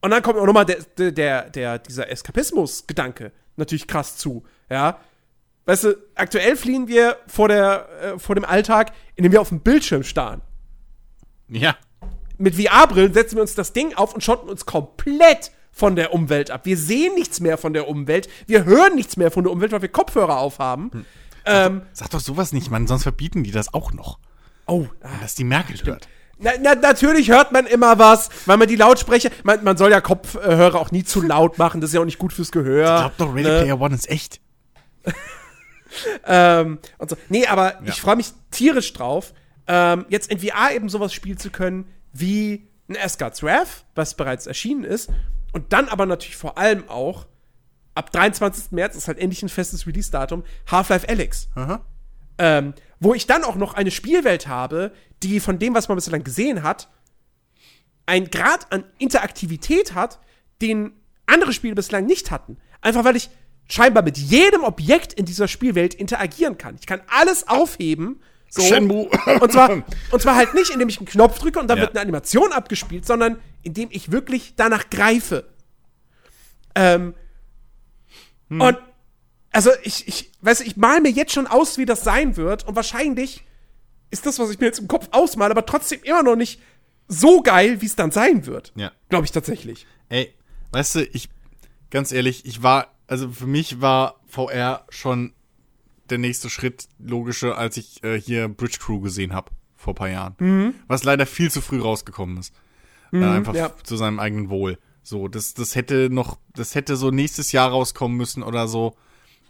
[0.00, 4.98] Und dann kommt auch nochmal der, der, der, der, dieser Eskapismus-Gedanke natürlich krass zu, ja.
[5.66, 9.60] Weißt du, aktuell fliehen wir vor, der, äh, vor dem Alltag, indem wir auf dem
[9.60, 10.40] Bildschirm starren.
[11.48, 11.76] Ja.
[12.38, 16.50] Mit VR-Brillen setzen wir uns das Ding auf und schotten uns komplett von der Umwelt
[16.50, 16.64] ab.
[16.64, 19.82] Wir sehen nichts mehr von der Umwelt, wir hören nichts mehr von der Umwelt, weil
[19.82, 21.04] wir Kopfhörer aufhaben.
[21.48, 24.18] Ähm, Sag doch sowas nicht, Mann, sonst verbieten die das auch noch.
[24.66, 26.08] oh, ah, Dass die Merkel hört.
[26.40, 30.00] Na, na, natürlich hört man immer was, weil man die Lautsprecher, man, man soll ja
[30.00, 32.94] Kopfhörer auch nie zu laut machen, das ist ja auch nicht gut fürs Gehör.
[32.94, 33.60] Ich glaub doch, Ready ne?
[33.62, 34.40] Player One ist echt.
[36.26, 37.16] Ähm, und so.
[37.30, 39.32] Nee, aber ich freue mich tierisch drauf,
[39.66, 44.46] ähm, jetzt in VR eben sowas spielen zu können wie ein Asgard's Wrath, was bereits
[44.46, 45.10] erschienen ist.
[45.52, 47.26] Und dann aber natürlich vor allem auch,
[47.98, 48.70] ab 23.
[48.70, 51.06] März ist halt endlich ein festes Release-Datum, Half-Life.
[51.56, 51.84] Aha.
[52.38, 54.92] Ähm, wo ich dann auch noch eine Spielwelt habe,
[55.22, 56.88] die von dem, was man bislang gesehen hat,
[58.06, 60.20] ein Grad an Interaktivität hat,
[60.62, 60.92] den
[61.26, 62.56] andere Spiele bislang nicht hatten.
[62.80, 63.28] Einfach weil ich
[63.68, 66.76] scheinbar mit jedem Objekt in dieser Spielwelt interagieren kann.
[66.80, 68.22] Ich kann alles aufheben.
[68.48, 68.62] So.
[68.62, 69.10] Shenmue.
[69.40, 69.70] Und zwar,
[70.10, 71.82] und zwar halt nicht, indem ich einen Knopf drücke und dann Ja.
[71.82, 75.44] wird eine Animation abgespielt, sondern indem ich wirklich danach greife.
[76.74, 77.14] Ähm,
[78.48, 78.78] Und
[79.50, 82.76] also ich, ich, weiß ich mal mir jetzt schon aus, wie das sein wird und
[82.76, 83.44] wahrscheinlich
[84.10, 86.60] ist das, was ich mir jetzt im Kopf ausmale, aber trotzdem immer noch nicht
[87.08, 88.72] so geil, wie es dann sein wird.
[88.76, 88.92] Ja.
[89.08, 89.86] Glaube ich tatsächlich.
[90.08, 90.34] Ey,
[90.72, 91.28] weißt du, ich,
[91.90, 95.32] ganz ehrlich, ich war, also für mich war VR schon
[96.10, 100.08] der nächste Schritt logische, als ich äh, hier Bridge Crew gesehen habe vor ein paar
[100.08, 100.74] Jahren.
[100.86, 102.54] Was leider viel zu früh rausgekommen ist.
[103.12, 103.72] äh, einfach ja.
[103.82, 104.78] zu seinem eigenen Wohl.
[105.08, 108.94] So, das, das hätte noch, das hätte so nächstes Jahr rauskommen müssen oder so,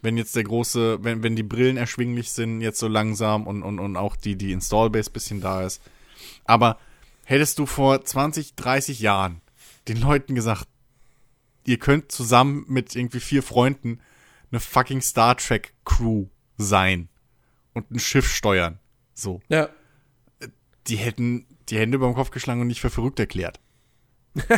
[0.03, 3.81] wenn jetzt der große, wenn, wenn die Brillen erschwinglich sind, jetzt so langsam und, und,
[3.81, 5.83] und auch die, die Installbase bisschen da ist.
[6.45, 6.79] Aber
[7.25, 9.41] hättest du vor 20, 30 Jahren
[9.89, 10.69] den Leuten gesagt,
[11.65, 14.01] ihr könnt zusammen mit irgendwie vier Freunden
[14.53, 16.27] eine fucking Star Trek Crew
[16.57, 17.09] sein
[17.75, 18.79] und ein Schiff steuern.
[19.13, 19.43] So.
[19.49, 19.71] Ja.
[20.87, 23.59] Die hätten die Hände über dem Kopf geschlagen und nicht für verrückt erklärt.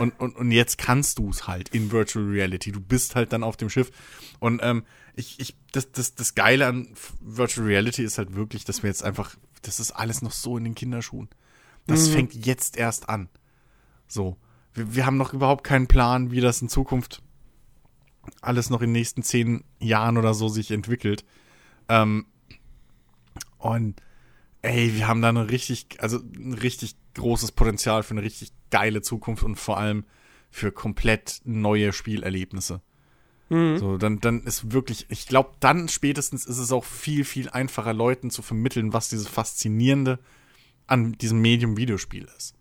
[0.00, 2.72] Und, und, und jetzt kannst du es halt in Virtual Reality.
[2.72, 3.90] Du bist halt dann auf dem Schiff.
[4.38, 4.84] Und ähm,
[5.14, 6.88] ich, ich, das, das, das Geile an
[7.20, 10.64] Virtual Reality ist halt wirklich, dass wir jetzt einfach, das ist alles noch so in
[10.64, 11.28] den Kinderschuhen.
[11.86, 13.28] Das fängt jetzt erst an.
[14.06, 14.36] So.
[14.74, 17.22] Wir, wir haben noch überhaupt keinen Plan, wie das in Zukunft
[18.40, 21.24] alles noch in den nächsten zehn Jahren oder so sich entwickelt.
[21.88, 22.26] Ähm,
[23.58, 24.00] und
[24.62, 29.02] ey, wir haben da eine richtig, also ein richtig großes Potenzial für eine richtig geile
[29.02, 30.04] Zukunft und vor allem
[30.50, 32.80] für komplett neue Spielerlebnisse.
[33.78, 37.92] So, dann, dann ist wirklich, ich glaube, dann spätestens ist es auch viel, viel einfacher,
[37.92, 40.20] Leuten zu vermitteln, was dieses Faszinierende
[40.86, 42.54] an diesem Medium Videospiel ist.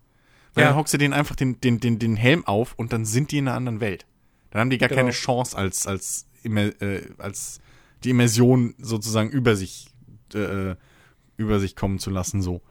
[0.56, 0.70] Weil Ja.
[0.70, 3.38] dann hockst du denen einfach den, den, den, den Helm auf und dann sind die
[3.38, 4.08] in einer anderen Welt.
[4.50, 5.02] Dann haben die gar Genau.
[5.02, 7.62] keine Chance, als, als, äh, als
[8.04, 9.90] die Immersion sozusagen über sich,
[10.34, 10.76] äh,
[11.40, 12.62] über sich kommen zu lassen, so.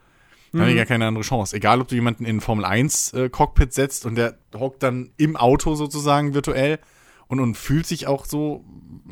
[0.53, 1.55] Dann haben die gar keine andere Chance.
[1.55, 5.36] Egal, ob du jemanden in Formel 1 äh, Cockpit setzt und der hockt dann im
[5.36, 6.78] Auto sozusagen virtuell
[7.27, 8.65] und, und fühlt sich auch so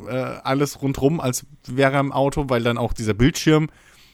[0.09, 3.69] äh, alles rundrum, als wäre er im Auto, weil dann auch dieser Bildschirm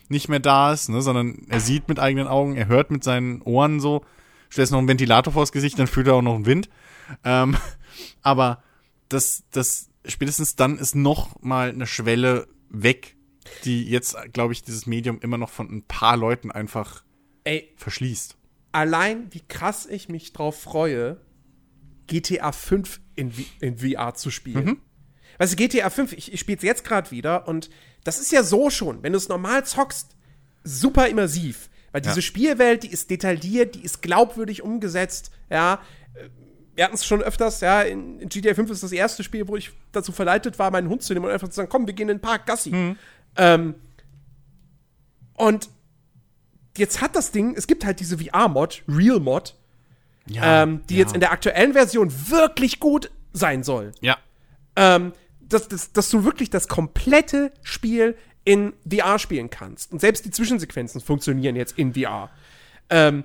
[0.09, 3.41] nicht mehr da ist, ne, sondern er sieht mit eigenen Augen, er hört mit seinen
[3.43, 4.05] Ohren so,
[4.51, 6.69] stellst noch einen Ventilator vors Gesicht, dann fühlt er auch noch einen Wind.
[7.25, 7.57] Ähm,
[8.23, 8.63] aber
[9.09, 13.17] das, das spätestens dann ist noch mal eine Schwelle weg,
[13.65, 17.03] die jetzt, glaube ich, dieses Medium immer noch von ein paar Leuten einfach
[17.45, 18.37] Ey, verschließt.
[18.73, 21.21] allein wie krass ich mich drauf freue,
[22.07, 24.81] GTA 5 in, V- in VR zu spielen.
[25.39, 27.71] Weißt du, GTA 5, ich, ich spiele es jetzt gerade wieder und
[28.05, 30.17] das ist ja so schon, wenn du es normal zockst,
[30.65, 31.69] super immersiv.
[31.93, 32.23] Weil diese Ja.
[32.23, 35.81] Spielwelt, die ist detailliert, die ist glaubwürdig umgesetzt, ja.
[36.15, 36.29] Äh,
[36.75, 39.57] Wir hatten es schon öfters, ja, in, in GTA 5 ist das erste Spiel, wo
[39.57, 42.09] ich dazu verleitet war, meinen Hund zu nehmen und einfach zu sagen, komm, wir gehen
[42.09, 42.71] in den Park, Gassi.
[43.37, 43.75] Ähm,
[45.35, 45.69] und
[46.77, 49.55] jetzt hat das Ding, es gibt halt diese VR-Mod, Real-Mod,
[50.27, 53.93] Ja, ähm, die jetzt in der aktuellen Version wirklich gut sein soll.
[54.01, 54.17] Ja.
[54.77, 59.93] Ähm, dass, dass, dass du wirklich das komplette Spiel in VR spielen kannst.
[59.93, 62.31] Und selbst die Zwischensequenzen funktionieren jetzt in VR.
[62.91, 63.25] Ähm,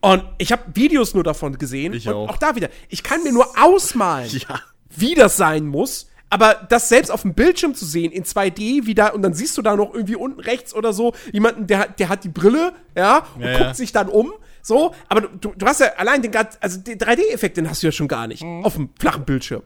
[0.00, 1.92] und ich habe Videos nur davon gesehen.
[1.92, 2.28] Ich und auch.
[2.30, 2.68] auch da wieder.
[2.88, 4.60] Ich kann mir nur ausmalen, Ja.
[4.90, 6.08] wie das sein muss.
[6.32, 9.60] Aber das selbst auf dem Bildschirm zu sehen, in 2D wieder, und dann siehst du
[9.60, 13.26] da noch irgendwie unten rechts oder so, jemanden, der, hat- der hat die Brille, ja,
[13.34, 13.74] und Ja, guckt ja.
[13.74, 14.32] sich dann um,
[14.62, 17.92] so, aber du, du hast ja allein den, also den 3D-Effekt, den hast du ja
[17.92, 18.64] schon gar nicht, Mhm.
[18.64, 19.62] auf dem flachen Bildschirm.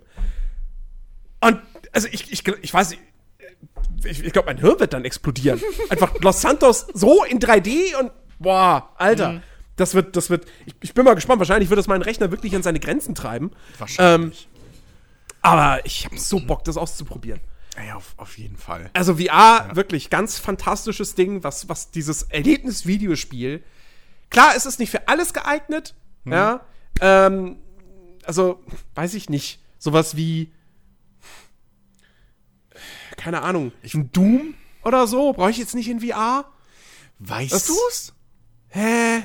[1.40, 1.60] Und,
[1.92, 3.02] also ich, ich, ich weiß nicht,
[4.04, 5.60] ich, ich glaube, mein Hirn wird dann explodieren.
[5.88, 8.10] Einfach Los Santos so in 3D und,
[8.40, 9.34] boah, Alter.
[9.34, 9.42] Mhm.
[9.76, 12.56] Das wird, das wird, ich, ich bin mal gespannt, wahrscheinlich wird das meinen Rechner wirklich
[12.56, 13.50] an seine Grenzen treiben.
[13.78, 14.48] Wahrscheinlich.
[15.46, 17.40] Aber ich habe so Bock, das auszuprobieren.
[17.86, 18.90] ja, auf, auf jeden Fall.
[18.94, 23.62] Also VR, wirklich ganz fantastisches Ding, was, was dieses Erlebnis-Videospiel.
[24.30, 25.94] Klar, es ist nicht für alles geeignet,
[26.24, 26.66] ja.
[27.00, 27.58] Ähm,
[28.24, 28.60] also,
[28.94, 29.60] weiß ich nicht.
[29.78, 30.52] Sowas wie,
[33.16, 34.54] keine Ahnung, ein Doom
[34.84, 36.44] oder so, brauche ich jetzt nicht in VR?
[37.18, 38.12] Weißt Das- du's?
[38.68, 39.22] Hä?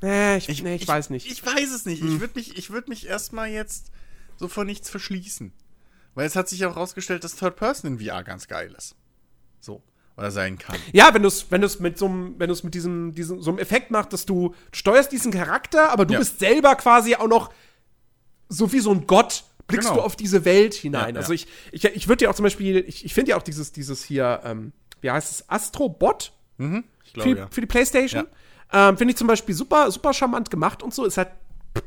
[0.00, 1.28] Hä, ich, nee, ich, weiß nicht.
[1.30, 2.02] Ich weiß es nicht.
[2.04, 3.90] Ich würde mich, ich würd mich erstmal jetzt
[4.38, 5.52] so vor nichts verschließen.
[6.14, 8.96] Weil es hat sich auch rausgestellt, dass Third Person in VR ganz geil ist.
[9.60, 9.82] So.
[10.16, 10.76] Oder sein kann.
[10.92, 13.40] Ja, wenn du es wenn du's mit so einem, wenn du es mit diesem, diesem,
[13.40, 16.18] so einem Effekt machst, dass du, du steuerst diesen Charakter, aber du Ja.
[16.18, 17.52] bist selber quasi auch noch
[18.48, 20.00] so wie so ein Gott, blickst Genau.
[20.00, 21.14] du auf diese Welt hinein.
[21.14, 21.34] Ja, also ja.
[21.34, 24.02] ich, ich, ich würde dir auch zum Beispiel, ich, ich finde ja auch dieses, dieses
[24.02, 26.82] hier, ähm, wie heißt es, Astrobot Ich für,
[27.12, 28.26] glaube, die- für die Playstation.
[28.72, 31.04] Ähm, finde ich zum Beispiel super, super charmant gemacht und so.
[31.04, 31.28] Ist halt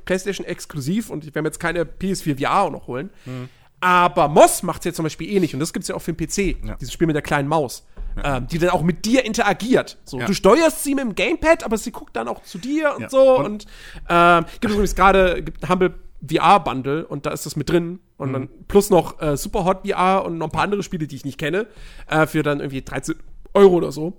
[0.05, 3.09] Playstation exklusiv und ich werde mir jetzt keine PS4 VR auch noch holen.
[3.25, 3.49] Mhm.
[3.83, 6.13] Aber Moss macht es ja zum Beispiel ähnlich und das gibt es ja auch für
[6.13, 6.63] den PC.
[6.67, 6.75] Ja.
[6.75, 7.85] Dieses Spiel mit der kleinen Maus.
[8.23, 9.97] Ähm, die dann auch mit dir interagiert.
[10.03, 10.25] So, Ja.
[10.25, 13.09] Du steuerst sie mit dem Gamepad, aber sie guckt dann auch zu dir und Ja.
[13.09, 13.37] so.
[13.37, 13.65] Und- Und,
[14.09, 15.93] ähm, gibt übrigens gerade Humble
[16.29, 17.99] VR-Bundle und da ist das mit drin.
[18.17, 18.33] Und Mhm.
[18.33, 21.37] dann plus noch äh, Superhot VR und noch ein paar andere Spiele, die ich nicht
[21.37, 21.67] kenne,
[22.07, 23.15] äh, für dann irgendwie 13
[23.53, 24.17] Euro oder so.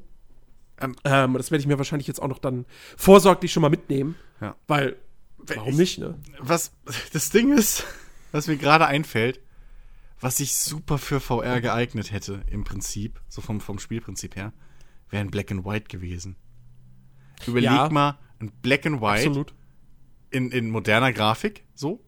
[0.80, 2.64] Ähm, Ähm, das werde ich mir wahrscheinlich jetzt auch noch dann
[2.96, 4.16] vorsorglich schon mal mitnehmen.
[4.40, 4.56] Ja.
[4.66, 4.96] Weil,
[5.46, 6.18] warum ich- nicht, ne?
[6.38, 6.72] Was
[7.12, 7.84] das Ding ist,
[8.32, 9.40] was mir gerade einfällt,
[10.20, 14.52] was sich super für VR geeignet hätte, im Prinzip, so vom, vom Spielprinzip her,
[15.10, 16.36] wäre ein Black and White gewesen.
[17.46, 17.88] Überleg Ja.
[17.90, 19.54] mal, ein Black and White Absolut.
[20.30, 22.04] in, in moderner Grafik, so.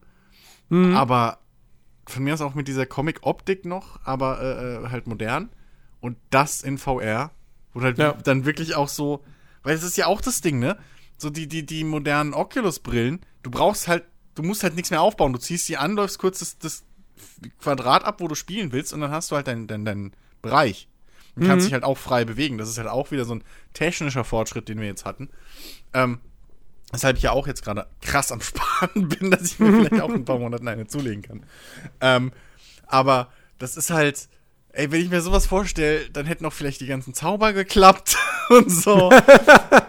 [0.69, 0.95] Mhm.
[0.95, 1.39] Aber
[2.07, 5.49] von mir aus auch mit dieser Comic-Optik noch, aber äh, äh, halt modern.
[5.99, 7.31] Und das in VR,
[7.73, 8.13] wo halt Ja.
[8.13, 9.23] dann wirklich auch so,
[9.63, 10.77] weil es ist ja auch das Ding, ne?
[11.17, 14.03] So die, die, die modernen Oculus-Brillen, du brauchst halt,
[14.35, 15.33] du musst halt nichts mehr aufbauen.
[15.33, 16.83] Du ziehst die an, läufst kurz das, das
[17.59, 20.87] Quadrat ab, wo du spielen willst, und dann hast du halt deinen dein, dein Bereich.
[21.35, 21.47] Du Mhm.
[21.47, 22.57] kannst dich halt auch frei bewegen.
[22.57, 23.43] Das ist halt auch wieder so ein
[23.73, 25.29] technischer Fortschritt, den wir jetzt hatten.
[25.93, 26.19] Ähm,
[26.91, 30.09] Weshalb ich ja auch jetzt gerade krass am Sparen bin, dass ich mir vielleicht auch
[30.09, 31.43] in ein paar Monaten eine zulegen kann.
[31.99, 32.31] Ähm,
[32.87, 34.29] aber das ist halt,
[34.69, 38.15] ey, wenn ich mir sowas vorstelle, dann hätten auch vielleicht die ganzen Zauber geklappt
[38.49, 39.11] und so.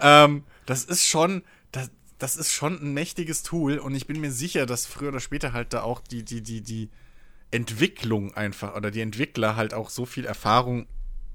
[0.00, 4.32] ähm, das ist schon, das, das ist schon ein mächtiges Tool und ich bin mir
[4.32, 6.90] sicher, dass früher oder später halt da auch die, die, die, die
[7.50, 10.86] Entwicklung einfach oder die Entwickler halt auch so viel Erfahrung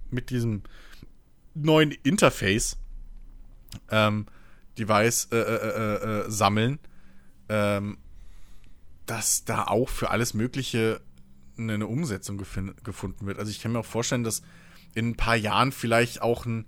[0.10, 0.64] mit diesem
[1.53, 2.78] neuen Interface
[3.90, 4.26] ähm,
[4.78, 6.80] Device äh, äh, äh, äh, sammeln,
[7.49, 7.98] ähm,
[9.06, 11.02] dass da auch für alles Mögliche
[11.58, 13.40] eine, eine Umsetzung gefunden wird.
[13.40, 14.41] Also ich kann mir auch vorstellen, dass
[14.94, 16.66] in ein paar Jahren vielleicht auch ein,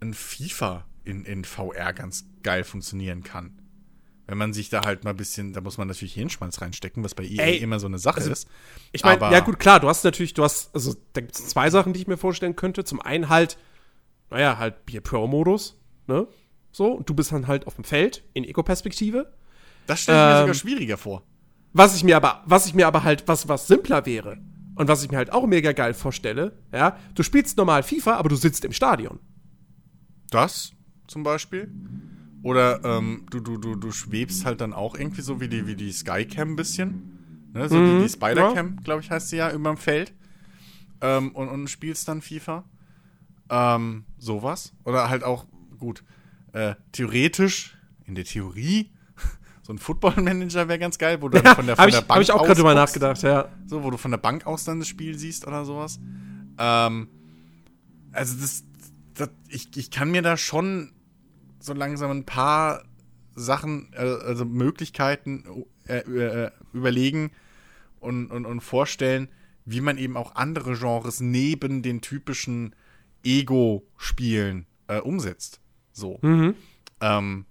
[0.00, 3.58] ein FIFA in, in VR ganz geil funktionieren kann.
[4.26, 7.14] Wenn man sich da halt mal ein bisschen, da muss man natürlich Hirnschmalz reinstecken, was
[7.14, 8.46] bei EA Ey, immer so eine Sache also, ist.
[8.92, 11.70] Ich meine, ja gut, klar, du hast natürlich, du hast, also da gibt es zwei
[11.70, 12.84] Sachen, die ich mir vorstellen könnte.
[12.84, 13.56] Zum einen halt,
[14.28, 16.28] naja, halt Bier Pro-Modus, ne?
[16.72, 19.32] So, und du bist dann halt auf dem Feld in Ego-Perspektive.
[19.86, 21.22] Das stelle ich mir ähm, sogar schwieriger vor.
[21.72, 24.36] Was ich mir aber, was ich mir aber halt, was, was simpler wäre
[24.74, 28.28] und was ich mir halt auch mega geil vorstelle, ja, du spielst normal FIFA, aber
[28.28, 29.20] du sitzt im Stadion.
[30.30, 30.72] Das
[31.08, 31.70] zum Beispiel.
[32.42, 35.74] Oder ähm, du, du, du, du schwebst halt dann auch irgendwie so wie die, wie
[35.74, 37.50] die Skycam ein bisschen.
[37.52, 37.68] Ne?
[37.68, 40.12] So Mhm, die, die Spider-Cam, glaube ich, heißt sie ja, überm Feld.
[41.00, 42.64] Ähm, und, und spielst dann FIFA.
[43.50, 44.72] Ähm, sowas.
[44.84, 45.46] Oder halt auch,
[45.78, 46.04] gut,
[46.52, 47.76] äh, theoretisch,
[48.06, 48.90] in der Theorie,
[49.62, 52.08] so ein Football-Manager wäre ganz geil, wo du dann von der, von Habe ich, der
[52.08, 52.74] hab ich auch gerade guckst.
[52.76, 53.48] nachgedacht, ja.
[53.66, 55.98] So, wo du von der Bank aus dann das Spiel siehst oder sowas.
[56.58, 57.08] Ähm,
[58.12, 58.64] also das,
[59.14, 60.92] das ich, ich kann mir da schon
[61.58, 62.84] so langsam ein paar
[63.34, 67.30] Sachen, äh, also Möglichkeiten äh, äh, überlegen
[68.00, 69.28] und, und, und vorstellen,
[69.64, 72.74] wie man eben auch andere Genres neben den typischen
[73.22, 75.60] Ego-Spielen äh, umsetzt.
[75.92, 76.18] So.
[77.00, 77.44] Ähm,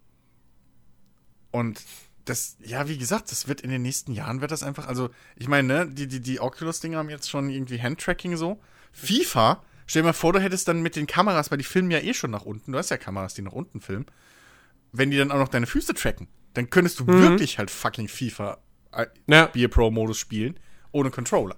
[1.51, 1.81] und
[2.25, 5.47] das, ja, wie gesagt, das wird in den nächsten Jahren wird das einfach, also, ich
[5.47, 8.59] meine, ne, die, die, die Oculus-Dinger haben jetzt schon irgendwie Handtracking so.
[8.91, 11.99] FIFA, stell dir mal vor, du hättest dann mit den Kameras, weil die filmen ja
[11.99, 14.05] eh schon nach unten, du hast ja Kameras, die nach unten filmen,
[14.91, 18.59] wenn die dann auch noch deine Füße tracken, dann könntest du wirklich halt fucking FIFA
[18.91, 19.47] äh, Ja.
[19.47, 20.59] Beer Pro-Modus spielen,
[20.91, 21.55] ohne Controller.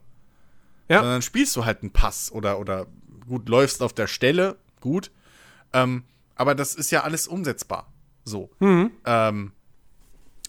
[0.87, 1.01] Ja.
[1.01, 2.87] Und dann spielst du halt einen Pass oder, oder
[3.27, 5.11] gut, läufst auf der Stelle, gut.
[5.73, 6.03] Ähm,
[6.35, 7.91] aber das ist ja alles umsetzbar.
[8.23, 8.49] So.
[8.59, 8.91] Mhm.
[9.05, 9.51] Ähm,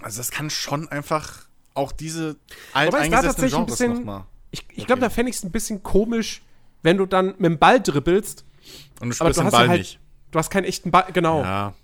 [0.01, 2.37] also das kann schon einfach auch diese
[2.73, 4.25] alteingesessenen Genres nochmal.
[4.51, 6.43] Ich, ich glaube, da fände ich es ein bisschen komisch,
[6.83, 8.45] wenn du dann mit dem Ball dribbelst,
[9.01, 9.99] Und du spürst du den hast Ball ja halt, nicht.
[10.31, 11.43] du hast keinen echten Ball, genau.
[11.43, 11.75] Ja.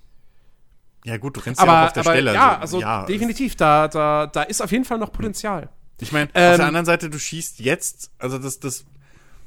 [1.05, 2.33] Ja, gut, du rennst ja aber, auch auf der aber Stelle.
[2.33, 5.69] ja, also ja, definitiv, da, da, da ist auf jeden Fall noch Potenzial.
[6.01, 8.85] Ich meine, auf Ähm, der anderen Seite, du schießt jetzt, also das, das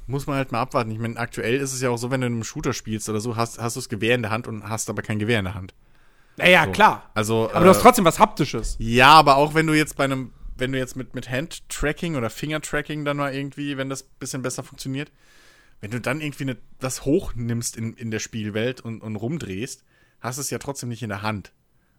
[0.06, 0.90] muss man halt mal abwarten.
[0.90, 3.20] Ich meine, aktuell ist es ja auch so, wenn du in einem Shooter spielst oder
[3.20, 5.44] so, hast, hast du das Gewehr in der Hand und hast aber kein Gewehr in
[5.44, 5.74] der Hand.
[6.36, 6.72] Naja, So.
[6.72, 7.10] klar.
[7.14, 8.77] Also, Aber du hast äh, trotzdem was Haptisches.
[8.78, 12.31] Ja, aber auch wenn du jetzt bei einem, wenn du jetzt mit, mit Hand-Tracking oder
[12.31, 15.12] Finger-Tracking dann mal irgendwie, wenn das ein bisschen besser funktioniert,
[15.81, 19.85] wenn du dann irgendwie ne, das hochnimmst in, in der Spielwelt und, und rumdrehst,
[20.20, 21.52] hast du es ja trotzdem nicht in der Hand.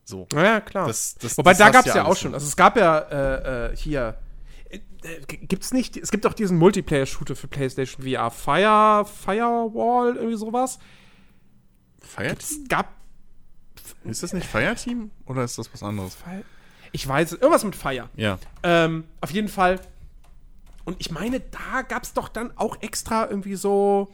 [0.03, 0.27] So.
[0.33, 0.87] Naja, klar.
[0.87, 2.33] Das- das- Wobei, das da gab es ja ja auch schon.
[2.33, 4.17] Also es gab ja äh, äh, hier.
[4.69, 4.79] Äh,
[5.27, 8.29] gibt's nicht, es gibt auch diesen Multiplayer-Shooter für PlayStation VR.
[8.31, 10.79] Fire, Firewall, irgendwie sowas.
[12.01, 12.37] Fireteam?
[12.39, 12.93] Es gab.
[14.03, 16.17] Ist das nicht Fireteam oder ist das was anderes?
[16.91, 18.09] Ich weiß, irgendwas mit Fire.
[18.15, 18.37] Ja.
[18.63, 19.79] Ähm, auf jeden Fall.
[20.85, 24.09] Und ich meine, da gab es doch dann auch extra irgendwie so.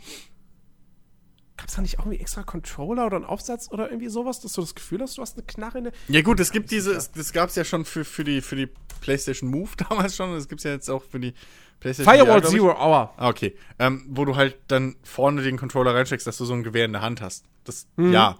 [1.57, 4.53] Gab es da nicht auch irgendwie extra Controller oder einen Aufsatz oder irgendwie sowas, dass
[4.53, 5.93] du das Gefühl hast, du hast eine Knarre in der.
[6.07, 8.55] Ja gut, es gibt diese, es- das gab es ja schon für, für, die, für
[8.55, 8.67] die
[9.01, 11.33] PlayStation Move damals schon, das gibt es ja jetzt auch für die
[11.79, 12.49] PlayStation Firewall ich.
[12.49, 13.11] Zero Hour.
[13.17, 13.55] Ah, okay.
[13.79, 16.93] Ähm, wo du halt dann vorne den Controller reinsteckst, dass du so ein Gewehr in
[16.93, 17.43] der Hand hast.
[17.63, 18.13] Das, Mhm.
[18.13, 18.37] ja.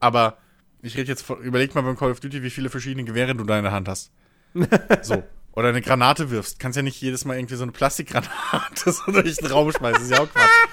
[0.00, 0.36] Aber
[0.82, 3.44] ich rede jetzt von, überleg mal beim Call of Duty, wie viele verschiedene Gewehre du
[3.44, 4.10] da in der Hand hast.
[5.02, 5.22] so.
[5.56, 6.58] Oder eine Granate wirfst.
[6.58, 8.30] Kannst ja nicht jedes Mal irgendwie so eine Plastikgranate
[8.92, 9.94] so durch den Raum schmeißen.
[9.94, 10.68] Das ist ja auch Quatsch.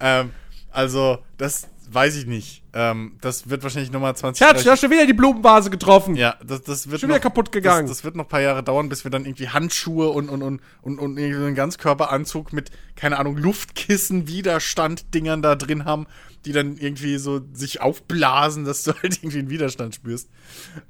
[0.00, 0.30] ähm,
[0.70, 2.62] also, das weiß ich nicht.
[2.72, 6.16] Ähm, das wird wahrscheinlich nochmal 20 Schatz, du hast schon wieder die Blumenvase getroffen.
[6.16, 7.86] ja, das, das wird Schon wieder kaputt gegangen.
[7.86, 10.42] Das, das wird noch ein paar Jahre dauern, bis wir dann irgendwie Handschuhe und, und,
[10.42, 16.06] und, und, und irgendwie so einen Ganzkörperanzug mit, keine Ahnung, Luftkissen, Widerstand-Dingern da drin haben,
[16.44, 20.28] die dann irgendwie so sich aufblasen, dass du halt irgendwie einen Widerstand spürst.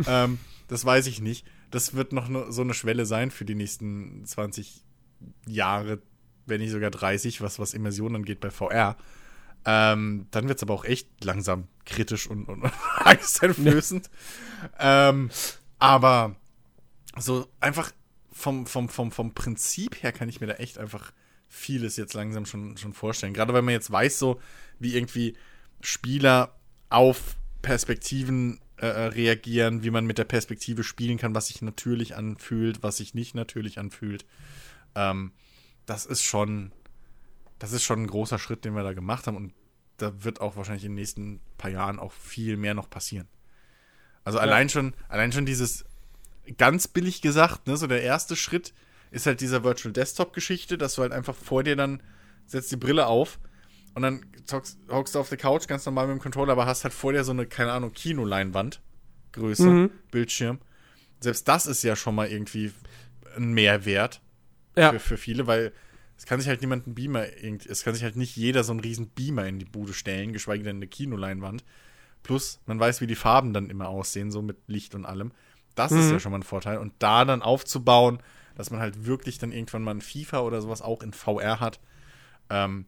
[0.07, 0.39] ähm,
[0.69, 1.45] das weiß ich nicht.
[1.75, 4.85] Das wird noch so eine Schwelle sein für die nächsten 20
[5.49, 6.01] Jahre,
[6.47, 8.97] wenn nicht sogar 30, was, was Immersion angeht bei VR.
[9.65, 14.09] Ähm, dann wird es aber auch echt langsam kritisch und, und angsteinflößend.
[14.79, 15.31] Ähm,
[15.81, 16.37] aber
[17.19, 17.91] so einfach
[18.31, 21.13] vom, vom, vom, vom Prinzip her kann ich mir da echt einfach
[21.49, 23.35] vieles jetzt langsam schon, schon vorstellen.
[23.35, 24.41] Gerade weil man jetzt weiß, so
[24.79, 25.37] wie irgendwie
[25.81, 26.55] Spieler
[26.89, 32.83] auf Perspektiven äh, reagieren, wie man mit der Perspektive spielen kann, was sich natürlich anfühlt,
[32.83, 34.25] was sich nicht natürlich anfühlt.
[34.95, 35.33] Ähm,
[35.87, 36.73] das ist schon,
[37.59, 39.53] das ist schon ein großer Schritt, den wir da gemacht haben und
[39.99, 43.29] da wird auch wahrscheinlich in den nächsten paar Jahren auch viel mehr noch passieren.
[44.25, 45.85] Also allein schon, allein schon dieses
[46.57, 48.73] ganz billig gesagt, ne, so der erste Schritt
[49.11, 52.03] ist halt dieser Virtual Desktop Geschichte, dass du halt einfach vor dir dann
[52.47, 53.39] setzt die Brille auf
[53.95, 56.85] und dann zockst, hockst du auf der Couch ganz normal mit dem Controller, aber hast
[56.85, 58.81] halt vor dir so eine, keine Ahnung, Kinoleinwand,
[59.33, 60.59] Größe, Bildschirm.
[61.21, 62.73] Selbst das ist ja schon mal irgendwie
[63.37, 64.21] ein Mehrwert
[64.77, 64.93] Ja.
[64.93, 65.73] für, für viele, weil
[66.17, 67.25] es kann sich halt niemand einen Beamer,
[67.69, 70.63] es kann sich halt nicht jeder so einen riesen Beamer in die Bude stellen, geschweige
[70.63, 71.65] denn eine Kinoleinwand.
[72.23, 75.33] Plus, man weiß, wie die Farben dann immer aussehen, so mit Licht und allem.
[75.75, 76.79] Das ist ja schon mal ein Vorteil.
[76.79, 78.21] Und da dann aufzubauen,
[78.55, 81.81] dass man halt wirklich dann irgendwann mal ein FIFA oder sowas auch in VR hat,
[82.49, 82.87] ähm,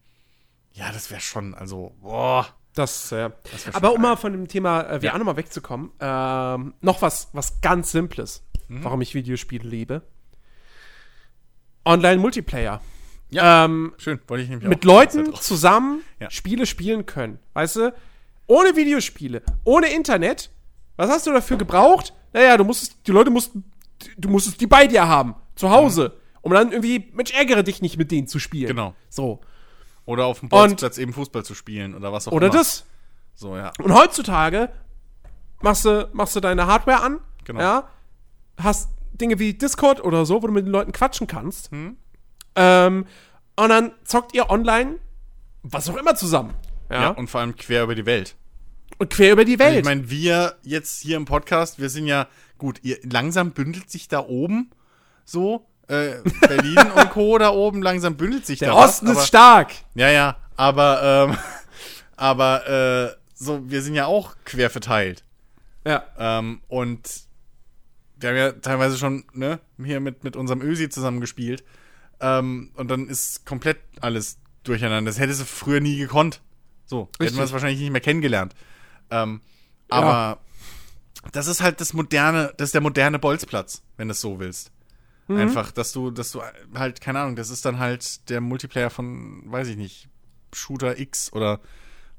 [0.77, 2.47] ja, das wäre schon, also, boah.
[2.75, 3.31] Das, ja.
[3.51, 5.19] Das Aber um mal von dem Thema äh, VR Ja.
[5.19, 8.85] nochmal wegzukommen, ähm, noch was, was ganz Simples, Mhm.
[8.85, 10.03] warum ich Videospiele liebe.
[11.85, 12.81] Online-Multiplayer.
[13.31, 13.65] Ja.
[13.65, 16.31] Ähm, Schön, wollte ich nämlich mit Leuten zusammen Ja.
[16.31, 17.39] Spiele spielen können.
[17.55, 17.95] Weißt du?
[18.47, 20.51] Ohne Videospiele, ohne Internet.
[20.97, 22.13] Was hast du dafür gebraucht?
[22.33, 23.65] Naja, du musstest, die Leute mussten,
[24.17, 26.19] du musstest die bei dir haben, zu Hause.
[26.43, 28.69] Um dann irgendwie, Mensch, ärgere dich nicht mit denen zu spielen.
[28.69, 28.95] Genau.
[29.09, 29.41] So.
[30.07, 32.57] Oder auf dem Bolzplatz eben Fußball zu spielen oder was auch Oder immer.
[32.57, 32.85] das.
[33.35, 33.73] So, ja.
[33.83, 34.71] Und heutzutage
[35.61, 37.61] machst du, machst du deine Hardware an, Genau.
[37.61, 37.89] ja,
[38.59, 41.71] hast Dinge wie Discord oder so, wo du mit den Leuten quatschen kannst.
[41.71, 41.97] Hm.
[42.55, 43.07] Ähm,
[43.57, 44.97] und dann zockt ihr online
[45.63, 46.55] was auch immer zusammen.
[46.91, 47.03] Ja.
[47.03, 47.09] Ja.
[47.11, 48.37] und vor allem quer über die Welt.
[48.99, 49.79] und quer über die Also Welt.
[49.81, 52.29] ich meine, wir jetzt hier im Podcast, wir sind ja,
[52.59, 54.71] gut, ihr, langsam bündelt sich da oben
[55.25, 57.39] so, äh, Berlin und Co.
[57.39, 59.73] da oben, langsam bündelt sich Der da Osten was, ist stark.
[59.95, 61.39] Ja, ja, aber, ähm,
[62.17, 65.25] aber, äh, so, wir sind ja auch quer verteilt.
[65.85, 66.05] Ja.
[66.19, 67.27] Ähm, und
[68.19, 71.65] wir haben ja teilweise schon, ne, hier mit, mit unserem Ösi zusammen gespielt.
[72.21, 75.11] Ähm, und dann ist komplett alles durcheinander.
[75.11, 76.41] Das hätte sie früher nie gekonnt.
[76.87, 77.39] So, hätten Richtig.
[77.39, 78.55] wir es wahrscheinlich nicht mehr kennengelernt.
[79.11, 79.41] Ähm,
[79.89, 80.41] aber
[81.33, 84.71] das ist halt das moderne, das ist der moderne Bolzplatz, wenn du es so willst.
[85.29, 86.43] Einfach, dass du, dass du
[86.75, 90.09] halt, keine Ahnung, das ist dann halt der Multiplayer von, weiß ich nicht,
[90.53, 91.61] Shooter X oder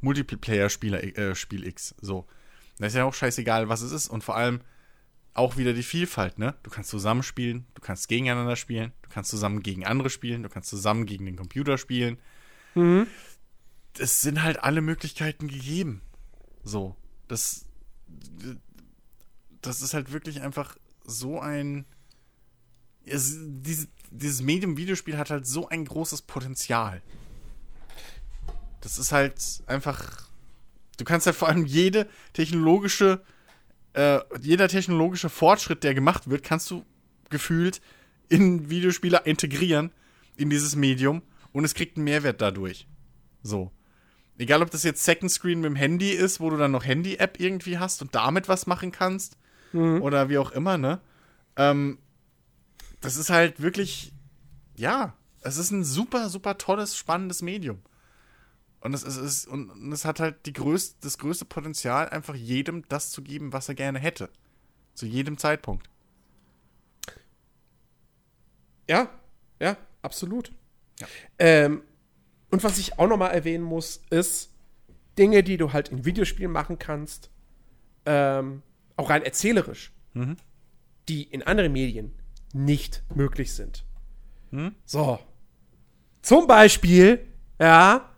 [0.01, 1.95] Multiplayer-Spieler äh, Spiel X.
[2.01, 2.27] So.
[2.79, 4.09] Das ist ja auch scheißegal, was es ist.
[4.09, 4.61] Und vor allem
[5.33, 6.55] auch wieder die Vielfalt, ne?
[6.63, 10.69] Du kannst zusammenspielen, du kannst gegeneinander spielen, du kannst zusammen gegen andere spielen, du kannst
[10.69, 12.17] zusammen gegen den Computer spielen.
[13.97, 16.01] Es sind halt alle Möglichkeiten gegeben.
[16.63, 16.95] So.
[17.27, 17.65] Das,
[19.61, 20.75] das ist halt wirklich einfach
[21.05, 21.85] so ein.
[23.09, 27.01] Es, diese, dieses Medium Videospiel hat halt so ein großes Potenzial.
[28.81, 30.29] Das ist halt einfach.
[30.97, 33.21] Du kannst halt vor allem jede technologische,
[33.93, 36.85] äh, jeder technologische Fortschritt, der gemacht wird, kannst du
[37.29, 37.81] gefühlt
[38.29, 39.91] in Videospiele integrieren,
[40.35, 41.21] in dieses Medium,
[41.51, 42.87] und es kriegt einen Mehrwert dadurch.
[43.43, 43.71] So.
[44.39, 47.39] Egal, ob das jetzt Second Screen mit dem Handy ist, wo du dann noch Handy-App
[47.39, 49.37] irgendwie hast und damit was machen kannst,
[49.73, 51.01] oder wie auch immer, ne?
[51.57, 51.99] Ähm,
[53.01, 54.13] das ist halt wirklich,
[54.75, 57.79] ja, es ist ein super, super tolles, spannendes Medium.
[58.79, 62.35] Und es, es ist, und, und es hat halt die größte, das größte Potenzial, einfach
[62.35, 64.29] jedem das zu geben, was er gerne hätte.
[64.93, 65.89] Zu jedem Zeitpunkt.
[68.89, 69.09] Ja,
[69.59, 70.51] ja, absolut.
[70.99, 71.07] Ja.
[71.39, 71.81] Ähm,
[72.51, 74.51] und was ich auch noch mal erwähnen muss, ist
[75.17, 77.29] Dinge, die du halt in Videospielen machen kannst,
[78.05, 78.61] ähm,
[78.95, 80.37] auch rein erzählerisch, Mhm.
[81.09, 82.13] die in anderen Medien
[82.65, 83.85] nicht möglich sind.
[84.51, 84.75] Mhm.
[84.85, 85.19] So.
[86.21, 87.25] Zum Beispiel,
[87.59, 88.09] ja,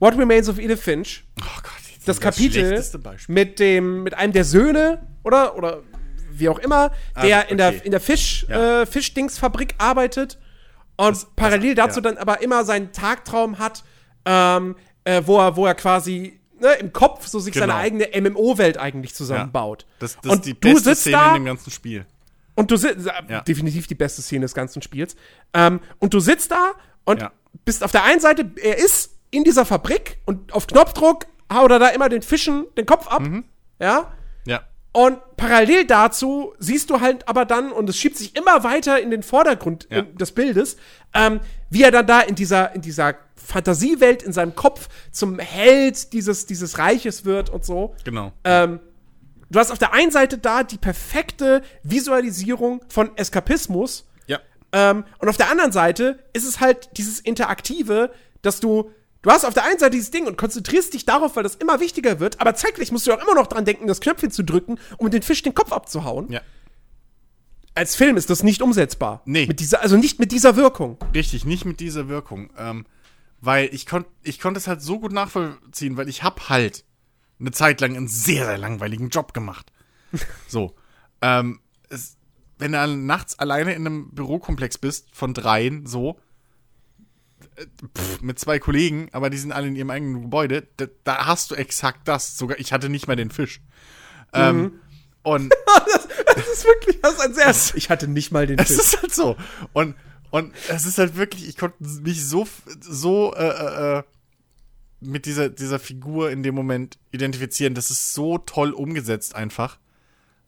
[0.00, 1.72] What Remains of Edith Finch, Oh Gott,
[2.04, 3.32] das Kapitel schlechteste Beispiel.
[3.34, 5.82] mit dem mit einem der Söhne oder oder
[6.32, 6.90] wie auch immer,
[7.22, 7.80] der Ah, in der okay.
[7.84, 8.82] in der Fisch Ja.
[8.82, 10.38] äh, Fischdingsfabrik arbeitet
[10.96, 12.02] und parallel dazu ja.
[12.02, 13.84] dann aber immer seinen Tagtraum hat,
[14.26, 17.78] ähm, äh, wo er wo er quasi ne, im Kopf so sich seine Genau.
[17.78, 19.86] eigene MMO-Welt eigentlich zusammenbaut.
[20.00, 22.04] Das, das und ist die du beste sitzt Szene da in dem ganzen Spiel.
[22.54, 23.40] Und du sitzt, Ja.
[23.42, 25.16] definitiv die beste Szene des ganzen Spiels.
[25.52, 26.72] Ähm, und du sitzt da
[27.04, 27.32] und Ja.
[27.64, 31.78] bist auf der einen Seite, er ist in dieser Fabrik und auf Knopfdruck haut er
[31.78, 33.22] da immer den Fischen den Kopf ab.
[33.22, 33.44] Mhm.
[33.80, 34.12] Ja.
[34.46, 34.60] Ja.
[34.92, 39.10] Und parallel dazu siehst du halt aber dann, und es schiebt sich immer weiter in
[39.10, 40.02] den Vordergrund Ja.
[40.02, 40.76] des Bildes,
[41.14, 41.40] ähm,
[41.70, 46.46] wie er dann da in dieser, in dieser Fantasiewelt in seinem Kopf zum Held dieses,
[46.46, 47.94] dieses Reiches wird und so.
[48.04, 48.32] Genau.
[48.44, 48.78] Ähm,
[49.54, 54.40] du hast auf der einen Seite da die perfekte Visualisierung von Eskapismus ja.
[54.72, 58.12] ähm, und auf der anderen Seite ist es halt dieses Interaktive,
[58.42, 58.90] dass du
[59.22, 61.80] Du hast auf der einen Seite dieses Ding und konzentrierst dich darauf, weil das immer
[61.80, 64.78] wichtiger wird, aber zeitgleich musst du auch immer noch dran denken, das Knöpfchen zu drücken,
[64.98, 66.30] um den Fisch den Kopf abzuhauen.
[66.30, 66.42] Ja.
[67.74, 69.22] Als Film ist das nicht umsetzbar.
[69.24, 69.46] Nee.
[69.46, 70.98] Mit dieser, also nicht mit dieser Wirkung.
[71.14, 72.50] Richtig, nicht mit dieser Wirkung.
[72.58, 72.84] Ähm,
[73.40, 76.84] weil ich konnte ich konnte es halt so gut nachvollziehen, weil ich hab halt
[77.44, 79.72] eine Zeit lang einen sehr, sehr langweiligen Job gemacht.
[80.48, 80.74] so.
[81.20, 82.16] Ähm, es,
[82.58, 86.18] wenn du nachts alleine in einem Bürokomplex bist, von dreien, so,
[87.56, 87.66] äh,
[87.96, 91.50] pff, mit zwei Kollegen, aber die sind alle in ihrem eigenen Gebäude, da, da hast
[91.50, 92.36] du exakt das.
[92.36, 93.60] Sogar ich hatte nicht mal den Fisch.
[94.32, 94.80] Ähm,
[95.22, 95.52] und
[96.34, 97.74] Das ist wirklich, das ist ein sehr.
[97.76, 98.78] Ich hatte nicht mal den es Fisch.
[98.78, 99.36] ist halt so.
[99.72, 99.94] Und,
[100.30, 102.46] Und es ist halt wirklich, ich konnte mich so,
[102.80, 104.02] so äh, äh,
[105.04, 107.74] mit dieser, dieser Figur in dem Moment identifizieren.
[107.74, 109.78] Das ist so toll umgesetzt einfach.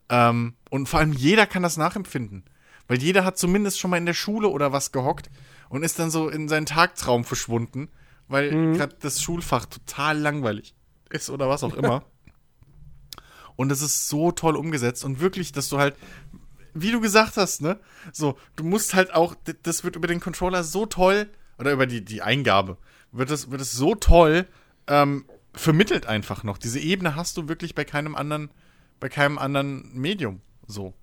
[0.08, 2.44] Ähm, und vor allem jeder kann das nachempfinden.
[2.88, 5.30] Weil jeder hat zumindest schon mal in der Schule oder was gehockt
[5.68, 7.88] und ist dann so in seinen Tagtraum verschwunden,
[8.28, 8.74] weil mhm.
[8.74, 10.74] gerade das Schulfach total langweilig
[11.10, 12.04] ist oder was auch immer.
[13.56, 15.96] und es ist so toll umgesetzt und wirklich, dass du halt,
[16.74, 17.80] wie du gesagt hast, ne,
[18.12, 21.28] so, du musst halt auch, das wird über den Controller so toll,
[21.58, 22.76] oder über die, die Eingabe,
[23.16, 24.46] wird es, wird so toll
[24.86, 25.24] ähm,
[25.54, 26.58] vermittelt einfach noch.
[26.58, 28.50] Diese Ebene hast du wirklich bei keinem anderen,
[29.00, 30.94] bei keinem anderen Medium so.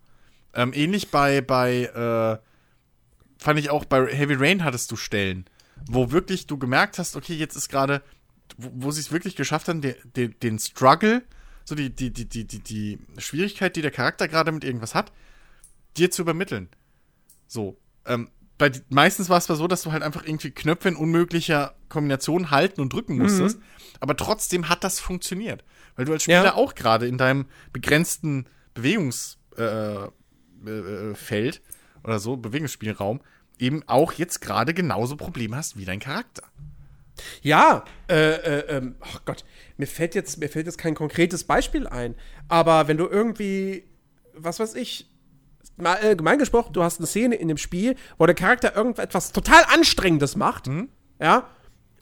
[0.54, 5.46] Ähm, ähnlich bei, bei, äh, fand ich auch bei Heavy Rain hattest du Stellen,
[5.88, 8.04] wo wirklich du gemerkt hast, okay, jetzt ist gerade,
[8.58, 11.24] wo, wo sie es wirklich geschafft haben, den, den, den Struggle,
[11.66, 15.12] so die, die, die, die, die, die Schwierigkeit, die der Charakter gerade mit irgendwas hat,
[15.98, 16.70] dir zu übermitteln.
[17.48, 17.78] So.
[18.06, 22.52] Ähm, bei, meistens war es so, dass du halt einfach irgendwie Knöpfe in unmöglicher Kombination
[22.52, 23.60] halten und drücken musstest.
[23.60, 23.64] Mhm.
[24.00, 25.64] Aber trotzdem hat das funktioniert.
[25.96, 26.56] Weil du als Spieler ja.
[26.56, 30.10] auch gerade in deinem begrenzten Bewegungsfeld
[30.66, 31.54] äh, äh, äh
[32.04, 33.22] oder so, Bewegungsspielraum,
[33.60, 36.44] eben auch jetzt gerade genauso Probleme hast wie dein Charakter.
[37.42, 39.46] Ja, äh, äh, ähm, oh Gott,
[39.78, 42.16] mir fällt jetzt, mir fällt jetzt kein konkretes Beispiel ein.
[42.48, 43.86] Aber wenn du irgendwie,
[44.34, 45.10] was weiß ich,
[45.78, 49.32] mal äh, gemein gesprochen, du hast eine Szene in dem Spiel, wo der Charakter irgendetwas
[49.32, 50.90] total Anstrengendes macht, mhm.
[51.22, 51.48] ja,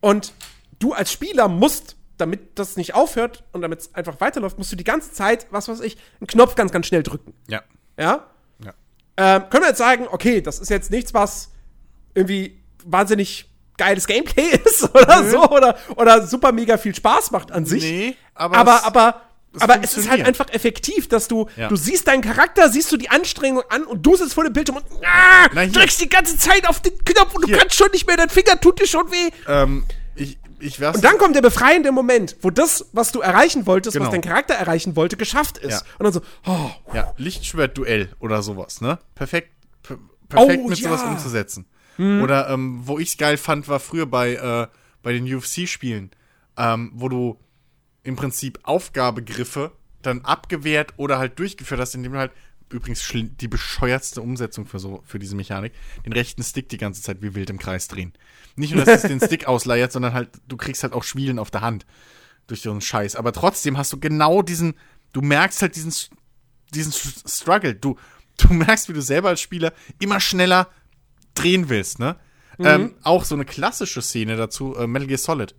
[0.01, 0.33] und
[0.79, 4.75] du als Spieler musst, damit das nicht aufhört und damit es einfach weiterläuft, musst du
[4.75, 7.33] die ganze Zeit, was weiß ich, einen Knopf ganz, ganz schnell drücken.
[7.47, 7.61] Ja.
[7.97, 8.27] Ja?
[8.63, 8.73] Ja.
[9.17, 11.51] Ähm, können wir jetzt sagen, okay, das ist jetzt nichts, was
[12.13, 15.31] irgendwie wahnsinnig geiles Gameplay ist oder Nö.
[15.31, 17.83] so oder, oder super mega viel Spaß macht an sich.
[17.83, 19.21] Nee, aber, aber, aber
[19.59, 21.67] aber es ist halt einfach effektiv, dass du, ja.
[21.67, 24.77] du siehst deinen Charakter, siehst du die Anstrengung an und du sitzt vor dem Bildschirm
[24.77, 27.55] und ah, Na, drückst die ganze Zeit auf den Knopf und hier.
[27.55, 29.29] du kannst schon nicht mehr, dein Finger tut dir schon weh.
[29.47, 29.83] Ähm,
[30.15, 33.93] ich, ich wär's und dann kommt der befreiende Moment, wo das, was du erreichen wolltest,
[33.93, 34.05] genau.
[34.05, 35.81] was dein Charakter erreichen wollte, geschafft ist.
[35.81, 35.99] Ja.
[35.99, 36.71] Und dann so, oh.
[36.93, 38.99] Ja, Lichtschwert-Duell oder sowas, ne?
[39.15, 39.49] Perfekt,
[39.83, 39.97] per
[40.29, 40.89] perfekt oh, mit ja.
[40.89, 41.65] sowas umzusetzen.
[41.97, 42.21] Hm.
[42.21, 44.67] Oder, ähm, wo ich's geil fand, war früher bei, äh,
[45.03, 46.11] bei den UFC-Spielen,
[46.57, 47.37] ähm, wo du
[48.03, 49.71] im Prinzip Aufgabegriffe
[50.01, 52.31] dann abgewehrt oder halt durchgeführt hast, indem du halt
[52.69, 55.73] übrigens die bescheuertste Umsetzung für so für diese Mechanik,
[56.05, 58.13] den rechten Stick die ganze Zeit wie wild im Kreis drehen.
[58.55, 61.51] Nicht nur, dass es den Stick ausleiert, sondern halt du kriegst halt auch Schwielen auf
[61.51, 61.85] der Hand
[62.47, 64.75] durch so einen Scheiß, aber trotzdem hast du genau diesen
[65.13, 65.93] du merkst halt diesen
[66.73, 67.75] diesen Struggle.
[67.75, 67.97] Du
[68.37, 70.69] du merkst, wie du selber als Spieler immer schneller
[71.35, 72.15] drehen willst, ne?
[72.57, 72.65] Mhm.
[72.65, 75.55] Ähm, auch so eine klassische Szene dazu, äh, Metal Gear Solid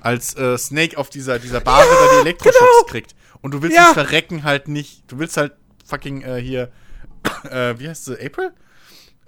[0.00, 2.90] als äh, Snake auf dieser, dieser Base ja, die Elektroschocks genau.
[2.90, 3.14] kriegt.
[3.40, 3.84] Und du willst ja.
[3.84, 5.10] das Verrecken halt nicht.
[5.10, 5.52] Du willst halt
[5.84, 6.72] fucking äh, hier,
[7.50, 8.52] äh, wie heißt sie, April?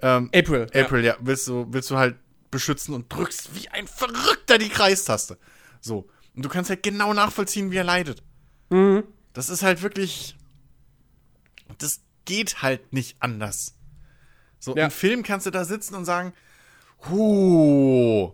[0.01, 0.67] Ähm, April.
[0.73, 1.13] April, ja.
[1.13, 1.17] ja.
[1.21, 2.17] Willst, du, willst du halt
[2.51, 5.37] beschützen und drückst wie ein Verrückter die Kreistaste.
[5.81, 6.09] So.
[6.35, 8.23] Und du kannst halt genau nachvollziehen, wie er leidet.
[8.69, 9.03] Mhm.
[9.33, 10.35] Das ist halt wirklich.
[11.77, 13.75] Das geht halt nicht anders.
[14.59, 14.85] So, ja.
[14.85, 16.33] im Film kannst du da sitzen und sagen,
[17.09, 18.33] huh,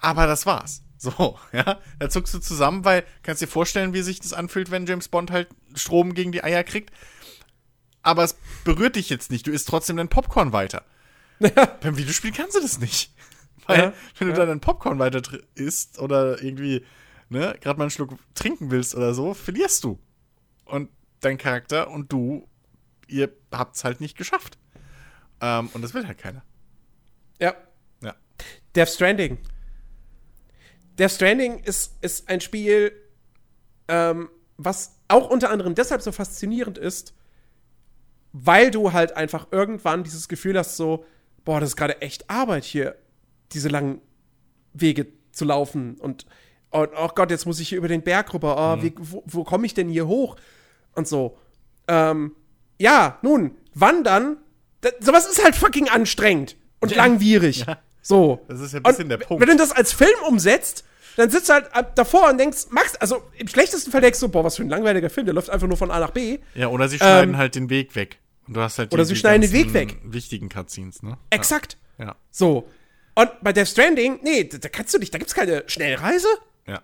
[0.00, 0.82] aber das war's.
[0.98, 1.80] So, ja.
[1.98, 5.30] Da zuckst du zusammen, weil kannst dir vorstellen, wie sich das anfühlt, wenn James Bond
[5.30, 6.90] halt Strom gegen die Eier kriegt.
[8.02, 9.46] Aber es berührt dich jetzt nicht.
[9.46, 10.84] Du isst trotzdem dein Popcorn weiter.
[11.40, 11.50] Ja.
[11.80, 13.12] Beim Videospiel kannst du das nicht.
[13.66, 13.92] Weil, ja.
[14.18, 14.38] wenn du ja.
[14.38, 15.20] dann dein Popcorn weiter
[15.54, 16.84] isst oder irgendwie,
[17.28, 19.98] ne, gerade mal einen Schluck trinken willst oder so, verlierst du.
[20.66, 20.88] Und
[21.20, 22.48] dein Charakter und du,
[23.08, 24.56] ihr habt's halt nicht geschafft.
[25.40, 26.44] Ähm, und das will halt keiner.
[27.40, 27.54] Ja.
[28.02, 28.14] Ja.
[28.74, 29.38] Death Stranding
[30.98, 32.92] Death Stranding ist, ist ein Spiel,
[33.88, 37.14] ähm, was auch unter anderem deshalb so faszinierend ist,
[38.32, 41.04] weil du halt einfach irgendwann dieses Gefühl hast, so,
[41.44, 42.96] boah, das ist gerade echt Arbeit hier,
[43.52, 44.00] diese langen
[44.72, 46.26] Wege zu laufen und,
[46.70, 48.82] und oh Gott, jetzt muss ich hier über den Berg rüber, oh, mhm.
[48.82, 50.36] wie, wo, wo komme ich denn hier hoch?
[50.94, 51.38] Und so.
[51.88, 52.34] Ähm,
[52.78, 54.38] ja, nun, wandern,
[54.80, 56.96] das, sowas ist halt fucking anstrengend und ja.
[56.96, 57.64] langwierig.
[57.66, 57.78] Ja.
[58.02, 58.44] So.
[58.48, 59.40] Das ist ja ein bisschen und der Punkt.
[59.40, 60.84] Wenn du das als Film umsetzt,
[61.16, 64.44] dann sitzt du halt davor und denkst, Max, also im schlechtesten Fall denkst du, boah,
[64.44, 66.38] was für ein langweiliger Film, der läuft einfach nur von A nach B.
[66.54, 68.18] Ja, oder sie schneiden ähm, halt den Weg weg.
[68.46, 69.98] Und du hast halt Oder sie schneiden den Weg weg.
[70.04, 71.18] Wichtigen Cutscenes, ne?
[71.30, 71.78] Exakt.
[71.98, 72.06] Ja.
[72.06, 72.16] ja.
[72.30, 72.68] So.
[73.14, 76.28] Und bei Death Stranding, nee, da, da kannst du nicht, da gibt's keine Schnellreise.
[76.66, 76.82] Ja.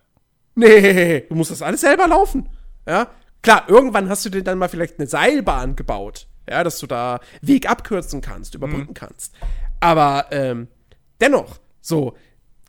[0.54, 2.48] Nee, du musst das alles selber laufen.
[2.86, 3.08] Ja.
[3.42, 6.26] Klar, irgendwann hast du dir dann mal vielleicht eine Seilbahn gebaut.
[6.48, 8.94] Ja, dass du da Weg abkürzen kannst, überbrücken mhm.
[8.94, 9.34] kannst.
[9.78, 10.68] Aber ähm,
[11.20, 12.16] dennoch, so,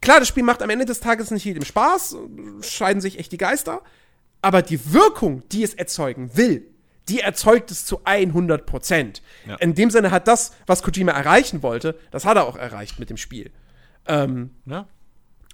[0.03, 2.15] klar, das Spiel macht am Ende des Tages nicht jedem Spaß,
[2.61, 3.81] scheiden sich echt die Geister,
[4.41, 6.69] aber die Wirkung, die es erzeugen will,
[7.09, 9.21] die erzeugt es zu 100 Prozent.
[9.47, 9.55] Ja.
[9.55, 13.09] In dem Sinne hat das, was Kojima erreichen wollte, das hat er auch erreicht mit
[13.09, 13.51] dem Spiel.
[14.05, 14.87] Ähm, Ja.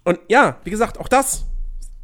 [0.03, 1.45] und ja, wie gesagt, auch das,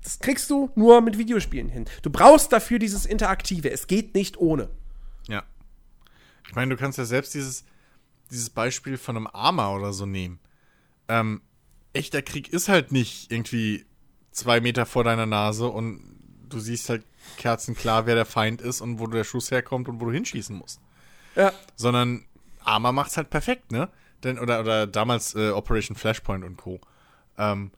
[0.04, 1.86] das kriegst du nur mit Videospielen hin.
[2.04, 3.72] Du brauchst dafür dieses Interaktive.
[3.72, 4.70] Es geht nicht ohne.
[5.28, 5.44] Ja.
[6.48, 7.64] Ich meine, du kannst ja selbst dieses,
[8.30, 10.40] dieses Beispiel von einem Arma oder so nehmen.
[11.08, 11.42] Ähm,
[11.96, 13.86] echter Krieg ist halt nicht irgendwie
[14.32, 16.02] zwei Meter vor deiner Nase und
[16.50, 17.04] du siehst halt
[17.38, 20.80] kerzenklar, wer der Feind ist und wo der Schuss herkommt und wo du hinschießen musst.
[21.36, 21.54] Ja.
[21.76, 22.26] Sondern
[22.64, 23.90] Arma macht's halt perfekt, ne?
[24.24, 26.80] Denn, oder, oder damals äh, Operation Flashpoint und Co.
[27.38, 27.72] Ähm,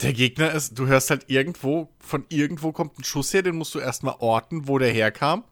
[0.00, 3.74] der Gegner ist, du hörst halt irgendwo, von irgendwo kommt ein Schuss her, den musst
[3.74, 5.44] du erstmal orten, wo der herkam.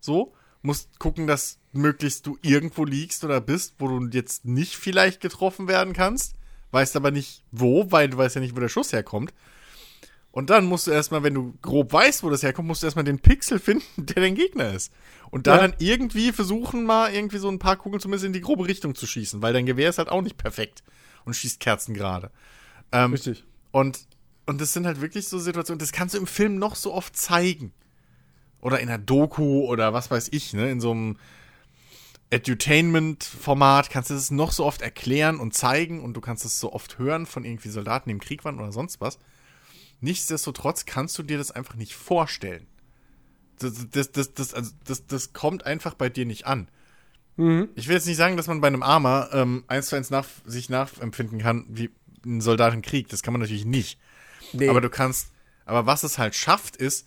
[0.00, 5.20] So, musst gucken, dass möglichst du irgendwo liegst oder bist, wo du jetzt nicht vielleicht
[5.20, 6.34] getroffen werden kannst.
[6.74, 9.32] Weißt aber nicht wo, weil du weißt ja nicht, wo der Schuss herkommt.
[10.32, 13.04] Und dann musst du erstmal, wenn du grob weißt, wo das herkommt, musst du erstmal
[13.04, 14.92] den Pixel finden, der dein Gegner ist.
[15.30, 15.60] Und da Ja.
[15.68, 19.06] dann irgendwie versuchen, mal irgendwie so ein paar Kugeln zumindest in die grobe Richtung zu
[19.06, 20.82] schießen, weil dein Gewehr ist halt auch nicht perfekt
[21.24, 22.30] und schießt Kerzen gerade.
[22.90, 23.44] Ähm, Richtig.
[23.70, 24.00] und,
[24.46, 27.16] und das sind halt wirklich so Situationen, das kannst du im Film noch so oft
[27.16, 27.72] zeigen.
[28.60, 30.70] Oder in einer Doku oder was weiß ich, ne?
[30.70, 31.18] In so einem
[32.34, 36.72] Edutainment-Format kannst du das noch so oft erklären und zeigen und du kannst es so
[36.72, 39.18] oft hören von irgendwie Soldaten, die im Krieg waren oder sonst was.
[40.00, 42.66] Nichtsdestotrotz kannst du dir das einfach nicht vorstellen.
[43.58, 46.68] Das, das, das, das, also das, das kommt einfach bei dir nicht an.
[47.74, 50.26] Ich will jetzt nicht sagen, dass man bei einem Armer ähm, eins zu eins nach,
[50.44, 51.90] sich nachempfinden kann, wie
[52.24, 53.08] ein Soldat im Krieg.
[53.08, 53.98] Das kann man natürlich nicht.
[54.52, 54.68] Nee.
[54.68, 55.32] Aber du kannst,
[55.64, 57.06] aber was es halt schafft, ist,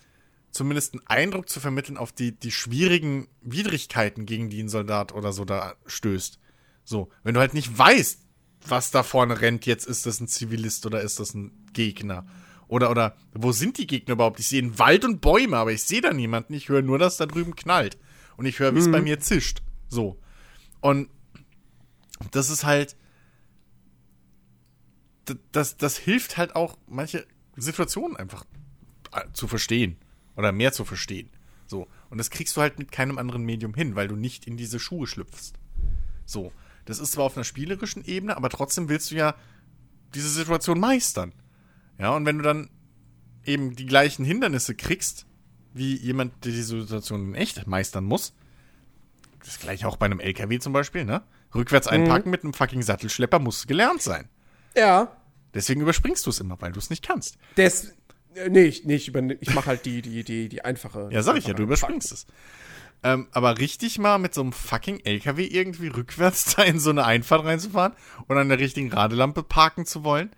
[0.52, 5.34] zumindest einen Eindruck zu vermitteln auf die, die schwierigen Widrigkeiten, gegen die ein Soldat oder
[5.34, 6.40] so da stößt.
[6.84, 8.22] So, wenn du halt nicht weißt,
[8.68, 12.26] was da vorne rennt, jetzt ist das ein Zivilist oder ist das ein Gegner?
[12.68, 14.40] Oder, oder, wo sind die Gegner überhaupt?
[14.40, 16.54] Ich sehe einen Wald und Bäume, aber ich sehe da niemanden.
[16.54, 17.98] Ich höre nur, dass da drüben knallt.
[18.36, 19.62] Und ich höre, wie es bei mir zischt.
[19.88, 20.20] So.
[20.82, 21.10] Und
[22.32, 22.96] das ist halt,
[25.52, 27.26] das, das hilft halt auch, manche
[27.56, 28.46] Situationen einfach
[29.14, 29.98] äh, zu verstehen.
[30.38, 31.30] Oder mehr zu verstehen.
[31.66, 31.88] So.
[32.10, 34.80] Und das kriegst du halt mit keinem anderen Medium hin, weil du nicht in diese
[34.80, 35.54] Schuhe schlüpfst.
[36.26, 36.54] So.
[36.86, 39.36] Das ist zwar auf einer spielerischen Ebene, aber trotzdem willst du ja
[40.16, 41.34] diese Situation meistern.
[42.00, 42.70] Ja, und wenn du dann
[43.44, 45.26] eben die gleichen Hindernisse kriegst,
[45.74, 48.34] wie jemand, der diese Situation in echt meistern muss,
[49.44, 51.24] das gleiche auch bei einem LKW zum Beispiel, ne?
[51.56, 54.30] Rückwärts einpacken mit einem fucking Sattelschlepper muss gelernt sein.
[54.76, 55.14] ja.
[55.54, 57.38] Deswegen überspringst du es immer, weil du es nicht kannst.
[57.56, 57.96] Des,
[58.50, 61.10] nee, ich, nee, ich, ich mache halt die, die, die, die einfache.
[61.12, 62.28] Ja, sag ich ja, du überspringst es.
[63.04, 67.06] Ähm, aber richtig mal mit so einem fucking LKW irgendwie rückwärts da in so eine
[67.06, 67.94] Einfahrt reinzufahren
[68.28, 70.32] und an der richtigen Radelampe parken zu wollen,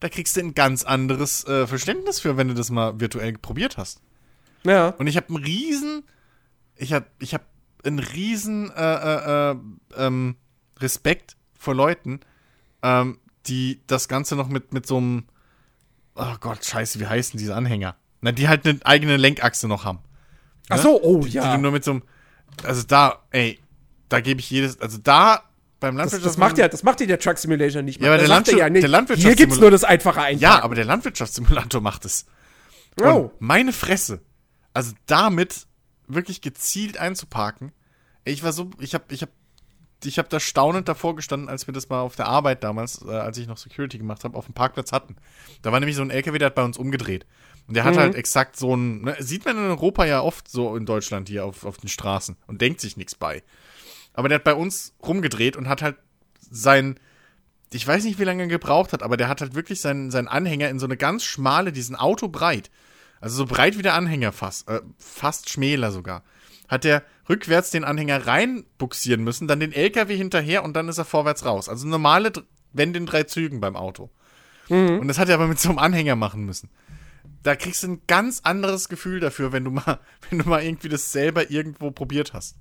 [0.00, 3.76] da kriegst du ein ganz anderes äh, Verständnis für, wenn du das mal virtuell probiert
[3.76, 4.00] hast.
[4.64, 4.90] Ja.
[4.90, 6.04] Und ich habe einen riesen,
[6.76, 7.46] ich habe ich hab
[7.84, 9.56] einen riesen äh, äh, äh,
[9.96, 10.36] ähm,
[10.78, 12.20] Respekt vor Leuten,
[12.82, 15.24] ähm, die das Ganze noch mit, mit so einem,
[16.16, 17.96] oh Gott, scheiße, wie heißen diese Anhänger?
[18.20, 20.00] Na, die halt eine eigene Lenkachse noch haben.
[20.68, 21.54] Ach so, oh Die ja.
[21.56, 22.02] du nur mit so einem,
[22.64, 23.60] also da, ey,
[24.08, 25.42] da gebe ich jedes, also da
[25.78, 26.24] beim Das, Landwirtschafts...
[26.24, 28.00] das macht ja, das macht ja der Truck Simulator nicht.
[28.00, 30.38] Ja, aber der sagt er Landwirt- der Hier Landwirtschaftssimula- gibt's nur das einfache Einpacken.
[30.40, 32.26] Ja, aber der Landwirtschaftssimulator macht es.
[32.98, 33.32] Und Oh.
[33.38, 34.22] meine Fresse.
[34.72, 35.66] Also damit
[36.08, 37.72] wirklich gezielt einzuparken.
[38.24, 39.28] Ey, Ich war so, ich habe ich hab,
[40.04, 43.10] ich hab da staunend davor gestanden, als wir das mal auf der Arbeit damals, äh,
[43.10, 45.16] als ich noch Security gemacht habe, auf dem Parkplatz hatten.
[45.62, 47.26] Da war nämlich so ein LKW, der hat bei uns umgedreht.
[47.66, 48.00] Und der hat Mhm.
[48.00, 51.44] halt exakt so ein, ne, sieht man in Europa ja oft so in Deutschland hier
[51.44, 53.42] auf, auf den Straßen und denkt sich nichts bei.
[54.12, 55.96] Aber der hat bei uns rumgedreht und hat halt
[56.40, 57.00] sein,
[57.72, 60.28] ich weiß nicht, wie lange er gebraucht hat, aber der hat halt wirklich seinen, seinen
[60.28, 62.70] Anhänger in so eine ganz schmale, diesen Auto breit,
[63.20, 66.22] also so breit wie der Anhänger fast, äh, fast schmäler sogar,
[66.68, 71.04] hat er rückwärts den Anhänger reinbuxieren müssen, dann den LKW hinterher und dann ist er
[71.04, 71.68] vorwärts raus.
[71.68, 72.32] Also normale
[72.72, 74.10] Wände in drei Zügen beim Auto.
[75.00, 76.70] Und das hat er aber mit so einem Anhänger machen müssen.
[77.42, 80.00] Da kriegst du ein ganz anderes Gefühl dafür, wenn du mal,
[80.30, 82.56] wenn du mal irgendwie das selber irgendwo probiert hast.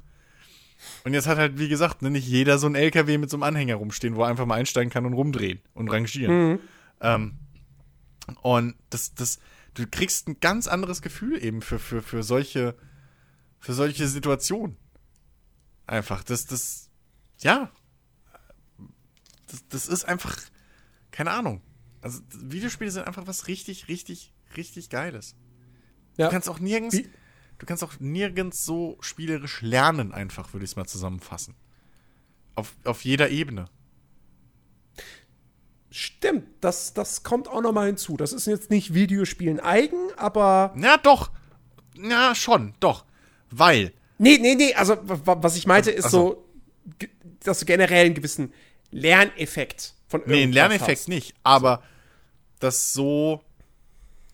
[1.03, 3.43] Und jetzt hat halt, wie gesagt, ne, nicht jeder so ein LKW mit so einem
[3.43, 6.33] Anhänger rumstehen, wo er einfach mal einsteigen kann und rumdrehen und rangieren.
[7.01, 7.33] Ähm,
[8.41, 9.39] und das, das,
[9.73, 12.75] du kriegst ein ganz anderes Gefühl eben für, für, für solche,
[13.65, 14.77] für solche Situationen.
[15.87, 16.91] Einfach, das, das,
[17.39, 17.71] ja.
[19.47, 20.37] Das, das ist einfach,
[21.09, 21.61] keine Ahnung.
[22.01, 25.35] Also, Videospiele sind einfach was richtig, richtig, richtig Geiles.
[26.15, 26.27] Ja.
[26.27, 27.09] Du kannst auch nirgends, Wie-
[27.57, 31.55] du kannst auch nirgends so spielerisch lernen, einfach, würde ich es mal zusammenfassen.
[32.53, 33.65] Auf, auf jeder Ebene.
[35.89, 38.15] Stimmt, das, das kommt auch noch mal hinzu.
[38.15, 41.31] Das ist jetzt nicht Videospielen eigen, aber Ja, doch.
[41.97, 43.05] Ja, schon, doch.
[43.57, 43.91] Weil.
[44.17, 46.45] Nee, nee, nee, also was ich meinte, ist Ach so,
[47.43, 48.53] dass du generell einen gewissen
[48.91, 51.09] Lerneffekt von Nee, einen irgendwas Lerneffekt hast.
[51.09, 51.83] nicht, aber
[52.59, 53.41] das so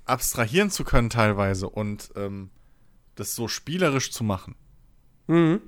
[0.06, 2.50] abstrahieren zu können teilweise und ähm,
[3.16, 4.56] das so spielerisch zu machen,
[5.28, 5.62] Mhm.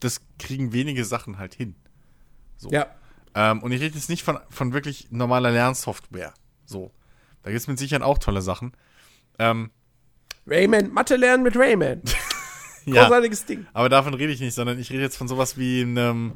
[0.00, 1.74] das kriegen wenige Sachen halt hin.
[2.70, 2.86] Ja.
[3.34, 6.32] Ähm, und ich rede jetzt nicht von, von wirklich normaler Lernsoftware.
[6.64, 6.92] So.
[7.42, 8.72] Da gibt es mit Sicherheit auch tolle Sachen.
[9.38, 9.70] Ähm,
[10.46, 12.00] Rayman, Mathe lernen mit Rayman.
[12.86, 13.66] ja, Großartiges Ding.
[13.72, 16.34] aber davon rede ich nicht, sondern ich rede jetzt von sowas wie einem,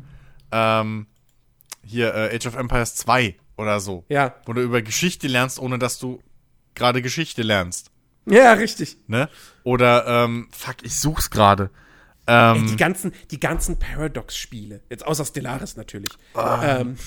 [0.52, 1.06] ähm,
[1.84, 4.04] hier, äh, Age of Empires 2 oder so.
[4.08, 4.34] Ja.
[4.46, 6.22] Wo du über Geschichte lernst, ohne dass du
[6.74, 7.90] gerade Geschichte lernst.
[8.26, 8.96] Ja, richtig.
[9.06, 9.28] Ne?
[9.64, 11.70] Oder, ähm, fuck, ich such's gerade.
[12.26, 14.82] Ey, Ähm, die ganzen, die ganzen Paradox-Spiele.
[14.90, 16.10] Jetzt außer Stellaris natürlich.
[16.34, 16.80] Ah.
[16.80, 16.98] Ähm,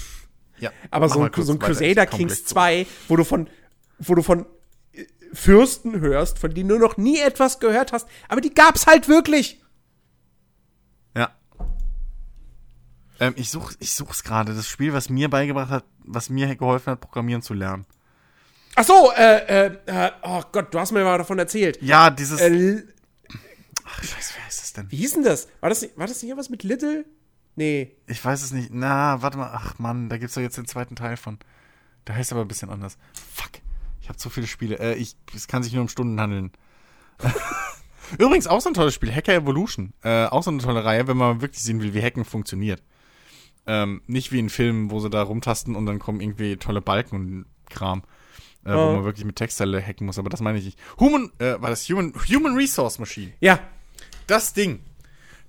[0.58, 2.48] ja, aber mach so ein, so ein Crusader Kings gleich zurück.
[2.48, 3.48] 2, wo du von,
[4.00, 4.46] wo du von
[5.34, 9.62] Fürsten hörst, von denen du noch nie etwas gehört hast, aber die gab's halt wirklich.
[11.16, 11.32] Ja.
[13.20, 14.54] Ähm, ich such, ich such's gerade.
[14.54, 17.86] Das Spiel, was mir beigebracht hat, was mir geholfen hat, Programmieren zu lernen.
[18.76, 21.82] Ach so, äh, äh, äh, oh Gott, du hast mir mal davon erzählt.
[21.82, 22.40] Ja, dieses.
[22.40, 22.84] Äh,
[23.84, 24.90] Ach, scheiße, wer ist das denn?
[24.92, 25.48] wie hieß denn das?
[25.60, 27.06] War das nicht, war das nicht irgendwas mit Little?
[27.56, 27.96] Nee.
[28.08, 28.70] Ich weiß es nicht.
[28.72, 29.52] Na, warte mal.
[29.54, 31.38] Ach Mann, da gibt's doch jetzt den zweiten Teil von.
[32.08, 32.98] Der heißt aber ein bisschen anders.
[33.34, 33.61] Fuck.
[34.12, 34.78] Ich habe so viele Spiele.
[34.78, 36.52] Äh, ich, es kann sich nur um Stunden handeln.
[38.20, 39.94] Übrigens auch so ein tolles Spiel, Hacker Evolution.
[40.04, 42.84] Äh, auch so eine tolle Reihe, wenn man wirklich sehen will, wie Hacken funktioniert.
[43.68, 47.16] Ähm, nicht wie in Filmen, wo sie da rumtasten und dann kommen irgendwie tolle Balken
[47.16, 48.04] und Kram.
[48.66, 48.94] Äh, Wo Oh.
[48.96, 50.80] man wirklich mit Textteile hacken muss, aber das meine ich nicht.
[51.00, 53.32] Human, äh, war das Human, Human Resource Machine.
[53.40, 53.60] Ja.
[54.28, 54.82] Das Ding,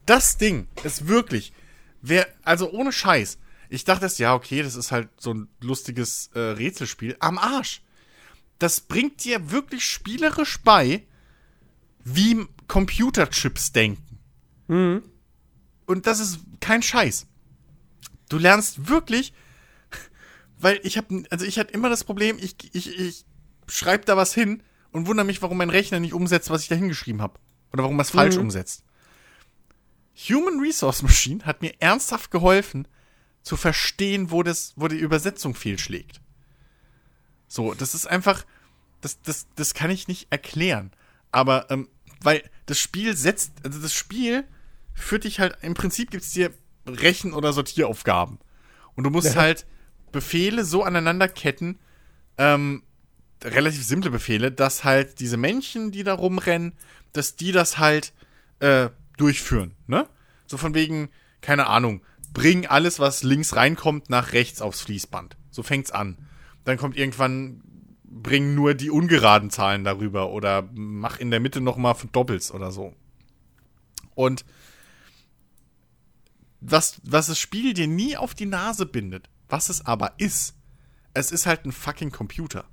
[0.07, 1.53] das Ding ist wirklich,
[2.01, 3.39] wer, also ohne Scheiß.
[3.71, 7.17] Ich dachte erst, ja, okay, das ist halt so ein lustiges äh, Rätselspiel.
[7.19, 7.83] Am Arsch.
[8.63, 11.03] Das bringt dir wirklich spielerisch bei,
[12.05, 14.21] wie Computerchips denken.
[15.87, 17.27] Und das ist kein Scheiß.
[18.29, 19.35] Du lernst wirklich,
[20.59, 23.25] weil ich habe, also ich hatte immer das Problem, ich, ich, ich
[23.67, 24.63] schreibe da was hin
[24.93, 27.41] und wundere mich, warum mein Rechner nicht umsetzt, was ich da hingeschrieben habe.
[27.73, 28.85] Oder warum er es falsch umsetzt.
[30.29, 32.87] Human Resource Machine hat mir ernsthaft geholfen,
[33.43, 36.22] zu verstehen, wo, das, wo die Übersetzung fehlschlägt.
[37.53, 38.47] So, das ist einfach,
[39.03, 40.91] das, das, das kann ich nicht erklären.
[41.33, 41.87] Aber, ähm,
[42.23, 44.45] weil das Spiel setzt, also das Spiel
[44.95, 46.51] führt dich halt, im Prinzip gibt es dir
[46.87, 48.39] Rechen- oder Sortieraufgaben.
[48.95, 49.43] Und du musst Ja.
[49.43, 49.67] halt
[50.13, 51.79] Befehle so aneinanderketten,
[52.39, 52.85] ähm,
[53.45, 56.73] relativ simple Befehle, dass halt diese Männchen, die da rumrennen,
[57.13, 58.15] dass die das halt
[58.61, 58.89] äh,
[59.19, 60.09] durchführen, ne?
[60.47, 61.11] So von wegen,
[61.43, 62.01] keine Ahnung,
[62.33, 65.37] bring alles, was links reinkommt, nach rechts aufs Fließband.
[65.51, 66.17] So fängt's an.
[66.65, 67.63] Dann kommt irgendwann,
[68.05, 72.95] bring nur die ungeraden Zahlen darüber oder mach in der Mitte nochmal doppels oder so.
[74.15, 74.45] Und
[76.61, 80.55] was, was das Spiel dir nie auf die Nase bindet, was es aber ist,
[81.15, 82.65] es ist halt ein fucking Computer.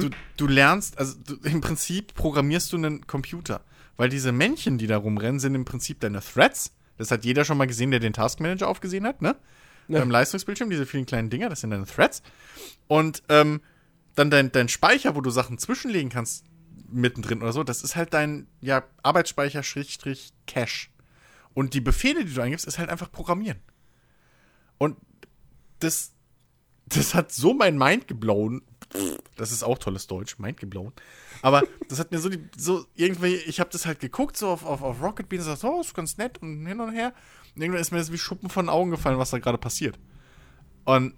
[0.00, 3.62] Du, du lernst, also du, im Prinzip programmierst du einen Computer.
[3.96, 6.74] Weil diese Männchen, die da rumrennen, sind im Prinzip deine Threads.
[6.96, 9.36] Das hat jeder schon mal gesehen, der den Taskmanager aufgesehen hat, ne?
[9.90, 9.98] Ja.
[9.98, 12.22] Beim Leistungsbildschirm, diese vielen kleinen Dinger, das sind deine Threads.
[12.86, 13.60] Und ähm,
[14.14, 16.44] dann dein, dein Speicher, wo du Sachen zwischenlegen kannst,
[16.88, 20.88] mittendrin oder so, das ist halt dein ja, Arbeitsspeicher Schrägstrich Cache.
[21.54, 23.58] Und die Befehle, die du eingibst, ist halt einfach Programmieren.
[24.78, 24.96] Und
[25.80, 26.12] das,
[26.86, 28.62] das hat so mein Mind geblown.
[29.36, 30.92] Das ist auch tolles Deutsch, Mind geblown.
[31.42, 34.64] Aber das hat mir so die, so irgendwie, ich habe das halt geguckt, so auf,
[34.64, 37.12] auf, auf Rocket Beans gesagt, oh, ist ganz nett und hin und her.
[37.54, 39.98] Und irgendwann ist mir das wie Schuppen von den Augen gefallen, was da gerade passiert.
[40.84, 41.14] Und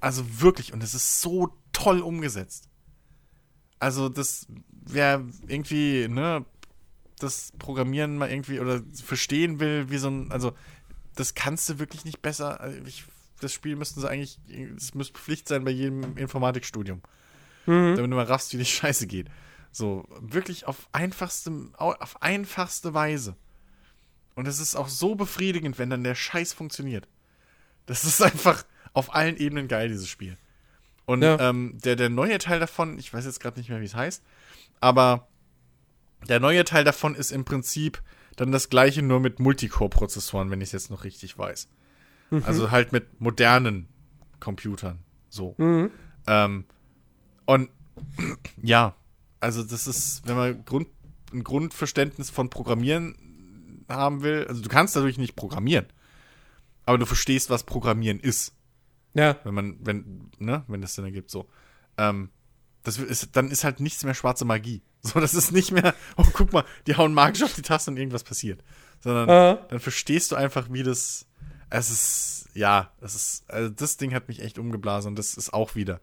[0.00, 2.68] also wirklich, und es ist so toll umgesetzt.
[3.78, 6.44] Also, das wer irgendwie, ne,
[7.18, 10.52] das Programmieren mal irgendwie oder verstehen will, wie so ein, also,
[11.14, 12.60] das kannst du wirklich nicht besser.
[12.60, 13.04] also Ich,
[13.40, 14.38] das Spiel müssten sie eigentlich,
[14.76, 17.02] es müsste Pflicht sein bei jedem Informatikstudium.
[17.96, 19.28] Damit du mal raffst, wie die Scheiße geht.
[19.72, 23.36] So, wirklich auf einfachste, auf einfachste Weise.
[24.36, 27.08] Und es ist auch so befriedigend, wenn dann der Scheiß funktioniert.
[27.86, 30.36] Das ist einfach auf allen Ebenen geil, dieses Spiel.
[31.06, 31.50] Und Ja.
[31.50, 34.22] ähm, der, der neue Teil davon, ich weiß jetzt gerade nicht mehr, wie es heißt,
[34.80, 35.26] aber
[36.28, 38.02] der neue Teil davon ist im Prinzip
[38.36, 41.68] dann das gleiche, nur mit Multicore-Prozessoren, wenn ich es jetzt noch richtig weiß.
[42.44, 43.88] Also halt mit modernen
[44.40, 44.98] Computern.
[45.30, 45.54] So.
[46.26, 46.64] Ähm,
[47.46, 47.70] und
[48.62, 48.94] ja,
[49.40, 50.88] also das ist, wenn man Grund,
[51.32, 53.14] ein Grundverständnis von Programmieren
[53.88, 55.86] haben will, also du kannst dadurch nicht programmieren,
[56.84, 58.52] aber du verstehst, was Programmieren ist
[59.14, 59.36] Ja.
[59.44, 61.48] wenn man, wenn, ne, wenn das Sinn ergibt, so.
[61.98, 62.30] Ähm,
[62.82, 64.82] das ist, dann ist halt nichts mehr schwarze Magie.
[65.06, 67.96] So, das ist nicht mehr, oh, guck mal, die hauen magisch auf die Taste und
[67.96, 68.64] irgendwas passiert.
[68.98, 69.66] Sondern Aha.
[69.68, 71.26] dann verstehst du einfach, wie das.
[71.70, 75.54] Es ist, ja, das ist, also das Ding hat mich echt umgeblasen und das ist
[75.54, 76.00] auch wieder.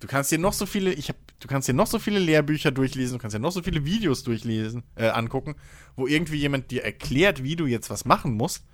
[0.00, 2.70] Du kannst dir noch so viele, ich hab, du kannst dir noch so viele Lehrbücher
[2.70, 5.56] durchlesen, du kannst dir noch so viele Videos durchlesen, äh, angucken,
[5.94, 8.64] wo irgendwie jemand dir erklärt, wie du jetzt was machen musst.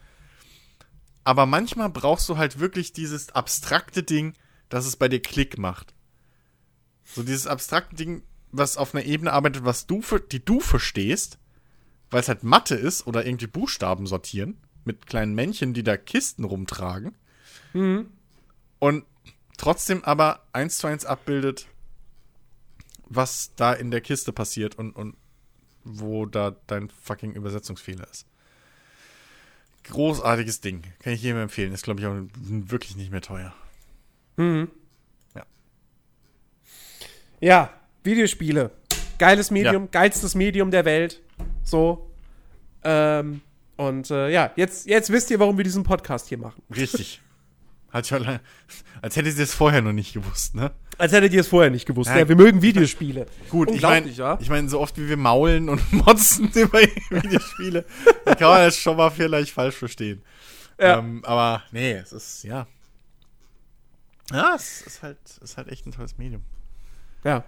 [1.25, 4.35] Aber manchmal brauchst du halt wirklich dieses abstrakte Ding,
[4.69, 5.95] dass es bei dir Klick macht.
[7.05, 11.39] So dieses abstrakte Ding, was auf einer Ebene arbeitet, was du für, die du verstehst,
[12.11, 16.45] weil es halt Mathe ist oder irgendwie Buchstaben sortieren mit kleinen Männchen, die da Kisten
[16.45, 17.17] rumtragen.
[18.79, 19.05] Und
[19.57, 21.69] trotzdem aber eins zu eins abbildet,
[23.15, 25.17] was da in der Kiste passiert und, und
[25.85, 28.27] wo da dein fucking Übersetzungsfehler ist.
[29.85, 30.83] Großartiges Ding.
[31.01, 31.73] Kann ich jedem empfehlen.
[31.73, 33.53] Ist, glaube ich, auch wirklich nicht mehr teuer.
[37.41, 37.71] Ja,
[38.05, 38.71] Videospiele.
[39.19, 41.21] Geiles Medium, geilstes Medium der Welt.
[41.65, 42.09] So.
[42.85, 43.41] Ähm,
[43.77, 46.63] und äh, ja, jetzt, jetzt wisst ihr, warum wir diesen Podcast hier machen.
[46.75, 47.21] Richtig.
[47.91, 48.41] Hat lange,
[49.03, 50.71] als hättet ihr es vorher noch nicht gewusst, ne?
[50.99, 52.11] Als hättet ihr es vorher nicht gewusst.
[52.11, 53.27] Ja, Ja, wir mögen Videospiele.
[53.51, 54.39] Gut, ich meine, ja?
[54.41, 57.85] ich mein, so oft wie wir maulen und motzen über Videospiele,
[58.25, 60.23] da kann man das schon mal vielleicht falsch verstehen.
[60.79, 60.99] Ja.
[60.99, 62.67] Ähm, aber nee, es ist, ja.
[64.33, 66.43] Ja, es ist halt, es ist halt echt ein tolles Medium.
[67.25, 67.45] Ja.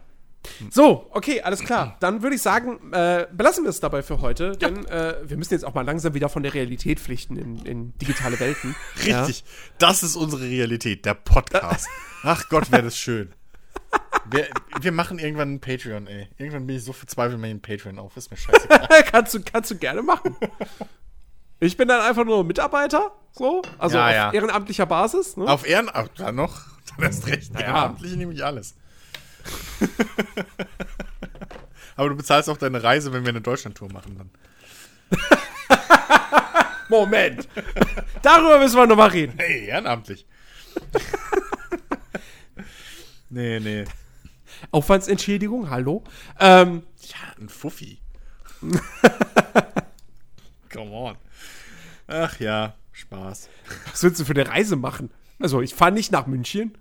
[0.71, 1.97] So, okay, alles klar.
[2.01, 5.55] Dann würde ich sagen, äh, belassen wir es dabei für heute, denn äh, wir müssen
[5.55, 8.75] jetzt auch mal langsam wieder von der Realität pflichten in, in digitale Welten.
[9.05, 9.45] Richtig.
[9.79, 11.89] Das ist unsere Realität, der Podcast.
[12.23, 13.33] Ach Gott, wäre das schön.
[14.31, 14.49] Wir,
[14.81, 16.29] wir machen irgendwann einen Patreon, ey.
[16.39, 18.16] Irgendwann bin ich so verzweifelt, mir einen Patreon auf.
[18.16, 18.89] Ist mir scheißegal.
[18.91, 19.03] Ja.
[19.11, 20.37] kannst, du, kannst du gerne machen.
[21.61, 24.33] Ich bin dann einfach nur Mitarbeiter, so, also Ja, auf ja.
[24.33, 25.37] ehrenamtlicher Basis.
[25.37, 25.47] Ne?
[25.47, 26.62] Auf Ehrenamt, dann noch.
[26.97, 27.55] Dann erst recht.
[27.59, 28.75] Ehrenamtlich nehme ich alles.
[31.97, 34.31] Aber du bezahlst auch deine Reise, wenn wir eine Deutschlandtour machen dann.
[36.89, 37.49] Moment.
[38.23, 39.35] Darüber müssen wir nochmal reden.
[39.37, 40.27] Hey, ehrenamtlich.
[43.31, 43.85] nee, nee.
[44.71, 46.05] Aufwandsentschädigung, hallo.
[46.41, 48.01] Ähm, Ja, ein Fuffi.
[50.73, 51.16] Come on.
[52.07, 53.49] Ach ja, Spaß.
[53.91, 55.11] was willst du für eine Reise machen?
[55.39, 56.77] Also, ich fahre nicht nach München.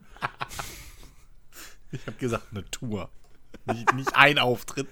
[1.93, 3.09] Ich habe gesagt, eine Tour.
[3.65, 4.87] Nicht, nicht ein Auftritt.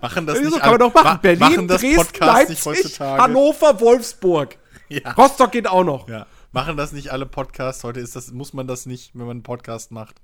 [0.00, 1.04] Machen das Wieso nicht kann man alle- doch machen?
[1.04, 3.22] ma- Berlin, machen das Dresden, Podcasts nicht Leipzig, heutzutage.
[3.22, 4.58] Hannover, Wolfsburg.
[4.88, 5.12] Ja.
[5.12, 6.08] Rostock geht auch noch.
[6.08, 6.26] ja.
[6.52, 7.82] Machen das nicht alle Podcasts?
[7.82, 10.20] Heute ist das, muss man das nicht, wenn man einen Podcast macht.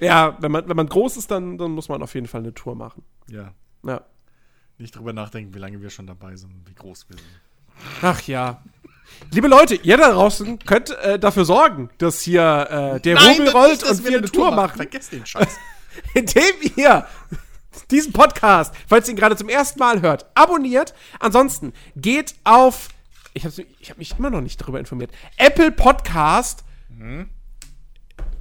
[0.00, 2.52] Ja, wenn man, wenn man groß ist, dann, dann muss man auf jeden Fall eine
[2.52, 3.04] Tour machen.
[3.28, 3.52] Ja.
[3.84, 4.00] Ja.
[4.78, 7.28] Nicht drüber nachdenken, wie lange wir schon dabei sind wie groß wir sind.
[8.02, 8.62] Ach ja.
[9.32, 13.54] Liebe Leute, ihr da draußen könnt äh, dafür sorgen, dass hier äh, der Rubel das
[13.54, 15.48] rollt nicht, und wir eine Tour machen, Vergesst den Scheiß.
[16.14, 17.06] indem ihr
[17.90, 20.94] diesen Podcast, falls ihr ihn gerade zum ersten Mal hört, abonniert.
[21.20, 22.88] Ansonsten geht auf,
[23.34, 26.64] ich habe hab mich immer noch nicht darüber informiert, Apple Podcast,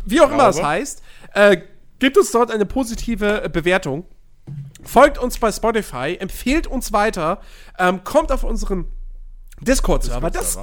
[0.06, 0.70] wie auch immer es Glaube.
[0.70, 1.04] heißt,
[1.34, 1.58] äh,
[2.00, 4.06] gibt uns dort eine positive äh, Bewertung.
[4.84, 7.42] Folgt uns bei Spotify, empfehlt uns weiter,
[7.78, 8.86] ähm, kommt auf unseren
[9.62, 10.30] Discord-Server.
[10.30, 10.60] Das,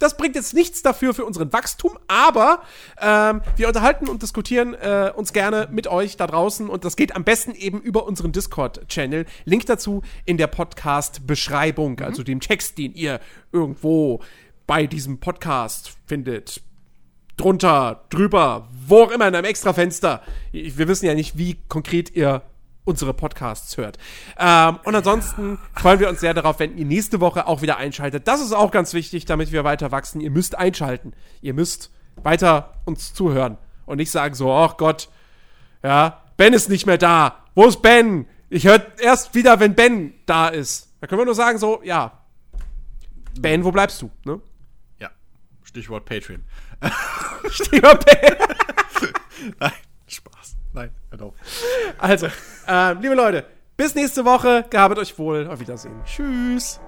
[0.00, 2.62] das bringt jetzt nichts dafür für unseren Wachstum, aber
[3.00, 7.14] ähm, wir unterhalten und diskutieren äh, uns gerne mit euch da draußen und das geht
[7.14, 9.26] am besten eben über unseren Discord-Channel.
[9.44, 13.20] Link dazu in der Podcast-Beschreibung, also dem Text, den ihr
[13.52, 14.22] irgendwo
[14.66, 16.62] bei diesem Podcast findet.
[17.36, 20.22] Drunter, drüber, wo auch immer in einem Extrafenster.
[20.52, 22.42] Wir wissen ja nicht, wie konkret ihr
[22.84, 23.98] unsere Podcasts hört.
[24.38, 28.26] Ähm, und ansonsten freuen wir uns sehr darauf, wenn ihr nächste Woche auch wieder einschaltet.
[28.26, 30.20] Das ist auch ganz wichtig, damit wir weiter wachsen.
[30.20, 31.12] Ihr müsst einschalten.
[31.40, 31.90] Ihr müsst
[32.22, 35.08] weiter uns zuhören und nicht sagen so, ach Gott,
[35.82, 37.44] ja, Ben ist nicht mehr da.
[37.54, 38.26] Wo ist Ben?
[38.48, 40.94] Ich höre erst wieder, wenn Ben da ist.
[41.00, 42.20] Da können wir nur sagen so, ja,
[43.38, 44.10] Ben, wo bleibst du?
[44.24, 44.40] Ne?
[44.98, 45.10] ja.
[45.62, 46.44] Stichwort Patreon.
[47.50, 48.36] Stichwort Ben.
[49.60, 49.72] Nein,
[50.06, 50.56] Spaß.
[50.72, 51.34] Nein, hört auf.
[51.98, 52.28] Also,
[52.70, 53.44] äh, liebe Leute,
[53.76, 54.64] bis nächste Woche.
[54.70, 55.48] Gehabet euch wohl.
[55.48, 56.00] Auf Wiedersehen.
[56.04, 56.78] Tschüss.